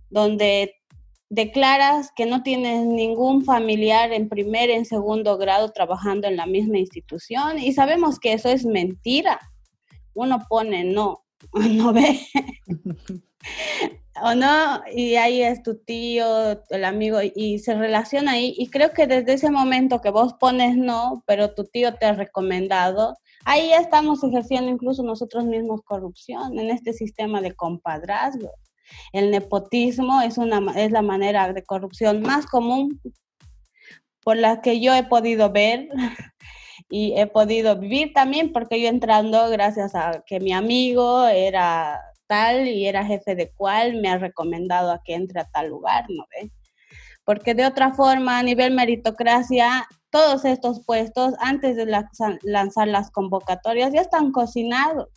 donde 0.09 0.75
declaras 1.27 2.13
que 2.15 2.25
no 2.25 2.41
tienes 2.41 2.85
ningún 2.85 3.43
familiar 3.43 4.13
en 4.13 4.29
primer, 4.29 4.69
en 4.69 4.85
segundo 4.85 5.37
grado 5.37 5.73
trabajando 5.73 6.25
en 6.25 6.37
la 6.37 6.45
misma 6.45 6.77
institución 6.77 7.59
y 7.59 7.73
sabemos 7.73 8.17
que 8.17 8.31
eso 8.31 8.47
es 8.47 8.63
mentira. 8.63 9.41
Uno 10.13 10.45
pone 10.47 10.85
no, 10.85 11.25
no 11.53 11.91
ve. 11.91 12.17
o 14.23 14.35
no, 14.35 14.81
y 14.93 15.15
ahí 15.15 15.41
es 15.41 15.63
tu 15.63 15.75
tío, 15.77 16.61
el 16.69 16.85
amigo, 16.85 17.19
y 17.23 17.59
se 17.59 17.75
relaciona 17.75 18.33
ahí. 18.33 18.53
Y 18.57 18.69
creo 18.69 18.91
que 18.91 19.07
desde 19.07 19.33
ese 19.33 19.51
momento 19.51 20.01
que 20.01 20.09
vos 20.09 20.33
pones 20.33 20.77
no, 20.77 21.23
pero 21.25 21.53
tu 21.53 21.65
tío 21.65 21.95
te 21.95 22.05
ha 22.05 22.13
recomendado, 22.13 23.17
ahí 23.45 23.71
estamos 23.73 24.23
ejerciendo 24.23 24.69
incluso 24.69 25.03
nosotros 25.03 25.45
mismos 25.45 25.81
corrupción 25.83 26.59
en 26.59 26.69
este 26.69 26.93
sistema 26.93 27.41
de 27.41 27.55
compadrazgo. 27.55 28.51
El 29.13 29.31
nepotismo 29.31 30.21
es, 30.21 30.37
una, 30.37 30.59
es 30.75 30.91
la 30.91 31.01
manera 31.01 31.53
de 31.53 31.63
corrupción 31.63 32.21
más 32.21 32.45
común 32.45 32.99
por 34.23 34.37
la 34.37 34.61
que 34.61 34.79
yo 34.79 34.93
he 34.93 35.03
podido 35.03 35.51
ver 35.51 35.89
y 36.89 37.13
he 37.17 37.27
podido 37.27 37.77
vivir 37.77 38.13
también 38.13 38.51
porque 38.51 38.81
yo 38.81 38.89
entrando 38.89 39.49
gracias 39.49 39.93
a 39.95 40.23
que 40.25 40.39
mi 40.39 40.53
amigo 40.53 41.27
era 41.27 42.01
y 42.31 42.85
era 42.85 43.05
jefe 43.05 43.35
de 43.35 43.51
cual, 43.51 43.95
me 44.01 44.09
ha 44.09 44.17
recomendado 44.17 44.91
a 44.91 45.01
que 45.03 45.15
entre 45.15 45.39
a 45.39 45.45
tal 45.45 45.69
lugar, 45.69 46.05
¿no 46.09 46.25
ve? 46.29 46.51
Porque 47.23 47.55
de 47.55 47.65
otra 47.65 47.93
forma, 47.93 48.37
a 48.37 48.43
nivel 48.43 48.73
meritocracia, 48.73 49.87
todos 50.11 50.45
estos 50.45 50.85
puestos, 50.85 51.33
antes 51.39 51.75
de 51.75 51.85
lanzar 52.43 52.87
las 52.87 53.11
convocatorias, 53.11 53.93
ya 53.93 54.01
están 54.01 54.31
cocinados. 54.31 55.07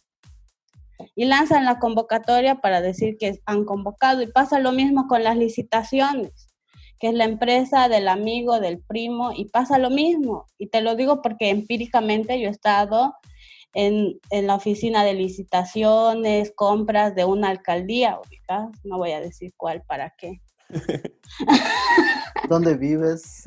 Y 1.14 1.24
lanzan 1.24 1.64
la 1.64 1.78
convocatoria 1.78 2.56
para 2.56 2.80
decir 2.80 3.16
que 3.18 3.40
han 3.44 3.64
convocado. 3.64 4.22
Y 4.22 4.28
pasa 4.28 4.58
lo 4.58 4.72
mismo 4.72 5.06
con 5.06 5.22
las 5.22 5.36
licitaciones, 5.36 6.48
que 6.98 7.08
es 7.08 7.14
la 7.14 7.24
empresa 7.24 7.88
del 7.88 8.08
amigo, 8.08 8.60
del 8.60 8.80
primo, 8.80 9.32
y 9.34 9.46
pasa 9.46 9.78
lo 9.78 9.90
mismo. 9.90 10.46
Y 10.58 10.68
te 10.68 10.80
lo 10.80 10.94
digo 10.94 11.20
porque 11.20 11.50
empíricamente 11.50 12.40
yo 12.40 12.48
he 12.48 12.52
estado 12.52 13.14
en, 13.74 14.20
en, 14.30 14.46
la 14.46 14.54
oficina 14.54 15.04
de 15.04 15.14
licitaciones, 15.14 16.52
compras 16.54 17.14
de 17.14 17.24
una 17.24 17.48
alcaldía, 17.48 18.18
ubicas, 18.18 18.70
no 18.84 18.98
voy 18.98 19.12
a 19.12 19.20
decir 19.20 19.52
cuál, 19.56 19.82
para 19.82 20.10
qué. 20.18 20.40
¿Dónde 22.48 22.76
vives? 22.76 23.46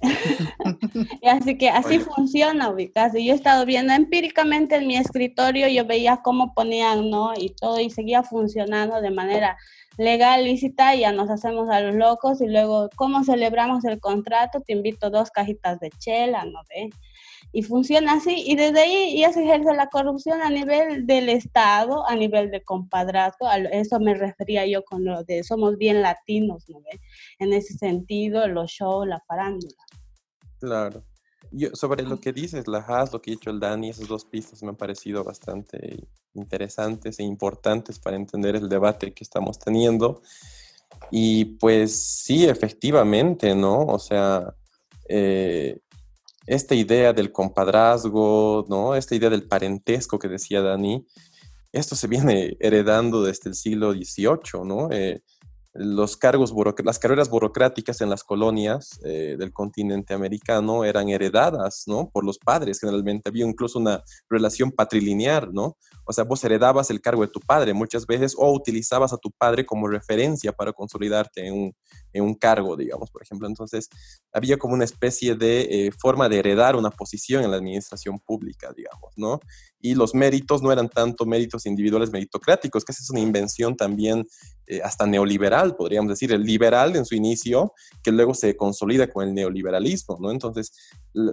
y 1.22 1.28
así 1.28 1.58
que 1.58 1.68
así 1.68 1.98
funciona, 1.98 2.70
ubicas. 2.70 3.14
Y 3.14 3.26
yo 3.26 3.32
he 3.32 3.36
estado 3.36 3.66
viendo 3.66 3.92
empíricamente 3.92 4.76
en 4.76 4.86
mi 4.86 4.96
escritorio, 4.96 5.68
yo 5.68 5.84
veía 5.84 6.20
cómo 6.22 6.54
ponían, 6.54 7.10
¿no? 7.10 7.32
Y 7.36 7.50
todo, 7.50 7.80
y 7.80 7.90
seguía 7.90 8.22
funcionando 8.22 9.00
de 9.00 9.10
manera 9.10 9.56
legal, 9.98 10.44
lícita, 10.44 10.94
y 10.94 11.00
ya 11.00 11.12
nos 11.12 11.28
hacemos 11.30 11.68
a 11.68 11.80
los 11.80 11.94
locos, 11.94 12.40
y 12.40 12.46
luego, 12.46 12.88
¿cómo 12.96 13.24
celebramos 13.24 13.84
el 13.84 14.00
contrato? 14.00 14.60
Te 14.60 14.72
invito 14.72 15.10
dos 15.10 15.30
cajitas 15.30 15.78
de 15.80 15.90
chela, 15.98 16.44
¿no 16.44 16.60
ve? 16.70 16.90
Y 17.52 17.62
funciona 17.62 18.14
así. 18.14 18.44
Y 18.46 18.56
desde 18.56 18.80
ahí 18.80 19.18
ya 19.18 19.32
se 19.32 19.42
ejerce 19.42 19.74
la 19.74 19.88
corrupción 19.88 20.40
a 20.40 20.50
nivel 20.50 21.06
del 21.06 21.28
Estado, 21.28 22.06
a 22.08 22.14
nivel 22.14 22.50
de 22.50 22.62
compadrazgo. 22.62 23.46
A 23.46 23.56
eso 23.58 23.98
me 23.98 24.14
refería 24.14 24.66
yo 24.66 24.84
con 24.84 25.04
lo 25.04 25.24
de 25.24 25.42
somos 25.42 25.76
bien 25.76 26.02
latinos, 26.02 26.68
¿no 26.68 26.80
En 27.38 27.52
ese 27.52 27.74
sentido, 27.74 28.46
los 28.48 28.70
shows, 28.70 29.06
la 29.06 29.20
farándula. 29.26 29.74
Claro. 30.60 31.04
Yo, 31.52 31.70
sobre 31.74 32.04
lo 32.04 32.20
que 32.20 32.32
dices, 32.32 32.68
la 32.68 32.78
Haas, 32.78 33.12
lo 33.12 33.20
que 33.20 33.32
ha 33.32 33.34
dicho 33.34 33.50
el 33.50 33.58
Dani, 33.58 33.90
esas 33.90 34.06
dos 34.06 34.24
pistas 34.24 34.62
me 34.62 34.68
han 34.68 34.76
parecido 34.76 35.24
bastante 35.24 36.06
interesantes 36.34 37.18
e 37.18 37.24
importantes 37.24 37.98
para 37.98 38.16
entender 38.16 38.54
el 38.54 38.68
debate 38.68 39.12
que 39.12 39.24
estamos 39.24 39.58
teniendo. 39.58 40.22
Y 41.10 41.56
pues 41.56 42.00
sí, 42.00 42.46
efectivamente, 42.46 43.54
¿no? 43.56 43.80
O 43.80 43.98
sea, 43.98 44.54
eh, 45.08 45.80
esta 46.50 46.74
idea 46.74 47.12
del 47.12 47.30
compadrazgo, 47.30 48.66
¿no? 48.68 48.96
Esta 48.96 49.14
idea 49.14 49.30
del 49.30 49.46
parentesco 49.46 50.18
que 50.18 50.26
decía 50.26 50.60
Dani, 50.60 51.06
esto 51.70 51.94
se 51.94 52.08
viene 52.08 52.56
heredando 52.58 53.22
desde 53.22 53.50
el 53.50 53.54
siglo 53.54 53.92
XVIII, 53.92 54.64
¿no? 54.64 54.90
Eh, 54.90 55.22
los 55.72 56.16
cargos 56.16 56.52
las 56.84 56.98
carreras 56.98 57.30
burocráticas 57.30 58.00
en 58.00 58.10
las 58.10 58.24
colonias 58.24 58.98
eh, 59.04 59.36
del 59.38 59.52
continente 59.52 60.12
americano 60.12 60.84
eran 60.84 61.08
heredadas, 61.08 61.84
¿no? 61.86 62.10
Por 62.10 62.24
los 62.24 62.38
padres, 62.40 62.80
generalmente 62.80 63.28
había 63.28 63.46
incluso 63.46 63.78
una 63.78 64.02
relación 64.28 64.72
patrilineal, 64.72 65.50
¿no? 65.52 65.76
O 66.04 66.12
sea, 66.12 66.24
vos 66.24 66.42
heredabas 66.42 66.90
el 66.90 67.00
cargo 67.00 67.22
de 67.22 67.28
tu 67.28 67.38
padre 67.38 67.72
muchas 67.72 68.04
veces 68.04 68.34
o 68.36 68.52
utilizabas 68.52 69.12
a 69.12 69.18
tu 69.18 69.30
padre 69.30 69.64
como 69.64 69.86
referencia 69.86 70.50
para 70.50 70.72
consolidarte 70.72 71.46
en 71.46 71.54
un, 71.54 71.76
en 72.12 72.24
un 72.24 72.34
cargo, 72.34 72.76
digamos, 72.76 73.10
por 73.10 73.22
ejemplo. 73.22 73.46
Entonces, 73.46 73.88
había 74.32 74.56
como 74.56 74.74
una 74.74 74.84
especie 74.84 75.34
de 75.34 75.60
eh, 75.60 75.90
forma 75.92 76.28
de 76.28 76.38
heredar 76.38 76.76
una 76.76 76.90
posición 76.90 77.44
en 77.44 77.50
la 77.50 77.56
administración 77.56 78.18
pública, 78.18 78.72
digamos, 78.76 79.12
¿no? 79.16 79.40
Y 79.80 79.94
los 79.94 80.14
méritos 80.14 80.62
no 80.62 80.72
eran 80.72 80.88
tanto 80.88 81.24
méritos 81.24 81.66
individuales 81.66 82.10
meritocráticos, 82.10 82.84
que 82.84 82.92
es 82.92 83.10
una 83.10 83.20
invención 83.20 83.76
también 83.76 84.26
eh, 84.66 84.80
hasta 84.82 85.06
neoliberal, 85.06 85.74
podríamos 85.74 86.10
decir, 86.10 86.32
el 86.32 86.42
liberal 86.42 86.94
en 86.96 87.04
su 87.04 87.14
inicio, 87.14 87.72
que 88.02 88.12
luego 88.12 88.34
se 88.34 88.56
consolida 88.56 89.10
con 89.10 89.26
el 89.26 89.34
neoliberalismo, 89.34 90.18
¿no? 90.20 90.30
Entonces, 90.30 90.72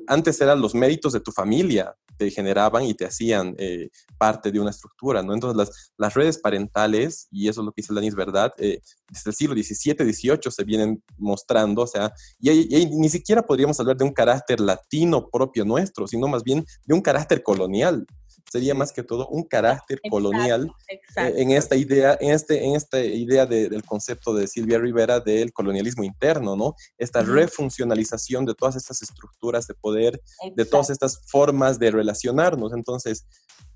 antes 0.07 0.39
eran 0.41 0.61
los 0.61 0.73
méritos 0.73 1.13
de 1.13 1.19
tu 1.19 1.32
familia, 1.32 1.95
te 2.17 2.32
generaban 2.32 2.84
y 2.84 2.93
te 2.93 3.05
hacían 3.05 3.55
eh, 3.57 3.89
parte 4.17 4.51
de 4.51 4.59
una 4.59 4.71
estructura, 4.71 5.21
¿no? 5.21 5.34
Entonces 5.34 5.55
las, 5.55 5.93
las, 5.97 6.13
redes 6.15 6.39
parentales, 6.39 7.28
y 7.32 7.47
eso 7.47 7.61
es 7.61 7.65
lo 7.65 7.71
que 7.71 7.82
dice 7.82 7.93
Dani, 7.93 8.07
es 8.07 8.15
verdad, 8.15 8.53
eh, 8.57 8.82
desde 9.09 9.30
el 9.30 9.36
siglo 9.36 9.55
XVII, 9.55 10.13
XVIII 10.13 10.51
se 10.51 10.63
vienen 10.68 11.03
mostrando, 11.18 11.82
o 11.82 11.88
sea, 11.88 12.13
y, 12.39 12.51
y, 12.51 12.86
ni 12.86 13.09
siquiera 13.09 13.41
podríamos 13.41 13.80
hablar 13.80 13.97
de 13.97 14.03
un 14.03 14.13
carácter 14.13 14.59
latino 14.59 15.30
propio 15.30 15.65
nuestro, 15.65 16.07
sino 16.07 16.28
más 16.28 16.43
bien 16.43 16.65
de 16.86 16.93
un 16.93 17.01
carácter 17.01 17.41
colonial. 17.41 18.05
Sería 18.51 18.74
más 18.74 18.93
que 18.93 19.03
todo 19.03 19.28
un 19.28 19.43
carácter 19.43 19.99
colonial 20.09 20.72
eh, 20.89 21.34
en 21.36 21.51
esta 21.51 21.76
idea, 21.76 22.18
en, 22.22 22.32
este, 22.32 22.63
en 22.63 22.76
esta 22.76 23.03
idea 23.03 23.45
del 23.45 23.84
concepto 23.84 24.34
de 24.34 24.47
Silvia 24.47 24.80
Rivera 24.80 25.20
del 25.20 25.51
colonialismo 25.51 26.03
interno, 26.05 26.55
¿no? 26.55 26.74
Esta 26.97 27.22
refuncionalización 27.24 28.45
de 28.45 28.53
todas 28.53 28.78
estas 28.78 29.01
estructuras 29.01 29.68
de 29.68 29.74
poder, 29.74 30.22
de 30.55 30.65
todas 30.65 30.89
estas 30.89 31.20
formas 31.30 31.78
de 31.78 31.91
relacionarnos. 31.91 32.72
Entonces, 32.72 33.28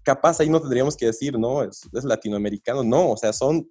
capaz 0.04 0.40
ahí 0.40 0.50
no 0.50 0.62
tendríamos 0.62 0.96
que 0.96 1.08
decir, 1.08 1.38
no, 1.38 1.64
es, 1.64 1.82
es 1.92 2.06
latinoamericano, 2.06 2.82
no, 2.82 3.12
o 3.12 3.18
sea, 3.18 3.34
son 3.34 3.68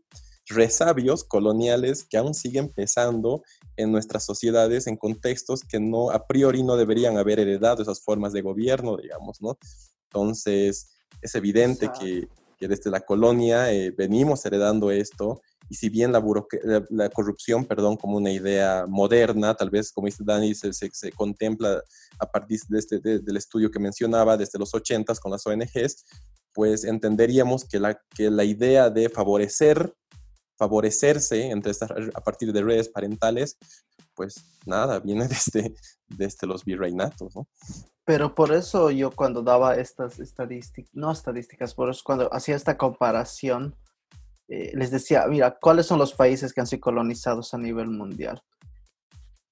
resabios 0.50 1.24
coloniales 1.24 2.04
que 2.04 2.16
aún 2.18 2.34
siguen 2.34 2.68
pesando 2.68 3.42
en 3.76 3.90
nuestras 3.90 4.24
sociedades 4.24 4.86
en 4.86 4.96
contextos 4.96 5.62
que 5.62 5.80
no 5.80 6.10
a 6.10 6.26
priori 6.26 6.62
no 6.62 6.76
deberían 6.76 7.16
haber 7.16 7.40
heredado 7.40 7.82
esas 7.82 8.00
formas 8.00 8.32
de 8.32 8.42
gobierno, 8.42 8.96
digamos, 8.96 9.40
¿no? 9.40 9.58
Entonces, 10.04 10.90
es 11.22 11.34
evidente 11.34 11.90
que, 11.98 12.28
desde 12.60 12.90
la 12.90 13.00
colonia 13.00 13.72
eh, 13.72 13.90
venimos 13.90 14.44
heredando 14.44 14.90
esto 14.90 15.40
y 15.70 15.76
si 15.76 15.88
bien 15.88 16.12
la, 16.12 16.22
la, 16.90 17.08
corrupción, 17.08 17.64
perdón, 17.64 17.96
como 17.96 18.16
una 18.16 18.32
idea 18.32 18.84
moderna, 18.88 19.54
tal 19.54 19.70
vez, 19.70 19.92
como 19.92 20.06
dice 20.06 20.24
Dani, 20.26 20.52
se, 20.52 20.72
se, 20.72 21.12
contempla 21.12 21.80
a 22.18 22.26
partir 22.26 22.60
de 22.68 22.78
este, 22.80 22.98
del 22.98 23.36
estudio 23.36 23.70
que 23.70 23.78
mencionaba 23.78 24.36
desde 24.36 24.58
los 24.58 24.74
80 24.74 25.14
con 25.14 25.30
las 25.30 25.46
ONGs, 25.46 26.04
pues 26.52 26.82
entenderíamos 26.82 27.64
que 27.64 27.78
la, 27.78 28.00
que 28.10 28.30
la 28.30 28.42
idea 28.42 28.90
de 28.90 29.08
favorecer, 29.08 29.94
favorecerse 30.60 31.50
entre 31.50 31.72
estas, 31.72 31.90
a 31.90 32.20
partir 32.20 32.52
de 32.52 32.62
redes 32.62 32.90
parentales, 32.90 33.56
pues 34.14 34.34
nada, 34.66 35.00
viene 35.00 35.26
desde, 35.26 35.74
desde 36.06 36.46
los 36.46 36.66
virreinatos, 36.66 37.34
¿no? 37.34 37.48
Pero 38.04 38.34
por 38.34 38.52
eso 38.52 38.90
yo 38.90 39.10
cuando 39.10 39.40
daba 39.42 39.76
estas 39.76 40.20
estadísticas, 40.20 40.90
no 40.92 41.10
estadísticas, 41.10 41.74
por 41.74 41.88
eso 41.88 42.02
cuando 42.04 42.28
hacía 42.34 42.56
esta 42.56 42.76
comparación, 42.76 43.74
eh, 44.48 44.72
les 44.74 44.90
decía, 44.90 45.24
mira, 45.28 45.56
¿cuáles 45.58 45.86
son 45.86 45.98
los 45.98 46.12
países 46.12 46.52
que 46.52 46.60
han 46.60 46.66
sido 46.66 46.80
colonizados 46.80 47.54
a 47.54 47.58
nivel 47.58 47.88
mundial? 47.88 48.42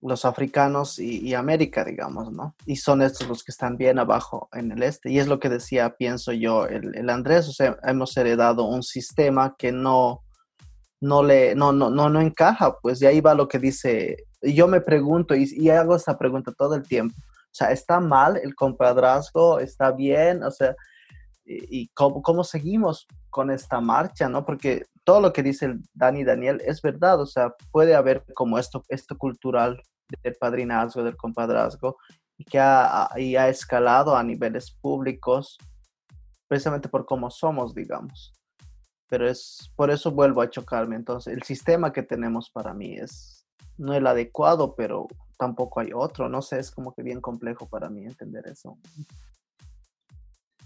Los 0.02 0.26
africanos 0.26 0.98
y, 0.98 1.32
América, 1.34 1.84
digamos, 1.84 2.30
¿no? 2.32 2.54
Y 2.66 2.76
son 2.76 3.00
estos 3.00 3.26
los 3.28 3.42
que 3.42 3.50
están 3.50 3.76
bien 3.76 3.98
abajo 3.98 4.48
en 4.52 4.72
el 4.72 4.82
este. 4.82 5.10
Y 5.10 5.18
es 5.18 5.26
lo 5.26 5.40
que 5.40 5.48
decía, 5.48 5.96
pienso 5.96 6.32
yo, 6.32 6.66
el, 6.66 7.08
Andrés, 7.08 7.48
o 7.48 7.52
sea, 7.52 7.78
hemos 7.84 8.16
heredado 8.16 8.64
un 8.64 8.82
sistema 8.82 9.56
que 9.58 9.72
no, 9.72 10.22
no 11.00 11.22
le, 11.22 11.54
no, 11.54 11.72
no, 11.72 11.90
no, 11.90 12.08
no 12.08 12.20
encaja, 12.20 12.76
pues 12.80 12.98
de 12.98 13.06
ahí 13.06 13.20
va 13.20 13.34
lo 13.34 13.48
que 13.48 13.58
dice, 13.58 14.16
yo 14.42 14.66
me 14.66 14.80
pregunto 14.80 15.34
y, 15.34 15.48
y 15.52 15.70
hago 15.70 15.96
esta 15.96 16.18
pregunta 16.18 16.52
todo 16.52 16.74
el 16.74 16.86
tiempo 16.86 17.14
o 17.48 17.54
sea, 17.58 17.72
¿está 17.72 17.98
mal 17.98 18.36
el 18.36 18.54
compadrazgo? 18.54 19.58
¿Está 19.58 19.90
bien? 19.90 20.42
O 20.44 20.50
sea, 20.50 20.76
¿y, 21.44 21.88
cómo, 21.88 22.44
seguimos 22.44 23.06
con 23.30 23.50
esta 23.50 23.80
marcha? 23.80 24.28
¿no? 24.28 24.44
Porque 24.44 24.84
todo 25.02 25.20
lo 25.20 25.32
que 25.32 25.42
dice 25.42 25.66
el 25.66 25.80
Dani 25.94 26.24
Daniel 26.24 26.60
es 26.64 26.82
verdad. 26.82 27.20
O 27.20 27.26
sea, 27.26 27.54
puede 27.72 27.94
haber 27.94 28.24
como 28.34 28.58
esto, 28.58 28.84
esto 28.88 29.16
cultural 29.16 29.82
del 30.22 30.36
padrinazgo, 30.36 31.02
del 31.02 31.16
compadrazgo, 31.16 31.96
y 32.36 32.44
que 32.44 32.60
ha, 32.60 33.08
y 33.16 33.34
ha 33.36 33.48
escalado 33.48 34.16
a 34.16 34.22
niveles 34.22 34.70
públicos 34.70 35.58
precisamente 36.46 36.88
por 36.88 37.06
cómo 37.06 37.30
somos, 37.30 37.74
digamos. 37.74 38.32
Pero 39.08 39.28
es 39.28 39.70
por 39.74 39.90
eso 39.90 40.10
vuelvo 40.10 40.42
a 40.42 40.50
chocarme. 40.50 40.96
Entonces, 40.96 41.34
el 41.34 41.42
sistema 41.42 41.92
que 41.92 42.02
tenemos 42.02 42.50
para 42.50 42.74
mí 42.74 42.96
es, 42.96 43.46
no 43.76 43.94
el 43.94 44.06
adecuado, 44.06 44.74
pero 44.76 45.08
tampoco 45.38 45.80
hay 45.80 45.90
otro. 45.94 46.28
No 46.28 46.42
sé, 46.42 46.58
es 46.58 46.70
como 46.70 46.94
que 46.94 47.02
bien 47.02 47.20
complejo 47.20 47.68
para 47.68 47.88
mí 47.88 48.04
entender 48.04 48.46
eso. 48.46 48.76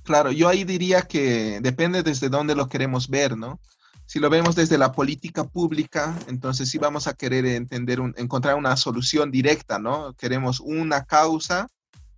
Claro, 0.02 0.32
yo 0.32 0.48
ahí 0.48 0.64
diría 0.64 1.02
que 1.02 1.60
depende 1.60 2.02
desde 2.02 2.28
dónde 2.28 2.56
lo 2.56 2.68
queremos 2.68 3.08
ver, 3.08 3.36
¿no? 3.36 3.60
Si 4.06 4.18
lo 4.18 4.28
vemos 4.28 4.56
desde 4.56 4.76
la 4.76 4.92
política 4.92 5.44
pública, 5.44 6.18
entonces 6.26 6.68
sí 6.68 6.78
vamos 6.78 7.06
a 7.06 7.14
querer 7.14 7.46
entender, 7.46 8.00
encontrar 8.16 8.56
una 8.56 8.76
solución 8.76 9.30
directa, 9.30 9.78
¿no? 9.78 10.12
Queremos 10.14 10.60
una 10.60 11.04
causa 11.04 11.68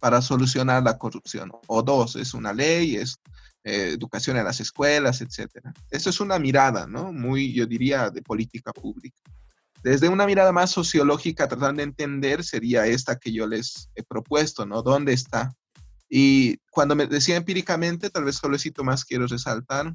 para 0.01 0.23
solucionar 0.23 0.83
la 0.83 0.99
corrupción. 0.99 1.53
O 1.67 1.83
dos, 1.83 2.17
es 2.17 2.35
una 2.35 2.53
ley, 2.53 2.97
es 2.97 3.21
eh, 3.65 3.91
educación 3.95 4.37
en 4.37 4.45
las 4.45 4.61
escuelas, 4.61 5.21
etcétera. 5.21 5.73
Eso 5.91 6.11
es 6.11 6.21
una 6.21 6.39
mirada, 6.39 6.87
¿no? 6.87 7.13
Muy, 7.13 7.53
yo 7.53 7.67
diría, 7.67 8.11
de 8.11 8.23
política 8.23 8.73
pública. 8.73 9.21
Desde 9.83 10.09
una 10.09 10.27
mirada 10.27 10.53
más 10.53 10.71
sociológica, 10.71 11.49
tratando 11.49 11.79
de 11.79 11.85
entender, 11.85 12.45
sería 12.45 12.87
esta 12.87 13.17
que 13.17 13.33
yo 13.33 13.47
les 13.47 13.91
he 13.95 14.03
propuesto, 14.03 14.65
¿no? 14.65 14.83
¿Dónde 14.83 15.13
está? 15.13 15.55
Y 16.09 16.59
cuando 16.71 16.95
me 16.95 17.07
decía 17.07 17.37
empíricamente, 17.37 18.11
tal 18.11 18.25
vez 18.25 18.37
solo 18.37 18.59
cito 18.59 18.85
más 18.85 19.05
quiero 19.05 19.27
resaltar, 19.27 19.95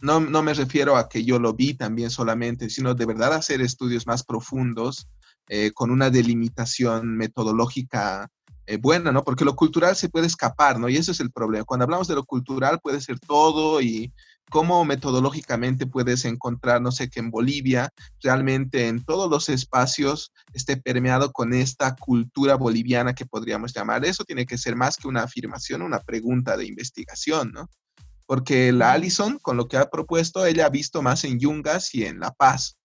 no, 0.00 0.20
no 0.20 0.42
me 0.42 0.54
refiero 0.54 0.96
a 0.96 1.08
que 1.08 1.24
yo 1.24 1.38
lo 1.38 1.54
vi 1.54 1.74
también 1.74 2.10
solamente, 2.10 2.70
sino 2.70 2.94
de 2.94 3.06
verdad 3.06 3.32
hacer 3.32 3.60
estudios 3.62 4.06
más 4.06 4.22
profundos 4.22 5.08
eh, 5.48 5.70
con 5.72 5.90
una 5.90 6.10
delimitación 6.10 7.16
metodológica 7.16 8.28
eh, 8.66 8.78
buena, 8.78 9.12
¿no? 9.12 9.22
Porque 9.22 9.44
lo 9.44 9.54
cultural 9.56 9.94
se 9.96 10.08
puede 10.08 10.26
escapar, 10.26 10.78
¿no? 10.78 10.88
Y 10.88 10.96
ese 10.96 11.12
es 11.12 11.20
el 11.20 11.30
problema. 11.30 11.64
Cuando 11.64 11.84
hablamos 11.84 12.08
de 12.08 12.14
lo 12.14 12.24
cultural 12.24 12.80
puede 12.80 13.00
ser 13.00 13.18
todo 13.20 13.80
y 13.80 14.12
cómo 14.50 14.84
metodológicamente 14.84 15.86
puedes 15.86 16.24
encontrar, 16.24 16.80
no 16.80 16.92
sé, 16.92 17.08
que 17.08 17.20
en 17.20 17.30
Bolivia 17.30 17.90
realmente 18.22 18.88
en 18.88 19.04
todos 19.04 19.30
los 19.30 19.48
espacios 19.48 20.32
esté 20.52 20.76
permeado 20.76 21.32
con 21.32 21.52
esta 21.52 21.96
cultura 21.96 22.56
boliviana 22.56 23.14
que 23.14 23.26
podríamos 23.26 23.72
llamar. 23.72 24.04
Eso 24.04 24.24
tiene 24.24 24.46
que 24.46 24.58
ser 24.58 24.76
más 24.76 24.96
que 24.96 25.08
una 25.08 25.22
afirmación, 25.22 25.82
una 25.82 26.00
pregunta 26.00 26.56
de 26.56 26.66
investigación, 26.66 27.52
¿no? 27.52 27.68
Porque 28.26 28.72
la 28.72 28.92
Allison, 28.92 29.38
con 29.38 29.56
lo 29.56 29.68
que 29.68 29.76
ha 29.76 29.88
propuesto, 29.88 30.44
ella 30.44 30.66
ha 30.66 30.70
visto 30.70 31.02
más 31.02 31.24
en 31.24 31.38
Yungas 31.38 31.94
y 31.94 32.04
en 32.04 32.18
La 32.18 32.32
Paz. 32.32 32.76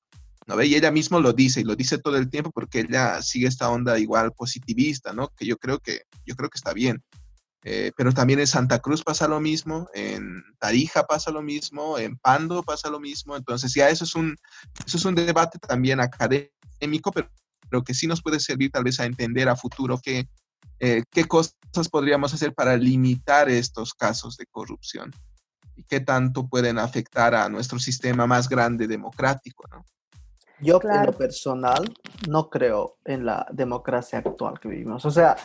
¿No? 0.55 0.61
Y 0.63 0.75
ella 0.75 0.91
mismo 0.91 1.19
lo 1.19 1.33
dice, 1.33 1.61
y 1.61 1.63
lo 1.63 1.75
dice 1.75 1.97
todo 1.97 2.17
el 2.17 2.29
tiempo 2.29 2.51
porque 2.51 2.81
ella 2.81 3.21
sigue 3.21 3.47
esta 3.47 3.69
onda 3.69 3.97
igual 3.99 4.31
positivista, 4.33 5.13
¿no? 5.13 5.29
Que 5.29 5.45
yo 5.45 5.57
creo 5.57 5.79
que, 5.79 6.01
yo 6.25 6.35
creo 6.35 6.49
que 6.49 6.57
está 6.57 6.73
bien. 6.73 7.03
Eh, 7.63 7.91
pero 7.95 8.11
también 8.11 8.39
en 8.39 8.47
Santa 8.47 8.79
Cruz 8.79 9.03
pasa 9.03 9.27
lo 9.27 9.39
mismo, 9.39 9.87
en 9.93 10.43
Tarija 10.57 11.03
pasa 11.03 11.29
lo 11.29 11.43
mismo, 11.43 11.99
en 11.99 12.17
Pando 12.17 12.63
pasa 12.63 12.89
lo 12.89 12.99
mismo. 12.99 13.35
Entonces 13.35 13.73
ya 13.73 13.89
eso 13.89 14.03
es 14.03 14.15
un, 14.15 14.35
eso 14.85 14.97
es 14.97 15.05
un 15.05 15.15
debate 15.15 15.59
también 15.59 15.99
académico, 15.99 17.11
pero, 17.13 17.29
pero 17.69 17.83
que 17.83 17.93
sí 17.93 18.07
nos 18.07 18.21
puede 18.21 18.39
servir 18.39 18.71
tal 18.71 18.83
vez 18.83 18.99
a 18.99 19.05
entender 19.05 19.47
a 19.47 19.55
futuro 19.55 19.99
qué, 20.01 20.27
eh, 20.79 21.03
qué 21.11 21.25
cosas 21.25 21.53
podríamos 21.91 22.33
hacer 22.33 22.55
para 22.55 22.75
limitar 22.75 23.49
estos 23.49 23.93
casos 23.93 24.37
de 24.37 24.47
corrupción 24.47 25.11
y 25.75 25.83
qué 25.83 25.99
tanto 25.99 26.47
pueden 26.47 26.79
afectar 26.79 27.35
a 27.35 27.47
nuestro 27.49 27.77
sistema 27.77 28.25
más 28.25 28.49
grande 28.49 28.87
democrático. 28.87 29.65
Yo 30.61 30.79
en 30.83 31.05
lo 31.07 31.13
personal 31.13 31.91
no 32.29 32.49
creo 32.49 32.97
en 33.05 33.25
la 33.25 33.47
democracia 33.51 34.19
actual 34.19 34.59
que 34.59 34.69
vivimos. 34.69 35.03
O 35.05 35.11
sea, 35.11 35.35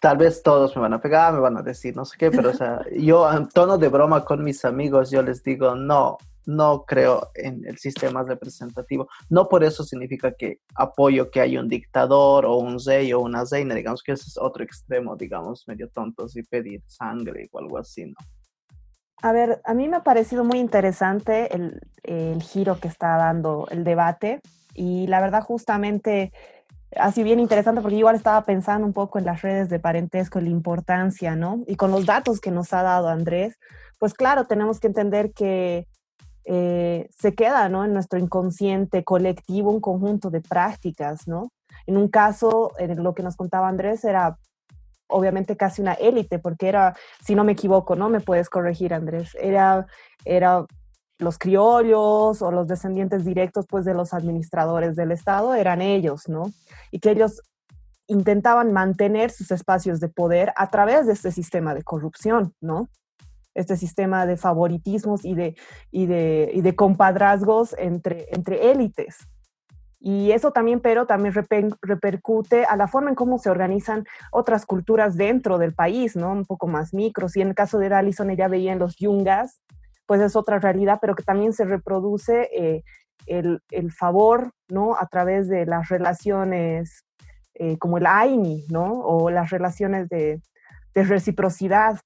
tal 0.00 0.18
vez 0.18 0.42
todos 0.42 0.76
me 0.76 0.82
van 0.82 0.92
a 0.92 1.00
pegar, 1.00 1.32
me 1.32 1.40
van 1.40 1.56
a 1.56 1.62
decir 1.62 1.96
no 1.96 2.04
sé 2.04 2.16
qué, 2.18 2.30
pero 2.30 2.50
o 2.50 2.54
sea, 2.54 2.82
yo 2.96 3.30
en 3.32 3.48
tono 3.48 3.78
de 3.78 3.88
broma 3.88 4.24
con 4.24 4.44
mis 4.44 4.64
amigos, 4.64 5.10
yo 5.10 5.22
les 5.22 5.42
digo, 5.42 5.74
no, 5.74 6.18
no 6.44 6.84
creo 6.86 7.30
en 7.34 7.66
el 7.66 7.78
sistema 7.78 8.22
representativo. 8.22 9.08
No 9.30 9.48
por 9.48 9.64
eso 9.64 9.84
significa 9.84 10.32
que 10.32 10.60
apoyo 10.74 11.30
que 11.30 11.40
haya 11.40 11.60
un 11.60 11.68
dictador 11.68 12.44
o 12.44 12.56
un 12.56 12.78
rey 12.84 13.12
o 13.12 13.20
una 13.20 13.44
reina, 13.50 13.74
digamos 13.74 14.02
que 14.02 14.12
ese 14.12 14.24
es 14.28 14.38
otro 14.38 14.64
extremo, 14.64 15.16
digamos, 15.16 15.66
medio 15.66 15.88
tontos 15.88 16.36
y 16.36 16.42
pedir 16.42 16.82
sangre 16.86 17.48
o 17.52 17.58
algo 17.58 17.78
así, 17.78 18.06
¿no? 18.06 18.16
A 19.20 19.32
ver, 19.32 19.60
a 19.64 19.74
mí 19.74 19.88
me 19.88 19.96
ha 19.96 20.04
parecido 20.04 20.44
muy 20.44 20.58
interesante 20.58 21.52
el, 21.52 21.80
el 22.04 22.40
giro 22.40 22.78
que 22.78 22.86
está 22.86 23.16
dando 23.16 23.66
el 23.70 23.82
debate 23.82 24.40
y 24.78 25.08
la 25.08 25.20
verdad, 25.20 25.42
justamente, 25.42 26.32
sido 27.12 27.24
bien 27.24 27.40
interesante 27.40 27.80
porque 27.80 27.96
igual 27.96 28.14
estaba 28.14 28.44
pensando 28.44 28.86
un 28.86 28.92
poco 28.92 29.18
en 29.18 29.24
las 29.24 29.42
redes 29.42 29.68
de 29.68 29.80
parentesco, 29.80 30.40
la 30.40 30.48
importancia, 30.48 31.34
¿no? 31.34 31.64
Y 31.66 31.74
con 31.74 31.90
los 31.90 32.06
datos 32.06 32.40
que 32.40 32.52
nos 32.52 32.72
ha 32.72 32.82
dado 32.82 33.08
Andrés, 33.08 33.58
pues 33.98 34.14
claro, 34.14 34.46
tenemos 34.46 34.78
que 34.78 34.86
entender 34.86 35.32
que 35.32 35.88
eh, 36.44 37.08
se 37.10 37.34
queda, 37.34 37.68
¿no? 37.68 37.84
En 37.84 37.92
nuestro 37.92 38.20
inconsciente 38.20 39.02
colectivo 39.02 39.72
un 39.72 39.80
conjunto 39.80 40.30
de 40.30 40.40
prácticas, 40.40 41.26
¿no? 41.26 41.50
En 41.86 41.96
un 41.96 42.08
caso, 42.08 42.72
en 42.78 43.02
lo 43.02 43.14
que 43.14 43.24
nos 43.24 43.36
contaba 43.36 43.68
Andrés, 43.68 44.04
era 44.04 44.38
obviamente 45.08 45.56
casi 45.56 45.82
una 45.82 45.94
élite, 45.94 46.38
porque 46.38 46.68
era, 46.68 46.94
si 47.24 47.34
no 47.34 47.42
me 47.42 47.52
equivoco, 47.52 47.96
¿no? 47.96 48.08
Me 48.08 48.20
puedes 48.20 48.48
corregir, 48.48 48.94
Andrés, 48.94 49.36
era, 49.40 49.86
era 50.24 50.66
los 51.18 51.38
criollos 51.38 52.42
o 52.42 52.50
los 52.50 52.68
descendientes 52.68 53.24
directos 53.24 53.66
pues 53.68 53.84
de 53.84 53.94
los 53.94 54.14
administradores 54.14 54.96
del 54.96 55.12
Estado 55.12 55.54
eran 55.54 55.82
ellos, 55.82 56.28
¿no? 56.28 56.50
Y 56.90 57.00
que 57.00 57.10
ellos 57.10 57.42
intentaban 58.06 58.72
mantener 58.72 59.30
sus 59.30 59.50
espacios 59.50 60.00
de 60.00 60.08
poder 60.08 60.52
a 60.56 60.70
través 60.70 61.06
de 61.06 61.12
este 61.12 61.30
sistema 61.30 61.74
de 61.74 61.82
corrupción, 61.82 62.54
¿no? 62.60 62.88
Este 63.54 63.76
sistema 63.76 64.26
de 64.26 64.36
favoritismos 64.36 65.24
y 65.24 65.34
de, 65.34 65.56
y 65.90 66.06
de, 66.06 66.50
y 66.54 66.60
de 66.62 66.76
compadrazgos 66.76 67.74
entre, 67.78 68.26
entre 68.30 68.70
élites. 68.70 69.18
Y 70.00 70.30
eso 70.30 70.52
también, 70.52 70.78
pero 70.78 71.06
también 71.06 71.34
repercute 71.82 72.64
a 72.64 72.76
la 72.76 72.86
forma 72.86 73.10
en 73.10 73.16
cómo 73.16 73.38
se 73.38 73.50
organizan 73.50 74.04
otras 74.30 74.64
culturas 74.64 75.16
dentro 75.16 75.58
del 75.58 75.74
país, 75.74 76.14
¿no? 76.14 76.30
Un 76.30 76.44
poco 76.44 76.68
más 76.68 76.94
micros. 76.94 77.36
Y 77.36 77.40
en 77.40 77.48
el 77.48 77.54
caso 77.56 77.78
de 77.78 77.92
Allison, 77.92 78.30
ella 78.30 78.46
veía 78.46 78.72
en 78.72 78.78
los 78.78 78.96
yungas 78.96 79.60
pues 80.08 80.22
es 80.22 80.36
otra 80.36 80.58
realidad, 80.58 80.98
pero 81.02 81.14
que 81.14 81.22
también 81.22 81.52
se 81.52 81.66
reproduce 81.66 82.48
eh, 82.50 82.82
el, 83.26 83.60
el, 83.70 83.92
favor, 83.92 84.52
¿no? 84.66 84.96
A 84.98 85.06
través 85.06 85.48
de 85.48 85.66
las 85.66 85.90
relaciones 85.90 87.04
eh, 87.54 87.76
como 87.76 87.98
el 87.98 88.06
AINI, 88.06 88.64
¿no? 88.70 88.90
O 89.02 89.28
las 89.28 89.50
relaciones 89.50 90.08
de, 90.08 90.40
de 90.94 91.04
reciprocidad. 91.04 92.00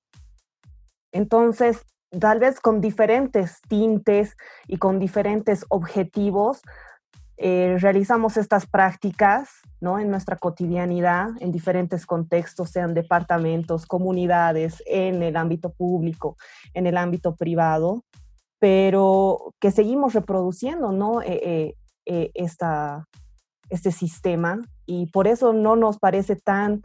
Entonces, 1.13 1.87
tal 2.19 2.41
vez 2.41 2.59
con 2.59 2.81
diferentes 2.81 3.61
tintes 3.69 4.37
y 4.67 4.79
con 4.79 4.99
diferentes 4.99 5.65
objetivos, 5.69 6.61
eh, 7.45 7.77
realizamos 7.81 8.37
estas 8.37 8.67
prácticas 8.67 9.49
¿no? 9.81 9.99
en 9.99 10.13
nuestra 10.13 10.37
cotidianidad, 10.37 11.31
en 11.41 11.51
diferentes 11.51 12.07
contextos, 12.07 12.71
sean 12.71 12.95
departamentos, 12.95 13.85
comunidades, 13.85 14.81
en 14.87 15.25
el 15.25 15.37
ámbito 15.37 15.73
público, 15.73 16.37
en 16.73 16.87
el 16.87 16.97
ámbito 16.97 17.35
privado, 17.35 18.05
pero 18.61 19.55
que 19.59 19.73
seguimos 19.73 20.15
reproduciendo 20.15 20.93
¿no? 20.93 21.21
Eh, 21.21 21.75
eh, 22.07 22.31
esta, 22.35 23.09
este 23.71 23.91
sistema 23.91 24.61
y 24.87 25.07
por 25.07 25.27
eso 25.27 25.53
no 25.53 25.75
nos 25.75 25.99
parece 25.99 26.37
tan 26.37 26.83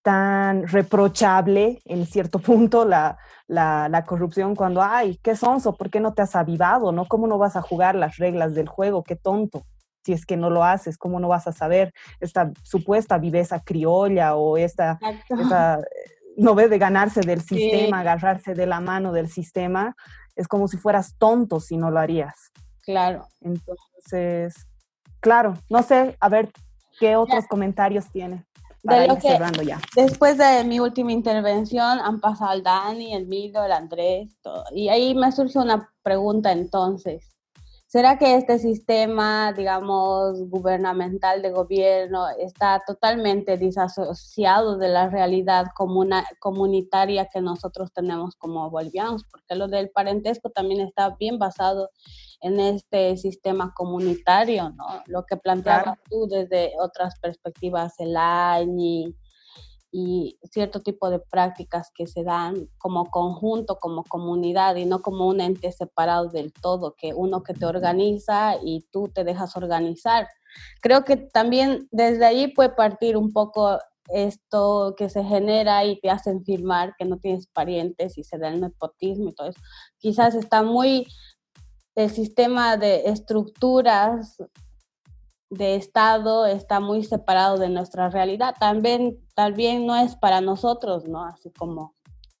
tan 0.00 0.66
reprochable 0.66 1.82
en 1.84 2.06
cierto 2.06 2.38
punto 2.40 2.86
la, 2.86 3.18
la, 3.48 3.90
la, 3.90 4.06
corrupción 4.06 4.54
cuando, 4.56 4.80
ay, 4.82 5.18
qué 5.22 5.36
sonso, 5.36 5.76
¿por 5.76 5.90
qué 5.90 6.00
no 6.00 6.14
te 6.14 6.22
has 6.22 6.36
avivado? 6.36 6.90
¿no? 6.90 7.04
¿Cómo 7.06 7.26
no 7.26 7.36
vas 7.36 7.56
a 7.56 7.62
jugar 7.62 7.94
las 7.94 8.16
reglas 8.16 8.54
del 8.54 8.68
juego? 8.68 9.02
Qué 9.02 9.16
tonto 9.16 9.64
si 10.04 10.12
es 10.12 10.26
que 10.26 10.36
no 10.36 10.50
lo 10.50 10.64
haces, 10.64 10.98
¿cómo 10.98 11.18
no 11.18 11.28
vas 11.28 11.46
a 11.46 11.52
saber 11.52 11.92
esta 12.20 12.52
supuesta 12.62 13.18
viveza 13.18 13.60
criolla 13.60 14.36
o 14.36 14.58
esta, 14.58 14.98
no 16.36 16.54
ve 16.54 16.68
de 16.68 16.78
ganarse 16.78 17.20
del 17.22 17.40
sistema, 17.40 18.00
agarrarse 18.00 18.54
de 18.54 18.66
la 18.66 18.80
mano 18.80 19.12
del 19.12 19.30
sistema? 19.30 19.96
Es 20.36 20.46
como 20.46 20.68
si 20.68 20.76
fueras 20.76 21.16
tonto 21.16 21.60
si 21.60 21.76
no 21.76 21.90
lo 21.90 22.00
harías. 22.00 22.52
Claro. 22.82 23.28
Entonces, 23.40 24.66
claro, 25.20 25.54
no 25.70 25.82
sé, 25.82 26.16
a 26.20 26.28
ver 26.28 26.50
qué 27.00 27.16
otros 27.16 27.46
comentarios 27.46 28.10
tiene. 28.12 28.44
Para 28.82 29.06
ir 29.06 29.20
cerrando 29.22 29.62
ya. 29.62 29.80
Después 29.96 30.36
de 30.36 30.62
mi 30.64 30.78
última 30.78 31.10
intervención 31.10 32.00
han 32.00 32.20
pasado 32.20 32.52
el 32.52 32.62
Dani, 32.62 33.14
el 33.14 33.26
Milo, 33.26 33.64
el 33.64 33.72
Andrés, 33.72 34.36
todo. 34.42 34.64
Y 34.72 34.90
ahí 34.90 35.14
me 35.14 35.32
surge 35.32 35.58
una 35.58 35.88
pregunta 36.02 36.52
entonces. 36.52 37.33
¿Será 37.94 38.18
que 38.18 38.34
este 38.34 38.58
sistema, 38.58 39.52
digamos, 39.52 40.42
gubernamental 40.50 41.42
de 41.42 41.52
gobierno 41.52 42.26
está 42.40 42.82
totalmente 42.84 43.56
disasociado 43.56 44.78
de 44.78 44.88
la 44.88 45.08
realidad 45.08 45.66
comuna, 45.76 46.24
comunitaria 46.40 47.28
que 47.32 47.40
nosotros 47.40 47.92
tenemos 47.92 48.34
como 48.34 48.68
bolivianos? 48.68 49.22
Porque 49.30 49.54
lo 49.54 49.68
del 49.68 49.90
parentesco 49.90 50.50
también 50.50 50.80
está 50.80 51.10
bien 51.10 51.38
basado 51.38 51.90
en 52.40 52.58
este 52.58 53.16
sistema 53.16 53.72
comunitario, 53.76 54.70
¿no? 54.70 55.04
Lo 55.06 55.24
que 55.24 55.36
planteabas 55.36 55.96
tú 56.10 56.26
desde 56.26 56.72
otras 56.80 57.16
perspectivas, 57.20 57.94
el 58.00 58.16
AñI, 58.16 59.14
y 59.96 60.40
cierto 60.50 60.80
tipo 60.80 61.08
de 61.08 61.20
prácticas 61.20 61.92
que 61.94 62.08
se 62.08 62.24
dan 62.24 62.68
como 62.78 63.12
conjunto, 63.12 63.78
como 63.78 64.02
comunidad 64.02 64.74
y 64.74 64.86
no 64.86 65.02
como 65.02 65.28
un 65.28 65.40
ente 65.40 65.70
separado 65.70 66.30
del 66.30 66.52
todo, 66.52 66.96
que 66.98 67.14
uno 67.14 67.44
que 67.44 67.54
te 67.54 67.64
organiza 67.64 68.56
y 68.60 68.84
tú 68.90 69.08
te 69.14 69.22
dejas 69.22 69.56
organizar. 69.56 70.26
Creo 70.80 71.04
que 71.04 71.16
también 71.16 71.86
desde 71.92 72.24
ahí 72.24 72.48
puede 72.48 72.70
partir 72.70 73.16
un 73.16 73.32
poco 73.32 73.78
esto 74.08 74.96
que 74.98 75.08
se 75.08 75.22
genera 75.22 75.84
y 75.84 76.00
te 76.00 76.10
hacen 76.10 76.44
firmar 76.44 76.96
que 76.98 77.04
no 77.04 77.18
tienes 77.18 77.46
parientes 77.46 78.18
y 78.18 78.24
se 78.24 78.36
da 78.36 78.48
el 78.48 78.60
nepotismo 78.60 79.28
y 79.28 79.32
todo 79.32 79.50
eso. 79.50 79.60
Quizás 79.98 80.34
está 80.34 80.64
muy 80.64 81.06
el 81.94 82.10
sistema 82.10 82.76
de 82.76 83.04
estructuras 83.06 84.38
de 85.54 85.76
Estado 85.76 86.46
está 86.46 86.80
muy 86.80 87.04
separado 87.04 87.58
de 87.58 87.68
nuestra 87.68 88.10
realidad. 88.10 88.54
También, 88.58 89.18
también 89.34 89.86
no 89.86 89.96
es 89.96 90.16
para 90.16 90.40
nosotros, 90.40 91.06
¿no? 91.06 91.24
Así 91.24 91.50
como 91.50 91.94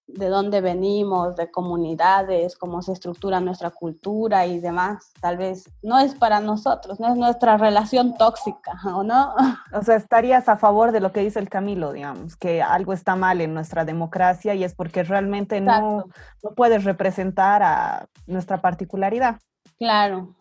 de 0.06 0.28
dónde 0.28 0.60
venimos, 0.60 1.34
de 1.36 1.50
comunidades, 1.50 2.56
cómo 2.56 2.82
se 2.82 2.92
estructura 2.92 3.40
nuestra 3.40 3.70
cultura 3.70 4.46
y 4.46 4.60
demás. 4.60 5.12
Tal 5.20 5.36
vez 5.36 5.70
no 5.82 5.98
es 5.98 6.14
para 6.14 6.40
nosotros, 6.40 7.00
no 7.00 7.08
es 7.08 7.16
nuestra 7.16 7.56
relación 7.56 8.16
tóxica, 8.16 8.72
¿o 8.84 9.02
no? 9.02 9.34
O 9.72 9.82
sea, 9.82 9.96
estarías 9.96 10.48
a 10.48 10.56
favor 10.56 10.92
de 10.92 11.00
lo 11.00 11.12
que 11.12 11.20
dice 11.20 11.38
el 11.38 11.48
Camilo, 11.48 11.92
digamos, 11.92 12.36
que 12.36 12.62
algo 12.62 12.92
está 12.92 13.16
mal 13.16 13.40
en 13.40 13.54
nuestra 13.54 13.84
democracia 13.84 14.54
y 14.54 14.64
es 14.64 14.74
porque 14.74 15.02
realmente 15.02 15.60
no, 15.60 16.04
no 16.42 16.50
puedes 16.54 16.84
representar 16.84 17.62
a 17.62 18.06
nuestra 18.26 18.60
particularidad. 18.60 19.40
Claro, 19.78 20.34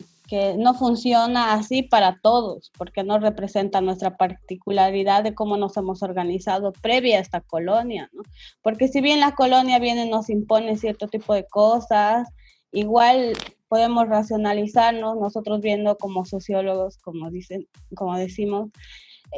no 0.57 0.73
funciona 0.73 1.53
así 1.53 1.84
para 1.84 2.19
todos, 2.21 2.71
porque 2.77 3.03
no 3.03 3.19
representa 3.19 3.81
nuestra 3.81 4.17
particularidad 4.17 5.23
de 5.23 5.34
cómo 5.34 5.57
nos 5.57 5.77
hemos 5.77 6.03
organizado 6.03 6.71
previa 6.73 7.17
a 7.17 7.21
esta 7.21 7.41
colonia, 7.41 8.09
¿no? 8.13 8.23
Porque 8.61 8.88
si 8.88 9.01
bien 9.01 9.19
la 9.19 9.36
colonia 9.36 9.79
viene 9.79 10.05
y 10.05 10.09
nos 10.09 10.29
impone 10.29 10.77
cierto 10.77 11.07
tipo 11.07 11.34
de 11.34 11.45
cosas, 11.45 12.27
igual 12.71 13.34
podemos 13.67 14.07
racionalizarnos, 14.07 15.17
nosotros 15.17 15.61
viendo 15.61 15.97
como 15.97 16.25
sociólogos, 16.25 16.97
como 16.97 17.29
dicen, 17.29 17.67
como 17.95 18.17
decimos, 18.17 18.69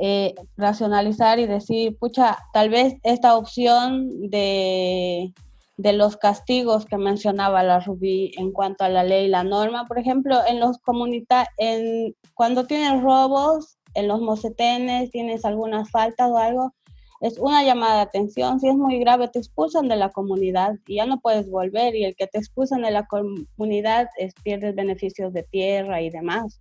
eh, 0.02 0.36
racionalizar 0.58 1.40
y 1.40 1.46
decir, 1.46 1.98
pucha, 1.98 2.38
tal 2.54 2.70
vez 2.70 2.96
esta 3.04 3.38
opción 3.38 4.30
de 4.30 5.34
de 5.78 5.94
los 5.94 6.18
castigos 6.18 6.86
que 6.86 6.98
mencionaba 6.98 7.64
la 7.64 7.80
Rubí 7.80 8.32
en 8.38 8.52
cuanto 8.52 8.84
a 8.84 8.90
la 8.90 9.04
ley 9.04 9.26
y 9.26 9.30
la 9.30 9.44
norma. 9.44 9.86
Por 9.88 10.00
ejemplo, 10.00 10.38
en 10.48 10.60
los 10.60 10.78
comunitarios, 10.80 11.54
en, 11.58 12.16
cuando 12.34 12.66
tienes 12.66 13.02
robos, 13.02 13.78
en 13.94 14.08
los 14.08 14.22
mocetenes, 14.22 15.12
tienes 15.12 15.46
algunas 15.46 15.90
faltas 15.92 16.30
o 16.30 16.38
algo, 16.38 16.74
es 17.22 17.40
una 17.40 17.64
llamada 17.64 17.96
de 17.96 18.02
atención. 18.02 18.60
Si 18.60 18.68
es 18.68 18.76
muy 18.76 19.00
grave, 19.00 19.28
te 19.30 19.40
expulsan 19.40 19.88
de 19.88 19.96
la 19.96 20.10
comunidad 20.10 20.76
y 20.86 20.96
ya 20.96 21.06
no 21.06 21.20
puedes 21.20 21.50
volver. 21.50 21.96
Y 21.96 22.06
el 22.06 22.16
que 22.16 22.28
te 22.28 22.38
expulsan 22.38 22.82
de 22.82 22.92
la 22.92 23.08
comunidad 23.08 24.08
es 24.18 24.34
pierdes 24.44 24.76
beneficios 24.76 25.34
de 25.34 25.44
tierra 25.44 26.02
y 26.02 26.10
demás. 26.10 26.60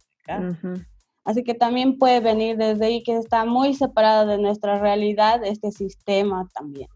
Así 1.24 1.42
que 1.42 1.54
también 1.54 1.98
puede 1.98 2.20
venir 2.20 2.56
desde 2.56 2.86
ahí 2.86 3.02
que 3.02 3.16
está 3.16 3.44
muy 3.44 3.74
separado 3.74 4.26
de 4.26 4.38
nuestra 4.38 4.78
realidad 4.78 5.44
este 5.44 5.72
sistema 5.72 6.48
también, 6.54 6.88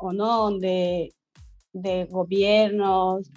¿o 0.00 0.12
no? 0.12 0.38
Donde 0.38 1.12
de 1.74 2.06
gobiernos, 2.10 3.30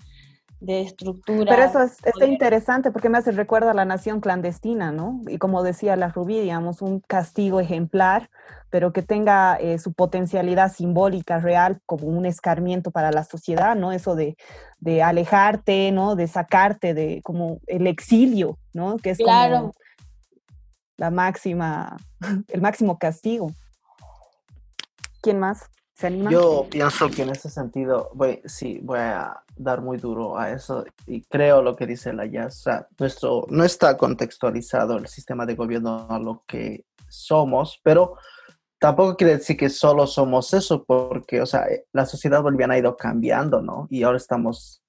de 0.60 0.82
estructura. 0.82 1.46
Pero 1.50 1.64
eso 1.64 1.82
es, 1.82 2.28
interesante 2.28 2.92
porque 2.92 3.10
me 3.10 3.18
hace 3.18 3.32
recuerdo 3.32 3.70
a 3.70 3.74
la 3.74 3.86
nación 3.86 4.22
clandestina, 4.22 4.92
¿no? 4.92 5.22
Y 5.28 5.38
como 5.38 5.62
decía 5.64 5.96
la 5.96 6.10
Rubí, 6.10 6.40
digamos, 6.40 6.82
un 6.82 7.00
castigo 7.02 7.60
ejemplar, 7.60 8.30
pero 8.70 8.92
que 8.92 9.02
tenga 9.02 9.56
eh, 9.56 9.78
su 9.78 9.94
potencialidad 9.94 10.74
simbólica 10.74 11.40
real 11.40 11.80
como 11.86 12.08
un 12.08 12.26
escarmiento 12.26 12.92
para 12.92 13.12
la 13.12 13.24
sociedad, 13.24 13.76
¿no? 13.76 13.92
Eso 13.92 14.16
de, 14.16 14.36
de 14.80 15.04
alejarte, 15.04 15.92
¿no? 15.92 16.16
De 16.16 16.28
sacarte 16.28 16.94
de 16.94 17.22
como 17.24 17.60
el 17.68 17.86
exilio, 17.86 18.58
¿no? 18.74 18.98
Que 18.98 19.12
es 19.12 19.20
como 19.20 19.74
la 20.98 21.12
máxima, 21.12 21.98
el 22.48 22.62
máximo 22.62 22.98
castigo. 22.98 23.52
¿Quién 25.22 25.40
más? 25.40 25.70
Yo 26.30 26.68
pienso 26.70 27.10
que 27.10 27.24
en 27.24 27.30
ese 27.30 27.50
sentido, 27.50 28.12
voy, 28.14 28.40
sí, 28.46 28.80
voy 28.84 29.00
a 29.00 29.42
dar 29.56 29.82
muy 29.82 29.98
duro 29.98 30.38
a 30.38 30.52
eso 30.52 30.86
y 31.08 31.24
creo 31.24 31.64
lo 31.64 31.76
que 31.76 31.88
dice 31.88 32.14
la 32.14 32.28
ya, 32.28 32.50
nuestro, 33.00 33.48
no 33.50 33.64
está 33.64 33.98
contextualizado 33.98 34.98
el 34.98 35.08
sistema 35.08 35.48
de 35.48 35.56
gobierno 35.56 36.06
a 36.08 36.20
lo 36.20 36.44
que 36.46 36.86
somos, 37.10 37.80
pero 37.82 38.16
tampoco 38.78 39.18
quiere 39.18 39.38
decir 39.38 39.58
que 39.58 39.72
solo 39.72 40.06
somos 40.06 40.54
eso, 40.54 40.84
porque, 40.84 41.42
o 41.42 41.48
sea, 41.48 41.66
la 41.92 42.06
sociedad 42.06 42.44
boliviana 42.44 42.76
ha 42.76 42.80
ido 42.80 42.96
cambiando, 42.96 43.64
¿no? 43.64 43.88
Y 43.90 44.04
ahora 44.04 44.18
estamos, 44.18 44.84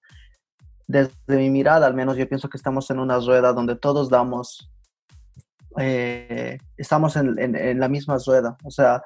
desde 0.87 1.13
mi 1.27 1.49
mirada 1.49 1.87
al 1.87 1.95
menos, 1.95 2.19
yo 2.19 2.29
pienso 2.29 2.51
que 2.51 2.59
estamos 2.59 2.91
en 2.91 2.99
una 2.99 3.19
rueda 3.19 3.55
donde 3.55 3.77
todos 3.77 4.11
damos, 4.11 4.71
eh, 5.79 6.59
estamos 6.77 7.17
en, 7.17 7.39
en 7.39 7.81
la 7.81 7.89
misma 7.89 8.19
rueda, 8.27 8.59
o 8.63 8.71
sea, 8.71 9.03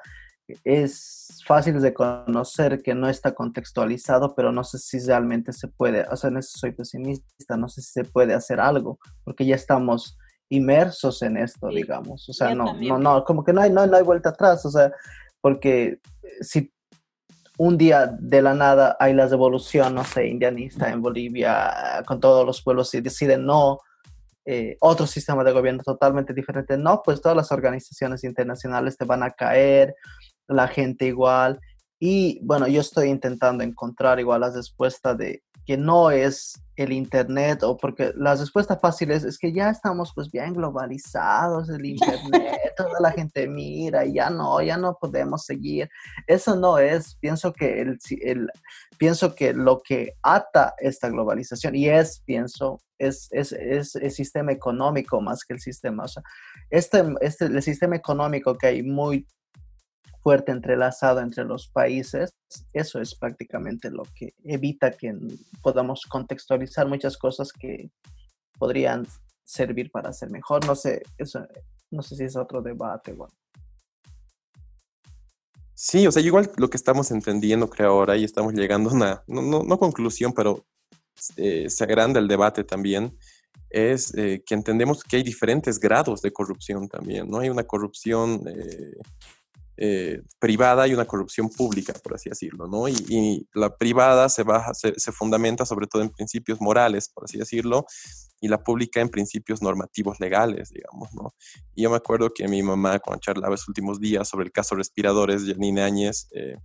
es 0.63 1.41
fácil 1.45 1.81
de 1.81 1.93
conocer 1.93 2.81
que 2.81 2.95
no 2.95 3.09
está 3.09 3.33
contextualizado, 3.33 4.35
pero 4.35 4.51
no 4.51 4.63
sé 4.63 4.77
si 4.77 4.99
realmente 4.99 5.53
se 5.53 5.67
puede, 5.67 6.05
o 6.09 6.15
sea, 6.15 6.29
en 6.29 6.37
eso 6.37 6.57
soy 6.57 6.71
pesimista, 6.71 7.57
no 7.57 7.67
sé 7.67 7.81
si 7.81 7.91
se 7.91 8.03
puede 8.03 8.33
hacer 8.33 8.59
algo, 8.59 8.99
porque 9.23 9.45
ya 9.45 9.55
estamos 9.55 10.17
inmersos 10.49 11.21
en 11.21 11.37
esto, 11.37 11.69
digamos, 11.69 12.27
o 12.29 12.33
sea, 12.33 12.53
no, 12.53 12.73
no, 12.73 12.97
no, 12.97 13.23
como 13.23 13.43
que 13.43 13.53
no 13.53 13.61
hay, 13.61 13.71
no, 13.71 13.85
no 13.87 13.97
hay 13.97 14.03
vuelta 14.03 14.29
atrás, 14.29 14.65
o 14.65 14.71
sea, 14.71 14.91
porque 15.41 15.99
si 16.41 16.71
un 17.57 17.77
día 17.77 18.07
de 18.19 18.41
la 18.41 18.53
nada 18.53 18.97
hay 18.99 19.13
la 19.13 19.27
revolución, 19.27 19.95
no 19.95 20.03
sé, 20.03 20.27
indianista 20.27 20.89
en 20.89 21.01
Bolivia, 21.01 22.03
con 22.05 22.19
todos 22.19 22.45
los 22.45 22.61
pueblos 22.61 22.93
y 22.93 23.01
deciden 23.01 23.45
no, 23.45 23.79
eh, 24.45 24.75
otro 24.81 25.07
sistema 25.07 25.43
de 25.43 25.53
gobierno 25.53 25.81
totalmente 25.83 26.33
diferente, 26.33 26.77
no, 26.77 27.01
pues 27.03 27.21
todas 27.21 27.37
las 27.37 27.51
organizaciones 27.51 28.23
internacionales 28.23 28.97
te 28.97 29.05
van 29.05 29.23
a 29.23 29.31
caer, 29.31 29.95
la 30.47 30.67
gente 30.67 31.05
igual. 31.05 31.59
Y 31.99 32.39
bueno, 32.43 32.67
yo 32.67 32.81
estoy 32.81 33.09
intentando 33.09 33.63
encontrar 33.63 34.19
igual 34.19 34.41
las 34.41 34.55
respuestas 34.55 35.17
de 35.17 35.41
que 35.65 35.77
no 35.77 36.11
es 36.11 36.61
el 36.75 36.91
Internet 36.91 37.63
o 37.63 37.77
porque 37.77 38.11
las 38.15 38.39
respuestas 38.39 38.79
fáciles 38.81 39.23
es 39.23 39.37
que 39.37 39.53
ya 39.53 39.69
estamos 39.69 40.11
pues 40.13 40.29
bien 40.31 40.53
globalizados, 40.53 41.69
el 41.69 41.85
Internet, 41.85 42.73
toda 42.77 42.99
la 42.99 43.11
gente 43.11 43.47
mira 43.47 44.05
ya 44.05 44.29
no, 44.29 44.61
ya 44.61 44.77
no 44.77 44.97
podemos 44.99 45.45
seguir. 45.45 45.89
Eso 46.27 46.55
no 46.55 46.77
es, 46.79 47.15
pienso 47.15 47.53
que, 47.53 47.81
el, 47.81 47.99
el 48.21 48.49
pienso 48.97 49.35
que 49.35 49.53
lo 49.53 49.81
que 49.81 50.15
ata 50.23 50.73
esta 50.79 51.09
globalización 51.09 51.75
y 51.75 51.87
es, 51.87 52.21
pienso, 52.25 52.81
es, 52.97 53.27
es, 53.31 53.51
es 53.51 53.95
el 53.95 54.11
sistema 54.11 54.51
económico 54.51 55.21
más 55.21 55.43
que 55.45 55.53
el 55.53 55.59
sistema. 55.59 56.05
O 56.05 56.07
sea, 56.07 56.23
este, 56.69 57.03
este, 57.21 57.45
el 57.45 57.61
sistema 57.61 57.95
económico 57.95 58.57
que 58.57 58.67
hay 58.67 58.83
muy 58.83 59.27
fuerte 60.23 60.53
entrelazado 60.53 61.19
entre 61.19 61.43
los 61.43 61.67
países, 61.67 62.31
eso 62.71 63.01
es 63.01 63.13
prácticamente 63.13 63.91
lo 63.91 64.03
que 64.15 64.33
evita 64.43 64.91
que 64.91 65.13
podamos 65.61 66.05
contextualizar 66.09 66.87
muchas 66.87 67.17
cosas 67.17 67.51
que 67.51 67.91
podrían 68.57 69.05
servir 69.43 69.91
para 69.91 70.09
hacer 70.09 70.31
mejor. 70.31 70.65
No 70.65 70.75
sé, 70.75 71.03
eso, 71.17 71.45
no 71.91 72.01
sé 72.01 72.15
si 72.15 72.23
es 72.23 72.37
otro 72.37 72.61
debate. 72.61 73.13
Sí, 75.75 76.07
o 76.07 76.11
sea, 76.11 76.21
igual 76.21 76.49
lo 76.55 76.69
que 76.69 76.77
estamos 76.77 77.11
entendiendo, 77.11 77.69
creo 77.69 77.91
ahora, 77.91 78.15
y 78.15 78.23
estamos 78.23 78.53
llegando 78.53 78.89
a 78.89 78.93
una, 78.93 79.23
no, 79.27 79.63
no, 79.63 79.77
conclusión, 79.77 80.31
pero 80.33 80.65
eh, 81.35 81.69
se 81.69 81.83
agranda 81.83 82.19
el 82.19 82.29
debate 82.29 82.63
también, 82.63 83.17
es 83.69 84.15
eh, 84.15 84.41
que 84.45 84.53
entendemos 84.53 85.03
que 85.03 85.17
hay 85.17 85.23
diferentes 85.23 85.79
grados 85.79 86.21
de 86.21 86.31
corrupción 86.31 86.87
también, 86.87 87.27
¿no? 87.27 87.39
Hay 87.39 87.49
una 87.49 87.63
corrupción 87.63 88.43
eh, 88.47 88.97
eh, 89.75 90.21
privada 90.39 90.87
y 90.87 90.93
una 90.93 91.05
corrupción 91.05 91.49
pública, 91.49 91.93
por 92.03 92.13
así 92.13 92.29
decirlo, 92.29 92.67
¿no? 92.67 92.87
Y, 92.87 93.47
la 93.53 93.75
privada 93.75 94.29
se, 94.29 94.43
baja, 94.43 94.73
se, 94.73 95.11
fundamenta 95.11 95.65
sobre 95.65 95.87
todo 95.87 96.03
en 96.03 96.09
principios 96.09 96.61
morales, 96.61 97.09
por 97.09 97.23
así 97.23 97.39
decirlo, 97.39 97.85
y 98.39 98.49
la 98.49 98.63
pública 98.63 99.01
en 99.01 99.09
principios 99.09 99.61
normativos 99.61 100.19
legales, 100.19 100.69
digamos, 100.69 101.13
¿no? 101.13 101.33
Y 101.73 101.83
yo 101.83 101.89
me 101.89 101.97
acuerdo 101.97 102.29
que 102.29 102.47
mi 102.47 102.61
mamá, 102.61 102.99
cuando 102.99 103.21
charlaba 103.21 103.51
los 103.51 103.67
últimos 103.67 103.99
días 103.99 104.27
sobre 104.27 104.45
el 104.45 104.51
caso 104.51 104.75
respiradores, 104.75 105.43
Janine 105.45 105.81
Áñez, 105.81 106.27
eh, 106.31 106.57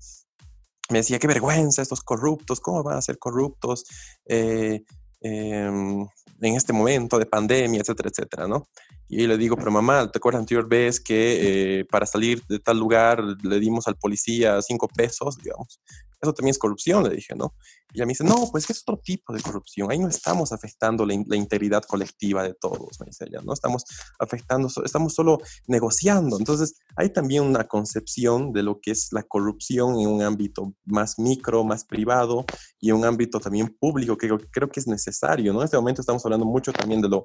me 0.90 0.98
decía, 0.98 1.18
qué 1.18 1.26
vergüenza 1.26 1.82
estos 1.82 2.02
corruptos, 2.02 2.61
¿cómo 2.61 2.82
van 2.82 2.98
a 2.98 3.02
ser 3.02 3.18
corruptos? 3.18 3.84
Eh, 4.26 4.82
em, 5.20 6.06
en 6.40 6.54
este 6.54 6.72
momento 6.72 7.18
de 7.18 7.26
pandemia, 7.26 7.80
etcétera, 7.80 8.11
etcétera, 8.11 8.48
¿no? 8.48 8.68
Y 9.09 9.26
le 9.26 9.38
digo, 9.38 9.56
pero 9.56 9.70
mamá, 9.70 10.11
¿te 10.11 10.18
acuerdas 10.18 10.40
anterior 10.40 10.68
vez 10.68 11.00
que 11.00 11.80
eh, 11.80 11.84
para 11.86 12.04
salir 12.04 12.42
de 12.46 12.59
tal 12.59 12.78
lugar 12.78 13.22
le 13.22 13.59
dimos 13.59 13.88
al 13.88 13.96
policía 13.96 14.61
cinco 14.61 14.86
pesos, 14.86 15.38
digamos? 15.38 15.80
Eso 16.21 16.33
también 16.35 16.51
es 16.51 16.59
corrupción, 16.59 17.05
le 17.05 17.14
dije, 17.14 17.35
¿no? 17.35 17.55
Y 17.93 17.99
ella 17.99 18.07
me 18.07 18.11
dice, 18.11 18.25
no, 18.25 18.49
pues 18.51 18.69
es 18.69 18.83
otro 18.83 19.01
tipo 19.03 19.33
de 19.33 19.41
corrupción, 19.41 19.91
ahí 19.91 19.99
no 19.99 20.09
estamos 20.09 20.53
afectando 20.53 21.07
la, 21.07 21.14
la 21.27 21.37
integridad 21.37 21.83
colectiva 21.85 22.43
de 22.43 22.55
todos, 22.55 23.01
me 23.01 23.07
dice 23.07 23.25
ella, 23.27 23.41
¿no? 23.43 23.55
Estamos 23.55 23.85
afectando, 24.19 24.69
estamos 24.85 25.14
solo 25.14 25.39
negociando. 25.66 26.39
Entonces, 26.39 26.75
hay 26.97 27.11
también 27.11 27.45
una 27.45 27.64
concepción 27.64 28.53
de 28.53 28.62
lo 28.62 28.79
que 28.81 28.91
es 28.91 29.09
la 29.12 29.23
corrupción 29.23 29.99
en 30.01 30.09
un 30.09 30.23
ámbito 30.23 30.75
más 30.85 31.19
micro, 31.19 31.64
más 31.64 31.85
privado 31.85 32.45
y 32.79 32.91
un 32.91 33.05
ámbito 33.05 33.41
también 33.41 33.75
público, 33.81 34.19
que 34.19 34.29
creo 34.51 34.69
que 34.69 34.81
es 34.81 34.87
necesario, 34.87 35.53
¿no? 35.53 35.61
En 35.61 35.64
este 35.64 35.79
momento 35.79 36.03
estamos 36.03 36.25
hablando 36.27 36.45
mucho 36.45 36.73
también 36.73 37.01
de 37.01 37.09
lo, 37.09 37.25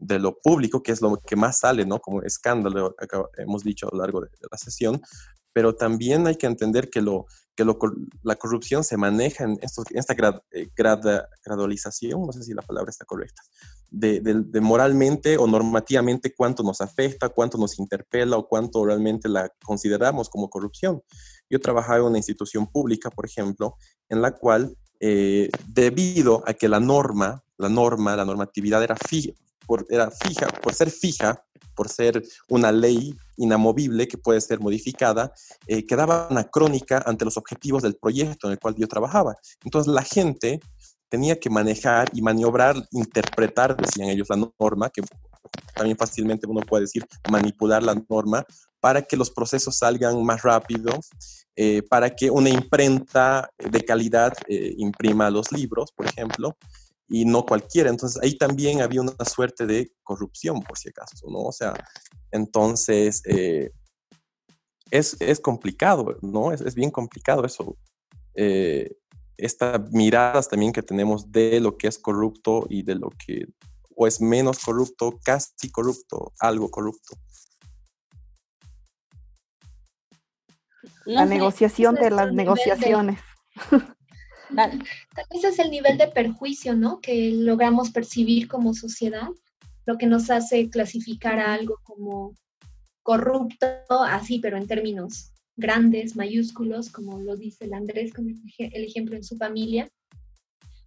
de 0.00 0.18
lo 0.18 0.36
público, 0.40 0.82
que 0.82 0.92
es 0.92 1.00
lo 1.00 1.16
que 1.18 1.36
más 1.36 1.60
sale, 1.60 1.86
¿no? 1.86 2.00
Como 2.00 2.22
escándalo, 2.22 2.96
hemos 3.36 3.62
dicho 3.62 3.86
a 3.86 3.94
lo 3.94 4.00
largo 4.00 4.20
de, 4.22 4.28
de 4.28 4.48
la 4.50 4.58
sesión, 4.58 5.00
pero 5.52 5.74
también 5.74 6.26
hay 6.26 6.36
que 6.36 6.46
entender 6.46 6.90
que, 6.90 7.00
lo, 7.00 7.26
que 7.54 7.64
lo, 7.64 7.78
la 8.22 8.36
corrupción 8.36 8.84
se 8.84 8.96
maneja 8.96 9.44
en, 9.44 9.58
esta 9.60 10.14
eh, 10.52 10.70
gradualización, 11.44 12.26
no 12.26 12.32
sé 12.32 12.42
si 12.42 12.54
la 12.54 12.62
palabra 12.62 12.90
está 12.90 13.04
correcta, 13.04 13.42
de, 13.90 14.20
de, 14.20 14.60
moralmente 14.60 15.36
o 15.36 15.46
normativamente 15.46 16.32
cuánto 16.34 16.62
nos 16.62 16.80
afecta, 16.80 17.28
cuánto 17.28 17.58
nos 17.58 17.78
interpela 17.78 18.36
o 18.36 18.46
cuánto 18.46 18.84
realmente 18.84 19.28
la 19.28 19.52
consideramos 19.64 20.28
como 20.28 20.48
corrupción. 20.48 21.02
Yo 21.48 21.60
trabajaba 21.60 21.98
en 21.98 22.04
una 22.04 22.18
institución 22.18 22.66
pública, 22.66 23.10
por 23.10 23.26
ejemplo, 23.26 23.76
en 24.08 24.22
la 24.22 24.32
cual, 24.32 24.76
eh, 25.00 25.50
debido 25.66 26.42
a 26.46 26.54
que 26.54 26.68
la 26.68 26.78
norma, 26.78 27.42
la 27.58 27.68
norma, 27.68 28.16
la 28.16 28.24
normatividad 28.24 28.82
era 28.82 28.96
fija, 29.08 29.32
por, 29.70 29.86
era 29.88 30.10
fija, 30.10 30.48
por 30.48 30.74
ser 30.74 30.90
fija, 30.90 31.44
por 31.76 31.88
ser 31.88 32.20
una 32.48 32.72
ley 32.72 33.16
inamovible 33.36 34.08
que 34.08 34.18
puede 34.18 34.40
ser 34.40 34.58
modificada, 34.58 35.32
eh, 35.68 35.86
quedaba 35.86 36.26
anacrónica 36.28 37.00
ante 37.06 37.24
los 37.24 37.36
objetivos 37.36 37.84
del 37.84 37.94
proyecto 37.94 38.48
en 38.48 38.54
el 38.54 38.58
cual 38.58 38.74
yo 38.76 38.88
trabajaba. 38.88 39.36
Entonces 39.62 39.92
la 39.92 40.02
gente 40.02 40.58
tenía 41.08 41.38
que 41.38 41.50
manejar 41.50 42.08
y 42.12 42.20
maniobrar, 42.20 42.74
interpretar, 42.90 43.76
decían 43.76 44.08
ellos, 44.08 44.26
la 44.28 44.44
norma, 44.58 44.90
que 44.90 45.02
también 45.76 45.96
fácilmente 45.96 46.48
uno 46.48 46.62
puede 46.62 46.82
decir 46.82 47.06
manipular 47.30 47.80
la 47.80 47.94
norma 48.08 48.44
para 48.80 49.02
que 49.02 49.16
los 49.16 49.30
procesos 49.30 49.78
salgan 49.78 50.20
más 50.24 50.42
rápido, 50.42 50.98
eh, 51.54 51.84
para 51.88 52.10
que 52.10 52.28
una 52.28 52.50
imprenta 52.50 53.48
de 53.56 53.84
calidad 53.84 54.32
eh, 54.48 54.74
imprima 54.78 55.30
los 55.30 55.52
libros, 55.52 55.92
por 55.92 56.06
ejemplo, 56.06 56.56
y 57.10 57.24
no 57.24 57.44
cualquiera. 57.44 57.90
Entonces 57.90 58.22
ahí 58.22 58.38
también 58.38 58.80
había 58.80 59.02
una 59.02 59.12
suerte 59.24 59.66
de 59.66 59.92
corrupción, 60.02 60.62
por 60.62 60.78
si 60.78 60.88
acaso, 60.88 61.26
¿no? 61.28 61.40
O 61.40 61.52
sea, 61.52 61.74
entonces 62.30 63.20
eh, 63.26 63.70
es, 64.90 65.16
es, 65.20 65.40
complicado, 65.40 66.16
¿no? 66.22 66.52
Es, 66.52 66.60
es 66.60 66.74
bien 66.74 66.90
complicado 66.90 67.44
eso. 67.44 67.76
Eh, 68.34 68.96
estas 69.36 69.90
miradas 69.90 70.48
también 70.48 70.72
que 70.72 70.82
tenemos 70.82 71.30
de 71.32 71.60
lo 71.60 71.76
que 71.76 71.88
es 71.88 71.98
corrupto 71.98 72.66
y 72.68 72.84
de 72.84 72.94
lo 72.94 73.10
que 73.10 73.46
o 73.96 74.06
es 74.06 74.20
menos 74.20 74.60
corrupto, 74.60 75.18
casi 75.22 75.70
corrupto, 75.70 76.32
algo 76.38 76.70
corrupto. 76.70 77.18
La 81.04 81.26
negociación 81.26 81.96
de 81.96 82.10
las 82.10 82.32
negociaciones. 82.32 83.20
Tal 84.54 85.26
vez 85.30 85.44
es 85.44 85.58
el 85.58 85.70
nivel 85.70 85.98
de 85.98 86.08
perjuicio, 86.08 86.74
¿no? 86.74 87.00
Que 87.00 87.30
logramos 87.30 87.90
percibir 87.90 88.48
como 88.48 88.74
sociedad, 88.74 89.28
lo 89.86 89.98
que 89.98 90.06
nos 90.06 90.30
hace 90.30 90.68
clasificar 90.68 91.38
a 91.38 91.54
algo 91.54 91.78
como 91.82 92.34
corrupto, 93.02 93.66
así, 93.90 94.38
pero 94.38 94.56
en 94.56 94.66
términos 94.66 95.32
grandes, 95.56 96.16
mayúsculos, 96.16 96.90
como 96.90 97.20
lo 97.20 97.36
dice 97.36 97.64
el 97.64 97.74
Andrés 97.74 98.12
con 98.12 98.28
el 98.28 98.84
ejemplo 98.84 99.16
en 99.16 99.24
su 99.24 99.36
familia, 99.36 99.90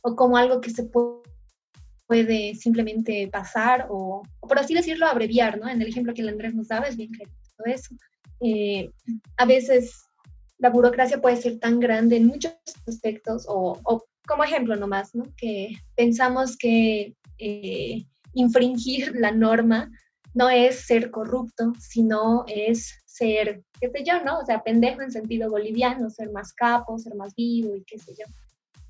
o 0.01 0.15
como 0.15 0.37
algo 0.37 0.61
que 0.61 0.71
se 0.71 0.83
puede 0.83 2.55
simplemente 2.55 3.27
pasar 3.29 3.87
o, 3.89 4.23
por 4.41 4.59
así 4.59 4.73
decirlo, 4.73 5.07
abreviar, 5.07 5.59
¿no? 5.59 5.69
En 5.69 5.81
el 5.81 5.87
ejemplo 5.87 6.13
que 6.13 6.21
el 6.21 6.29
Andrés 6.29 6.53
nos 6.53 6.67
daba 6.67 6.87
es 6.87 6.97
bien 6.97 7.11
claro 7.11 7.31
todo 7.57 7.67
eso. 7.67 7.95
Eh, 8.41 8.91
a 9.37 9.45
veces 9.45 9.93
la 10.63 10.69
burocracia 10.69 11.19
puede 11.19 11.35
ser 11.35 11.59
tan 11.59 11.81
grande 11.81 12.15
en 12.15 12.25
muchos 12.25 12.55
aspectos, 12.87 13.45
o, 13.49 14.05
como 14.25 14.45
ejemplo 14.45 14.77
nomás, 14.77 15.13
¿no? 15.13 15.25
que 15.35 15.75
pensamos 15.97 16.55
que 16.55 17.17
eh, 17.37 18.05
infringir 18.33 19.13
la 19.13 19.31
norma 19.31 19.91
no 20.33 20.49
es 20.49 20.85
ser 20.85 21.11
corrupto, 21.11 21.73
sino 21.81 22.45
es 22.47 22.93
ser, 23.03 23.61
qué 23.81 23.89
sé 23.89 24.05
yo, 24.05 24.23
¿no? 24.23 24.39
O 24.39 24.45
sea, 24.45 24.63
pendejo 24.63 25.01
en 25.01 25.11
sentido 25.11 25.49
boliviano, 25.49 26.09
ser 26.09 26.31
más 26.31 26.53
capo, 26.53 26.97
ser 26.97 27.15
más 27.15 27.35
vivo 27.35 27.75
y 27.75 27.83
qué 27.83 27.99
sé 27.99 28.13
yo. 28.17 28.25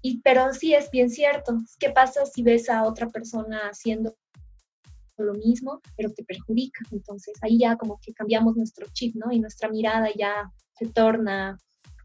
Y, 0.03 0.21
pero 0.21 0.53
sí 0.53 0.75
es 0.75 0.91
bien 0.91 1.09
cierto. 1.09 1.57
¿Qué 1.79 1.89
pasa 1.89 2.23
si 2.27 2.43
ves 2.43 2.69
a 2.69 2.83
otra 2.83 3.09
persona 3.09 3.61
haciendo 3.71 4.15
lo 5.17 5.33
mismo, 5.33 5.81
pero 5.97 6.13
te 6.13 6.23
perjudica? 6.23 6.85
Entonces 6.91 7.33
ahí 7.41 7.57
ya 7.57 7.75
como 7.77 7.99
que 7.99 8.13
cambiamos 8.13 8.55
nuestro 8.55 8.85
chip, 8.93 9.15
¿no? 9.15 9.31
Y 9.31 9.39
nuestra 9.39 9.69
mirada 9.69 10.09
ya 10.15 10.51
se 10.73 10.87
torna 10.87 11.57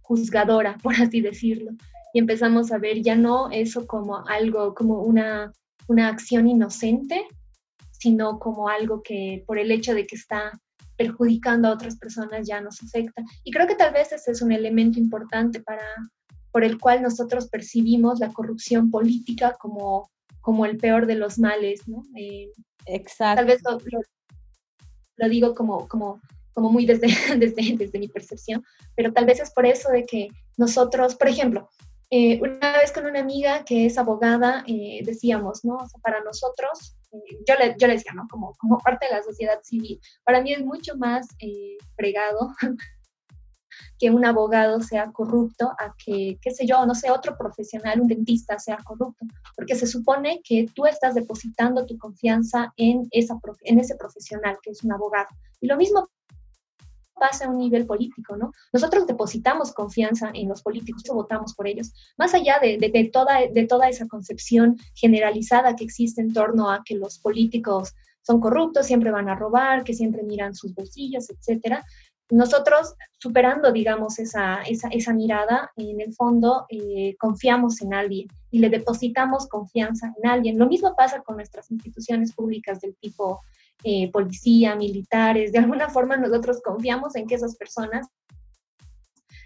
juzgadora, 0.02 0.76
por 0.82 0.94
así 0.94 1.20
decirlo. 1.20 1.72
Y 2.12 2.20
empezamos 2.20 2.72
a 2.72 2.78
ver 2.78 3.02
ya 3.02 3.16
no 3.16 3.50
eso 3.50 3.86
como 3.86 4.26
algo, 4.28 4.74
como 4.74 5.02
una, 5.02 5.52
una 5.88 6.08
acción 6.08 6.48
inocente, 6.48 7.26
sino 7.92 8.38
como 8.38 8.68
algo 8.68 9.02
que 9.02 9.44
por 9.46 9.58
el 9.58 9.70
hecho 9.70 9.94
de 9.94 10.06
que 10.06 10.16
está 10.16 10.58
perjudicando 10.96 11.68
a 11.68 11.72
otras 11.72 11.96
personas 11.96 12.46
ya 12.46 12.60
nos 12.60 12.82
afecta. 12.82 13.22
Y 13.44 13.52
creo 13.52 13.66
que 13.66 13.76
tal 13.76 13.92
vez 13.92 14.12
ese 14.12 14.32
es 14.32 14.42
un 14.42 14.52
elemento 14.52 14.98
importante 14.98 15.60
para, 15.60 15.84
por 16.50 16.64
el 16.64 16.78
cual 16.78 17.02
nosotros 17.02 17.48
percibimos 17.48 18.18
la 18.18 18.32
corrupción 18.32 18.90
política 18.90 19.56
como, 19.60 20.10
como 20.40 20.66
el 20.66 20.76
peor 20.76 21.06
de 21.06 21.14
los 21.14 21.38
males, 21.38 21.86
¿no? 21.86 22.02
Eh, 22.16 22.50
Exacto. 22.86 23.36
Tal 23.36 23.46
vez 23.46 23.62
lo, 23.64 23.78
lo, 25.16 25.28
digo 25.28 25.54
como, 25.54 25.86
como 25.88 26.20
como 26.52 26.70
muy 26.70 26.86
desde, 26.86 27.06
desde, 27.38 27.76
desde 27.76 27.98
mi 27.98 28.08
percepción, 28.08 28.64
pero 28.96 29.12
tal 29.12 29.26
vez 29.26 29.40
es 29.40 29.50
por 29.50 29.66
eso 29.66 29.90
de 29.90 30.04
que 30.04 30.28
nosotros, 30.56 31.14
por 31.14 31.28
ejemplo, 31.28 31.68
eh, 32.10 32.40
una 32.40 32.78
vez 32.78 32.90
con 32.90 33.04
una 33.04 33.20
amiga 33.20 33.64
que 33.64 33.84
es 33.84 33.98
abogada, 33.98 34.64
eh, 34.66 35.02
decíamos, 35.04 35.62
¿no? 35.64 35.76
para 36.02 36.22
nosotros, 36.22 36.96
eh, 37.12 37.38
yo, 37.46 37.54
le, 37.56 37.76
yo 37.78 37.86
le 37.86 37.94
decía, 37.94 38.12
¿no? 38.14 38.26
Como, 38.30 38.54
como 38.58 38.78
parte 38.78 39.06
de 39.06 39.12
la 39.12 39.22
sociedad 39.22 39.60
civil, 39.62 40.00
para 40.24 40.40
mí 40.40 40.52
es 40.54 40.64
mucho 40.64 40.96
más 40.96 41.28
fregado 41.96 42.54
que 43.98 44.10
un 44.10 44.24
abogado 44.24 44.80
sea 44.80 45.12
corrupto 45.12 45.68
a 45.78 45.94
que, 46.02 46.38
qué 46.40 46.50
sé 46.50 46.66
yo, 46.66 46.86
no 46.86 46.94
sé, 46.94 47.10
otro 47.10 47.36
profesional, 47.36 48.00
un 48.00 48.08
dentista 48.08 48.58
sea 48.58 48.78
corrupto, 48.78 49.26
porque 49.54 49.74
se 49.74 49.86
supone 49.86 50.40
que 50.42 50.66
tú 50.74 50.86
estás 50.86 51.14
depositando 51.14 51.84
tu 51.84 51.98
confianza 51.98 52.72
en, 52.78 53.06
esa, 53.10 53.38
en 53.64 53.80
ese 53.80 53.96
profesional, 53.96 54.58
que 54.62 54.70
es 54.70 54.82
un 54.82 54.92
abogado. 54.92 55.28
Y 55.60 55.66
lo 55.66 55.76
mismo 55.76 56.08
pasa 57.18 57.46
a 57.46 57.50
un 57.50 57.58
nivel 57.58 57.86
político, 57.86 58.36
¿no? 58.36 58.52
Nosotros 58.72 59.06
depositamos 59.06 59.72
confianza 59.72 60.30
en 60.34 60.48
los 60.48 60.62
políticos 60.62 61.02
votamos 61.12 61.54
por 61.54 61.66
ellos, 61.66 61.92
más 62.16 62.34
allá 62.34 62.58
de, 62.60 62.78
de, 62.78 63.10
toda, 63.12 63.40
de 63.52 63.66
toda 63.66 63.88
esa 63.88 64.06
concepción 64.06 64.76
generalizada 64.94 65.74
que 65.76 65.84
existe 65.84 66.20
en 66.20 66.32
torno 66.32 66.70
a 66.70 66.82
que 66.84 66.94
los 66.94 67.18
políticos 67.18 67.94
son 68.22 68.40
corruptos, 68.40 68.86
siempre 68.86 69.10
van 69.10 69.28
a 69.28 69.34
robar, 69.34 69.84
que 69.84 69.94
siempre 69.94 70.22
miran 70.22 70.54
sus 70.54 70.74
bolsillos, 70.74 71.30
etcétera. 71.30 71.84
Nosotros, 72.30 72.94
superando, 73.16 73.72
digamos, 73.72 74.18
esa, 74.18 74.60
esa, 74.62 74.88
esa 74.88 75.14
mirada, 75.14 75.72
en 75.76 76.00
el 76.00 76.12
fondo 76.12 76.66
eh, 76.68 77.16
confiamos 77.18 77.80
en 77.80 77.94
alguien 77.94 78.28
y 78.50 78.58
le 78.58 78.68
depositamos 78.68 79.48
confianza 79.48 80.12
en 80.22 80.28
alguien. 80.28 80.58
Lo 80.58 80.66
mismo 80.66 80.94
pasa 80.94 81.22
con 81.22 81.36
nuestras 81.36 81.70
instituciones 81.70 82.34
públicas 82.34 82.82
del 82.82 82.94
tipo 82.96 83.40
eh, 83.84 84.10
policía, 84.10 84.74
militares, 84.74 85.52
de 85.52 85.58
alguna 85.58 85.88
forma 85.88 86.16
nosotros 86.16 86.60
confiamos 86.64 87.14
en 87.14 87.28
que 87.28 87.36
esas 87.36 87.54
personas 87.54 88.08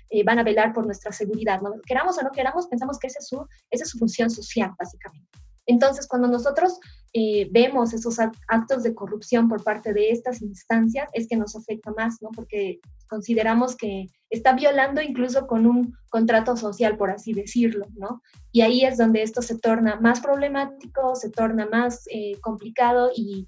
eh, 0.08 0.24
van 0.24 0.38
a 0.38 0.42
velar 0.42 0.72
por 0.72 0.86
nuestra 0.86 1.12
seguridad. 1.12 1.60
¿no? 1.60 1.72
Queramos 1.86 2.16
o 2.16 2.22
no 2.22 2.30
queramos, 2.30 2.66
pensamos 2.66 2.98
que 2.98 3.08
esa 3.08 3.18
es 3.18 3.28
su, 3.28 3.46
esa 3.70 3.84
es 3.84 3.90
su 3.90 3.98
función 3.98 4.30
social, 4.30 4.72
básicamente. 4.78 5.28
Entonces, 5.66 6.08
cuando 6.08 6.28
nosotros 6.28 6.80
eh, 7.12 7.46
vemos 7.52 7.92
esos 7.92 8.16
actos 8.48 8.82
de 8.82 8.94
corrupción 8.94 9.48
por 9.48 9.62
parte 9.62 9.92
de 9.92 10.10
estas 10.10 10.40
instancias, 10.40 11.10
es 11.12 11.28
que 11.28 11.36
nos 11.36 11.54
afecta 11.54 11.92
más, 11.92 12.16
¿no? 12.22 12.30
Porque 12.34 12.80
consideramos 13.08 13.76
que 13.76 14.06
está 14.30 14.54
violando 14.54 15.02
incluso 15.02 15.46
con 15.46 15.66
un 15.66 15.94
contrato 16.08 16.56
social, 16.56 16.96
por 16.96 17.10
así 17.10 17.34
decirlo, 17.34 17.86
¿no? 17.94 18.22
Y 18.50 18.62
ahí 18.62 18.84
es 18.84 18.96
donde 18.96 19.22
esto 19.22 19.40
se 19.40 19.58
torna 19.58 20.00
más 20.00 20.20
problemático, 20.20 21.14
se 21.14 21.30
torna 21.30 21.66
más 21.66 22.06
complicado 22.40 23.12
y 23.14 23.46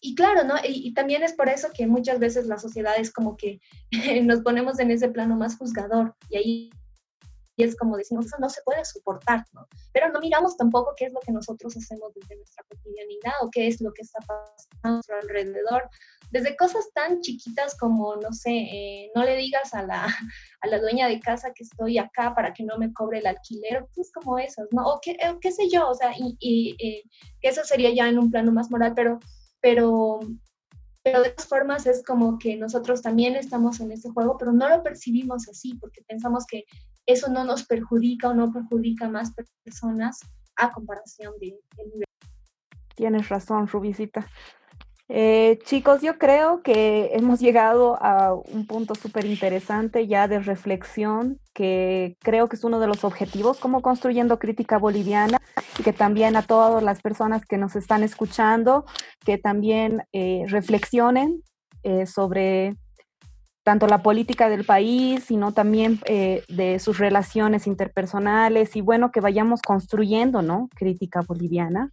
y 0.00 0.14
claro, 0.14 0.44
¿no? 0.44 0.54
Y, 0.64 0.94
también 0.94 1.22
es 1.22 1.32
por 1.34 1.48
eso 1.48 1.68
que 1.74 1.86
muchas 1.86 2.18
veces 2.18 2.46
la 2.46 2.58
sociedad 2.58 2.94
es 2.98 3.12
como 3.12 3.36
que 3.36 3.60
nos 4.22 4.40
ponemos 4.40 4.78
en 4.78 4.90
ese 4.90 5.08
plano 5.08 5.36
más 5.36 5.56
juzgador 5.56 6.14
y 6.28 6.36
ahí 6.36 6.70
es 7.56 7.76
como 7.76 7.96
decimos, 7.96 8.24
eso 8.26 8.36
no 8.40 8.48
se 8.48 8.62
puede 8.62 8.82
soportar, 8.86 9.44
¿no? 9.52 9.68
Pero 9.92 10.08
no 10.10 10.20
miramos 10.20 10.56
tampoco 10.56 10.94
qué 10.96 11.06
es 11.06 11.12
lo 11.12 11.20
que 11.20 11.32
nosotros 11.32 11.76
hacemos 11.76 12.14
desde 12.14 12.36
nuestra 12.36 12.64
cotidianidad 12.64 13.34
o 13.42 13.50
qué 13.50 13.66
es 13.66 13.82
lo 13.82 13.92
que 13.92 14.00
está 14.00 14.18
pasando 14.20 14.78
a 14.82 14.90
nuestro 14.90 15.16
alrededor 15.16 15.90
desde 16.30 16.56
cosas 16.56 16.88
tan 16.94 17.20
chiquitas 17.20 17.76
como, 17.76 18.16
no 18.16 18.32
sé, 18.32 18.50
eh, 18.50 19.10
no 19.14 19.24
le 19.24 19.36
digas 19.36 19.74
a 19.74 19.82
la, 19.82 20.04
a 20.60 20.66
la 20.68 20.78
dueña 20.78 21.08
de 21.08 21.20
casa 21.20 21.52
que 21.54 21.64
estoy 21.64 21.98
acá 21.98 22.34
para 22.34 22.52
que 22.54 22.64
no 22.64 22.78
me 22.78 22.92
cobre 22.92 23.18
el 23.18 23.26
alquiler, 23.26 23.86
pues 23.94 24.12
como 24.12 24.38
esas, 24.38 24.68
¿no? 24.70 24.86
O 24.86 25.00
qué, 25.02 25.16
qué 25.40 25.52
sé 25.52 25.68
yo, 25.68 25.88
o 25.88 25.94
sea, 25.94 26.12
y, 26.16 26.36
y 26.38 26.76
eh, 26.84 27.02
eso 27.42 27.62
sería 27.64 27.92
ya 27.92 28.08
en 28.08 28.18
un 28.18 28.30
plano 28.30 28.52
más 28.52 28.70
moral, 28.70 28.92
pero, 28.94 29.18
pero, 29.60 30.20
pero 31.02 31.22
de 31.22 31.30
todas 31.30 31.48
formas 31.48 31.86
es 31.86 32.04
como 32.04 32.38
que 32.38 32.56
nosotros 32.56 33.02
también 33.02 33.36
estamos 33.36 33.80
en 33.80 33.92
ese 33.92 34.10
juego, 34.10 34.36
pero 34.38 34.52
no 34.52 34.68
lo 34.68 34.82
percibimos 34.82 35.48
así, 35.48 35.74
porque 35.74 36.02
pensamos 36.02 36.46
que 36.46 36.64
eso 37.06 37.30
no 37.30 37.44
nos 37.44 37.64
perjudica 37.64 38.28
o 38.28 38.34
no 38.34 38.52
perjudica 38.52 39.06
a 39.06 39.10
más 39.10 39.32
personas 39.64 40.20
a 40.56 40.72
comparación 40.72 41.34
de, 41.40 41.58
de 41.76 42.04
Tienes 42.94 43.28
razón, 43.28 43.66
Rubicita. 43.66 44.26
Eh, 45.12 45.58
chicos, 45.64 46.02
yo 46.02 46.18
creo 46.18 46.62
que 46.62 47.10
hemos 47.14 47.40
llegado 47.40 48.00
a 48.00 48.32
un 48.32 48.64
punto 48.68 48.94
súper 48.94 49.24
interesante 49.24 50.06
ya 50.06 50.28
de 50.28 50.38
reflexión, 50.38 51.40
que 51.52 52.16
creo 52.20 52.48
que 52.48 52.54
es 52.54 52.62
uno 52.62 52.78
de 52.78 52.86
los 52.86 53.02
objetivos 53.02 53.58
como 53.58 53.82
construyendo 53.82 54.38
crítica 54.38 54.78
boliviana 54.78 55.38
y 55.76 55.82
que 55.82 55.92
también 55.92 56.36
a 56.36 56.42
todas 56.42 56.80
las 56.84 57.00
personas 57.00 57.44
que 57.44 57.58
nos 57.58 57.74
están 57.74 58.04
escuchando, 58.04 58.84
que 59.24 59.36
también 59.36 60.04
eh, 60.12 60.44
reflexionen 60.46 61.42
eh, 61.82 62.06
sobre 62.06 62.76
tanto 63.64 63.88
la 63.88 64.04
política 64.04 64.48
del 64.48 64.64
país, 64.64 65.24
sino 65.24 65.52
también 65.52 66.00
de 66.06 66.78
sus 66.78 66.98
relaciones 66.98 67.66
interpersonales 67.66 68.74
y 68.76 68.80
bueno, 68.80 69.10
que 69.10 69.20
vayamos 69.20 69.60
construyendo, 69.60 70.40
¿no? 70.40 70.68
Crítica 70.76 71.20
boliviana. 71.26 71.90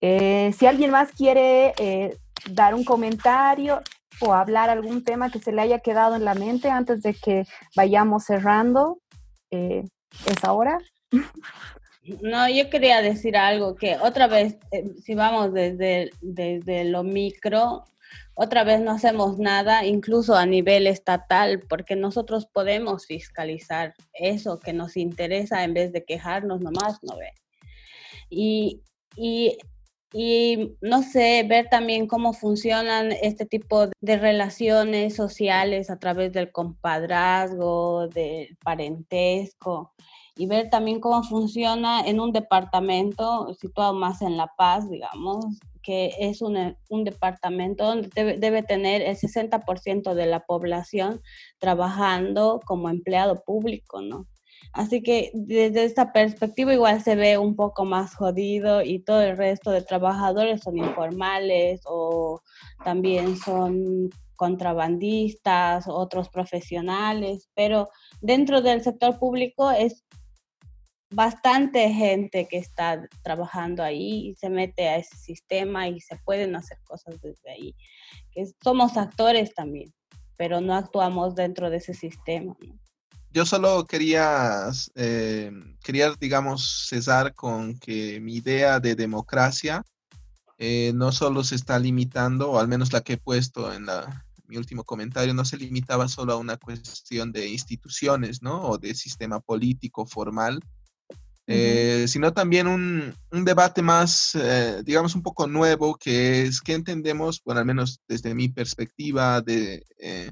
Eh, 0.00 0.52
si 0.56 0.66
alguien 0.66 0.90
más 0.90 1.12
quiere 1.12 1.74
eh, 1.78 2.16
dar 2.50 2.74
un 2.74 2.84
comentario 2.84 3.82
o 4.20 4.32
hablar 4.32 4.70
algún 4.70 5.04
tema 5.04 5.30
que 5.30 5.38
se 5.38 5.52
le 5.52 5.62
haya 5.62 5.80
quedado 5.80 6.16
en 6.16 6.24
la 6.24 6.34
mente 6.34 6.70
antes 6.70 7.02
de 7.02 7.14
que 7.14 7.44
vayamos 7.76 8.24
cerrando, 8.24 8.98
eh, 9.50 9.84
es 10.26 10.44
ahora. 10.44 10.78
No, 12.22 12.48
yo 12.48 12.70
quería 12.70 13.02
decir 13.02 13.36
algo, 13.36 13.76
que 13.76 13.96
otra 13.98 14.26
vez, 14.26 14.58
si 15.04 15.14
vamos 15.14 15.52
desde, 15.52 16.10
desde 16.20 16.84
lo 16.84 17.02
micro, 17.02 17.84
otra 18.34 18.64
vez 18.64 18.80
no 18.80 18.92
hacemos 18.92 19.38
nada, 19.38 19.84
incluso 19.84 20.34
a 20.34 20.46
nivel 20.46 20.86
estatal, 20.86 21.60
porque 21.68 21.94
nosotros 21.94 22.46
podemos 22.46 23.06
fiscalizar 23.06 23.94
eso 24.14 24.58
que 24.58 24.72
nos 24.72 24.96
interesa 24.96 25.62
en 25.62 25.74
vez 25.74 25.92
de 25.92 26.04
quejarnos 26.04 26.60
nomás, 26.60 26.98
¿no 27.02 27.18
ve? 27.18 27.32
Y, 28.30 28.80
y 29.14 29.58
y 30.12 30.76
no 30.80 31.02
sé, 31.02 31.44
ver 31.48 31.68
también 31.68 32.06
cómo 32.06 32.32
funcionan 32.32 33.12
este 33.12 33.46
tipo 33.46 33.86
de 34.00 34.16
relaciones 34.16 35.14
sociales 35.14 35.88
a 35.90 35.98
través 35.98 36.32
del 36.32 36.50
compadrazgo, 36.50 38.08
del 38.08 38.56
parentesco 38.64 39.92
y 40.36 40.46
ver 40.46 40.70
también 40.70 41.00
cómo 41.00 41.22
funciona 41.22 42.00
en 42.00 42.18
un 42.18 42.32
departamento 42.32 43.54
situado 43.54 43.94
más 43.94 44.22
en 44.22 44.36
La 44.36 44.48
Paz, 44.56 44.88
digamos, 44.90 45.44
que 45.82 46.12
es 46.18 46.42
un, 46.42 46.76
un 46.88 47.04
departamento 47.04 47.84
donde 47.84 48.08
debe, 48.14 48.38
debe, 48.38 48.62
tener 48.62 49.02
el 49.02 49.16
60% 49.16 50.14
de 50.14 50.26
la 50.26 50.40
población 50.40 51.20
trabajando 51.58 52.60
como 52.64 52.88
empleado 52.88 53.44
público, 53.44 54.00
¿no? 54.00 54.26
Así 54.72 55.02
que 55.02 55.30
desde 55.34 55.84
esta 55.84 56.12
perspectiva 56.12 56.72
igual 56.72 57.02
se 57.02 57.16
ve 57.16 57.38
un 57.38 57.56
poco 57.56 57.84
más 57.84 58.14
jodido 58.14 58.82
y 58.82 59.00
todo 59.00 59.22
el 59.22 59.36
resto 59.36 59.70
de 59.70 59.82
trabajadores 59.82 60.62
son 60.62 60.78
informales 60.78 61.80
o 61.86 62.40
también 62.84 63.36
son 63.36 64.10
contrabandistas, 64.36 65.86
otros 65.88 66.28
profesionales, 66.28 67.50
pero 67.54 67.88
dentro 68.22 68.62
del 68.62 68.82
sector 68.82 69.18
público 69.18 69.70
es 69.70 70.04
bastante 71.12 71.90
gente 71.90 72.46
que 72.48 72.58
está 72.58 73.06
trabajando 73.22 73.82
ahí 73.82 74.28
y 74.28 74.34
se 74.36 74.48
mete 74.48 74.88
a 74.88 74.96
ese 74.96 75.16
sistema 75.16 75.88
y 75.88 76.00
se 76.00 76.16
pueden 76.24 76.54
hacer 76.54 76.78
cosas 76.84 77.20
desde 77.20 77.50
ahí. 77.50 77.74
Somos 78.62 78.96
actores 78.96 79.52
también, 79.52 79.92
pero 80.36 80.60
no 80.60 80.74
actuamos 80.74 81.34
dentro 81.34 81.68
de 81.68 81.78
ese 81.78 81.94
sistema. 81.94 82.56
Yo 83.32 83.46
solo 83.46 83.86
quería, 83.86 84.70
eh, 84.96 85.52
quería, 85.82 86.12
digamos, 86.18 86.86
cesar 86.88 87.34
con 87.34 87.78
que 87.78 88.20
mi 88.20 88.36
idea 88.36 88.80
de 88.80 88.96
democracia 88.96 89.84
eh, 90.58 90.92
no 90.94 91.12
solo 91.12 91.44
se 91.44 91.54
está 91.54 91.78
limitando, 91.78 92.50
o 92.50 92.58
al 92.58 92.68
menos 92.68 92.92
la 92.92 93.02
que 93.02 93.14
he 93.14 93.18
puesto 93.18 93.72
en 93.72 93.86
la, 93.86 94.26
mi 94.46 94.56
último 94.56 94.84
comentario, 94.84 95.32
no 95.32 95.44
se 95.44 95.56
limitaba 95.56 96.08
solo 96.08 96.32
a 96.32 96.38
una 96.38 96.56
cuestión 96.56 97.32
de 97.32 97.48
instituciones, 97.48 98.42
¿no? 98.42 98.62
O 98.62 98.78
de 98.78 98.94
sistema 98.94 99.40
político 99.40 100.06
formal, 100.06 100.60
eh, 101.46 102.06
sino 102.08 102.32
también 102.32 102.66
un, 102.66 103.14
un 103.30 103.44
debate 103.44 103.80
más, 103.80 104.36
digamos, 104.84 105.14
un 105.14 105.22
poco 105.22 105.46
nuevo, 105.46 105.96
que 105.96 106.42
es 106.42 106.60
qué 106.60 106.74
entendemos, 106.74 107.40
bueno, 107.44 107.60
al 107.60 107.66
menos 107.66 108.00
desde 108.06 108.34
mi 108.34 108.48
perspectiva 108.48 109.40
de 109.40 109.84
eh, 109.98 110.30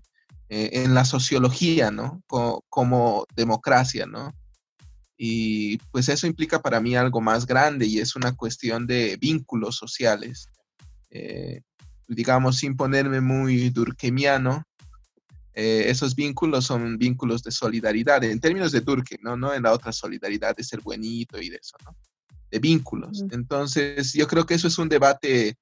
en 0.48 0.94
la 0.94 1.04
sociología, 1.04 1.90
¿no? 1.90 2.22
como 2.26 3.26
democracia, 3.36 4.06
¿no? 4.06 4.32
Y 5.20 5.78
pues 5.90 6.08
eso 6.08 6.28
implica 6.28 6.62
para 6.62 6.80
mí 6.80 6.94
algo 6.94 7.20
más 7.20 7.44
grande 7.44 7.86
y 7.86 7.98
es 7.98 8.14
una 8.14 8.36
cuestión 8.36 8.86
de 8.86 9.16
vínculos 9.20 9.76
sociales. 9.76 10.48
Eh, 11.10 11.60
digamos, 12.06 12.58
sin 12.58 12.76
ponerme 12.76 13.20
muy 13.20 13.70
durkheimiano, 13.70 14.62
eh, 15.54 15.86
esos 15.88 16.14
vínculos 16.14 16.66
son 16.66 16.96
vínculos 16.98 17.42
de 17.42 17.50
solidaridad, 17.50 18.22
en 18.22 18.38
términos 18.38 18.70
de 18.70 18.80
Durkheim, 18.80 19.20
¿no? 19.22 19.36
No 19.36 19.52
en 19.52 19.64
la 19.64 19.72
otra 19.72 19.90
solidaridad 19.90 20.56
de 20.56 20.62
ser 20.62 20.80
buenito 20.80 21.42
y 21.42 21.50
de 21.50 21.56
eso, 21.56 21.76
¿no? 21.84 21.96
De 22.48 22.60
vínculos. 22.60 23.24
Entonces, 23.32 24.12
yo 24.12 24.28
creo 24.28 24.46
que 24.46 24.54
eso 24.54 24.68
es 24.68 24.78
un 24.78 24.88
debate 24.88 25.56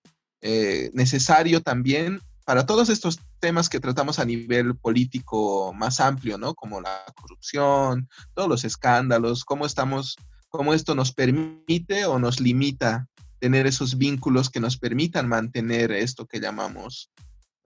necesario 0.92 1.60
también 1.60 2.20
para 2.46 2.64
todos 2.64 2.88
estos 2.90 3.18
temas 3.40 3.68
que 3.68 3.80
tratamos 3.80 4.20
a 4.20 4.24
nivel 4.24 4.76
político 4.76 5.74
más 5.74 5.98
amplio, 5.98 6.38
¿no? 6.38 6.54
Como 6.54 6.80
la 6.80 7.04
corrupción, 7.16 8.08
todos 8.34 8.48
los 8.48 8.64
escándalos, 8.64 9.44
cómo 9.44 9.66
estamos, 9.66 10.16
cómo 10.48 10.72
esto 10.72 10.94
nos 10.94 11.12
permite 11.12 12.06
o 12.06 12.20
nos 12.20 12.38
limita 12.38 13.08
tener 13.40 13.66
esos 13.66 13.98
vínculos 13.98 14.48
que 14.48 14.60
nos 14.60 14.78
permitan 14.78 15.28
mantener 15.28 15.90
esto 15.90 16.26
que 16.26 16.38
llamamos 16.38 17.10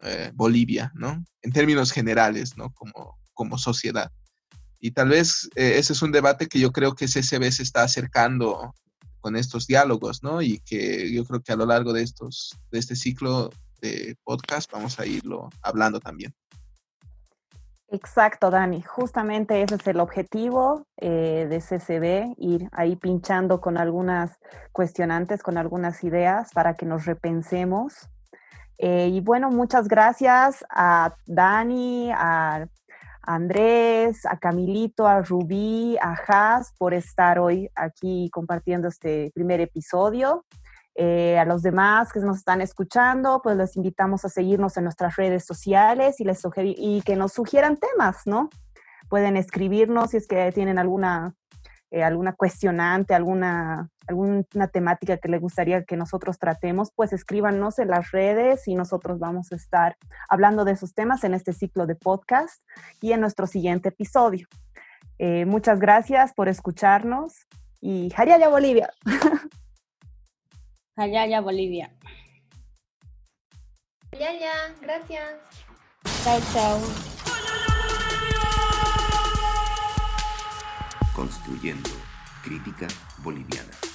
eh, 0.00 0.32
Bolivia, 0.34 0.90
¿no? 0.94 1.22
En 1.42 1.52
términos 1.52 1.92
generales, 1.92 2.56
¿no? 2.56 2.72
Como, 2.72 3.18
como 3.34 3.58
sociedad. 3.58 4.10
Y 4.80 4.92
tal 4.92 5.10
vez 5.10 5.50
eh, 5.56 5.74
ese 5.76 5.92
es 5.92 6.00
un 6.00 6.10
debate 6.10 6.46
que 6.46 6.58
yo 6.58 6.72
creo 6.72 6.94
que 6.94 7.04
CCB 7.04 7.52
se 7.52 7.64
está 7.64 7.82
acercando 7.82 8.74
con 9.20 9.36
estos 9.36 9.66
diálogos, 9.66 10.22
¿no? 10.22 10.40
Y 10.40 10.60
que 10.60 11.12
yo 11.12 11.26
creo 11.26 11.42
que 11.42 11.52
a 11.52 11.56
lo 11.56 11.66
largo 11.66 11.92
de, 11.92 12.00
estos, 12.00 12.58
de 12.70 12.78
este 12.78 12.96
ciclo 12.96 13.50
de 13.80 14.16
podcast 14.24 14.70
vamos 14.70 14.98
a 14.98 15.06
irlo 15.06 15.50
hablando 15.62 16.00
también. 16.00 16.34
Exacto, 17.92 18.50
Dani. 18.50 18.82
Justamente 18.82 19.62
ese 19.62 19.74
es 19.74 19.86
el 19.88 19.98
objetivo 19.98 20.86
eh, 20.96 21.48
de 21.50 21.58
CCB, 21.58 22.34
ir 22.38 22.68
ahí 22.70 22.94
pinchando 22.94 23.60
con 23.60 23.76
algunas 23.76 24.38
cuestionantes, 24.70 25.42
con 25.42 25.58
algunas 25.58 26.04
ideas 26.04 26.52
para 26.52 26.74
que 26.74 26.86
nos 26.86 27.04
repensemos. 27.04 28.08
Eh, 28.78 29.08
y 29.08 29.20
bueno, 29.20 29.50
muchas 29.50 29.88
gracias 29.88 30.64
a 30.70 31.16
Dani, 31.26 32.12
a 32.12 32.68
Andrés, 33.22 34.24
a 34.24 34.38
Camilito, 34.38 35.06
a 35.06 35.20
Rubí, 35.22 35.96
a 36.00 36.14
Haas 36.14 36.72
por 36.78 36.94
estar 36.94 37.40
hoy 37.40 37.68
aquí 37.74 38.30
compartiendo 38.32 38.86
este 38.86 39.32
primer 39.34 39.60
episodio. 39.60 40.44
Eh, 40.96 41.38
a 41.38 41.44
los 41.44 41.62
demás 41.62 42.12
que 42.12 42.20
nos 42.20 42.38
están 42.38 42.60
escuchando, 42.60 43.40
pues 43.42 43.56
les 43.56 43.76
invitamos 43.76 44.24
a 44.24 44.28
seguirnos 44.28 44.76
en 44.76 44.84
nuestras 44.84 45.16
redes 45.16 45.44
sociales 45.46 46.20
y, 46.20 46.24
les 46.24 46.42
y 46.56 47.02
que 47.02 47.16
nos 47.16 47.32
sugieran 47.32 47.76
temas, 47.76 48.26
¿no? 48.26 48.50
Pueden 49.08 49.36
escribirnos 49.36 50.10
si 50.10 50.16
es 50.16 50.26
que 50.26 50.50
tienen 50.52 50.78
alguna, 50.78 51.34
eh, 51.90 52.02
alguna 52.02 52.32
cuestionante, 52.32 53.14
alguna, 53.14 53.88
alguna 54.08 54.68
temática 54.72 55.16
que 55.16 55.28
les 55.28 55.40
gustaría 55.40 55.84
que 55.84 55.96
nosotros 55.96 56.38
tratemos, 56.38 56.90
pues 56.94 57.12
escríbanos 57.12 57.78
en 57.78 57.88
las 57.88 58.10
redes 58.10 58.66
y 58.66 58.74
nosotros 58.74 59.20
vamos 59.20 59.52
a 59.52 59.56
estar 59.56 59.96
hablando 60.28 60.64
de 60.64 60.72
esos 60.72 60.92
temas 60.92 61.22
en 61.22 61.34
este 61.34 61.52
ciclo 61.52 61.86
de 61.86 61.94
podcast 61.94 62.62
y 63.00 63.12
en 63.12 63.20
nuestro 63.20 63.46
siguiente 63.46 63.90
episodio. 63.90 64.48
Eh, 65.18 65.46
muchas 65.46 65.78
gracias 65.78 66.32
por 66.32 66.48
escucharnos 66.48 67.46
y 67.80 68.10
Jariaya 68.10 68.48
Bolivia. 68.48 68.90
Allá, 71.00 71.22
allá, 71.22 71.40
Bolivia. 71.40 71.90
Ya, 74.18 74.38
ya, 74.38 74.74
gracias. 74.82 75.40
Chao, 76.22 76.38
chao. 76.52 76.78
Construyendo 81.16 81.88
Crítica 82.44 82.86
Boliviana. 83.22 83.89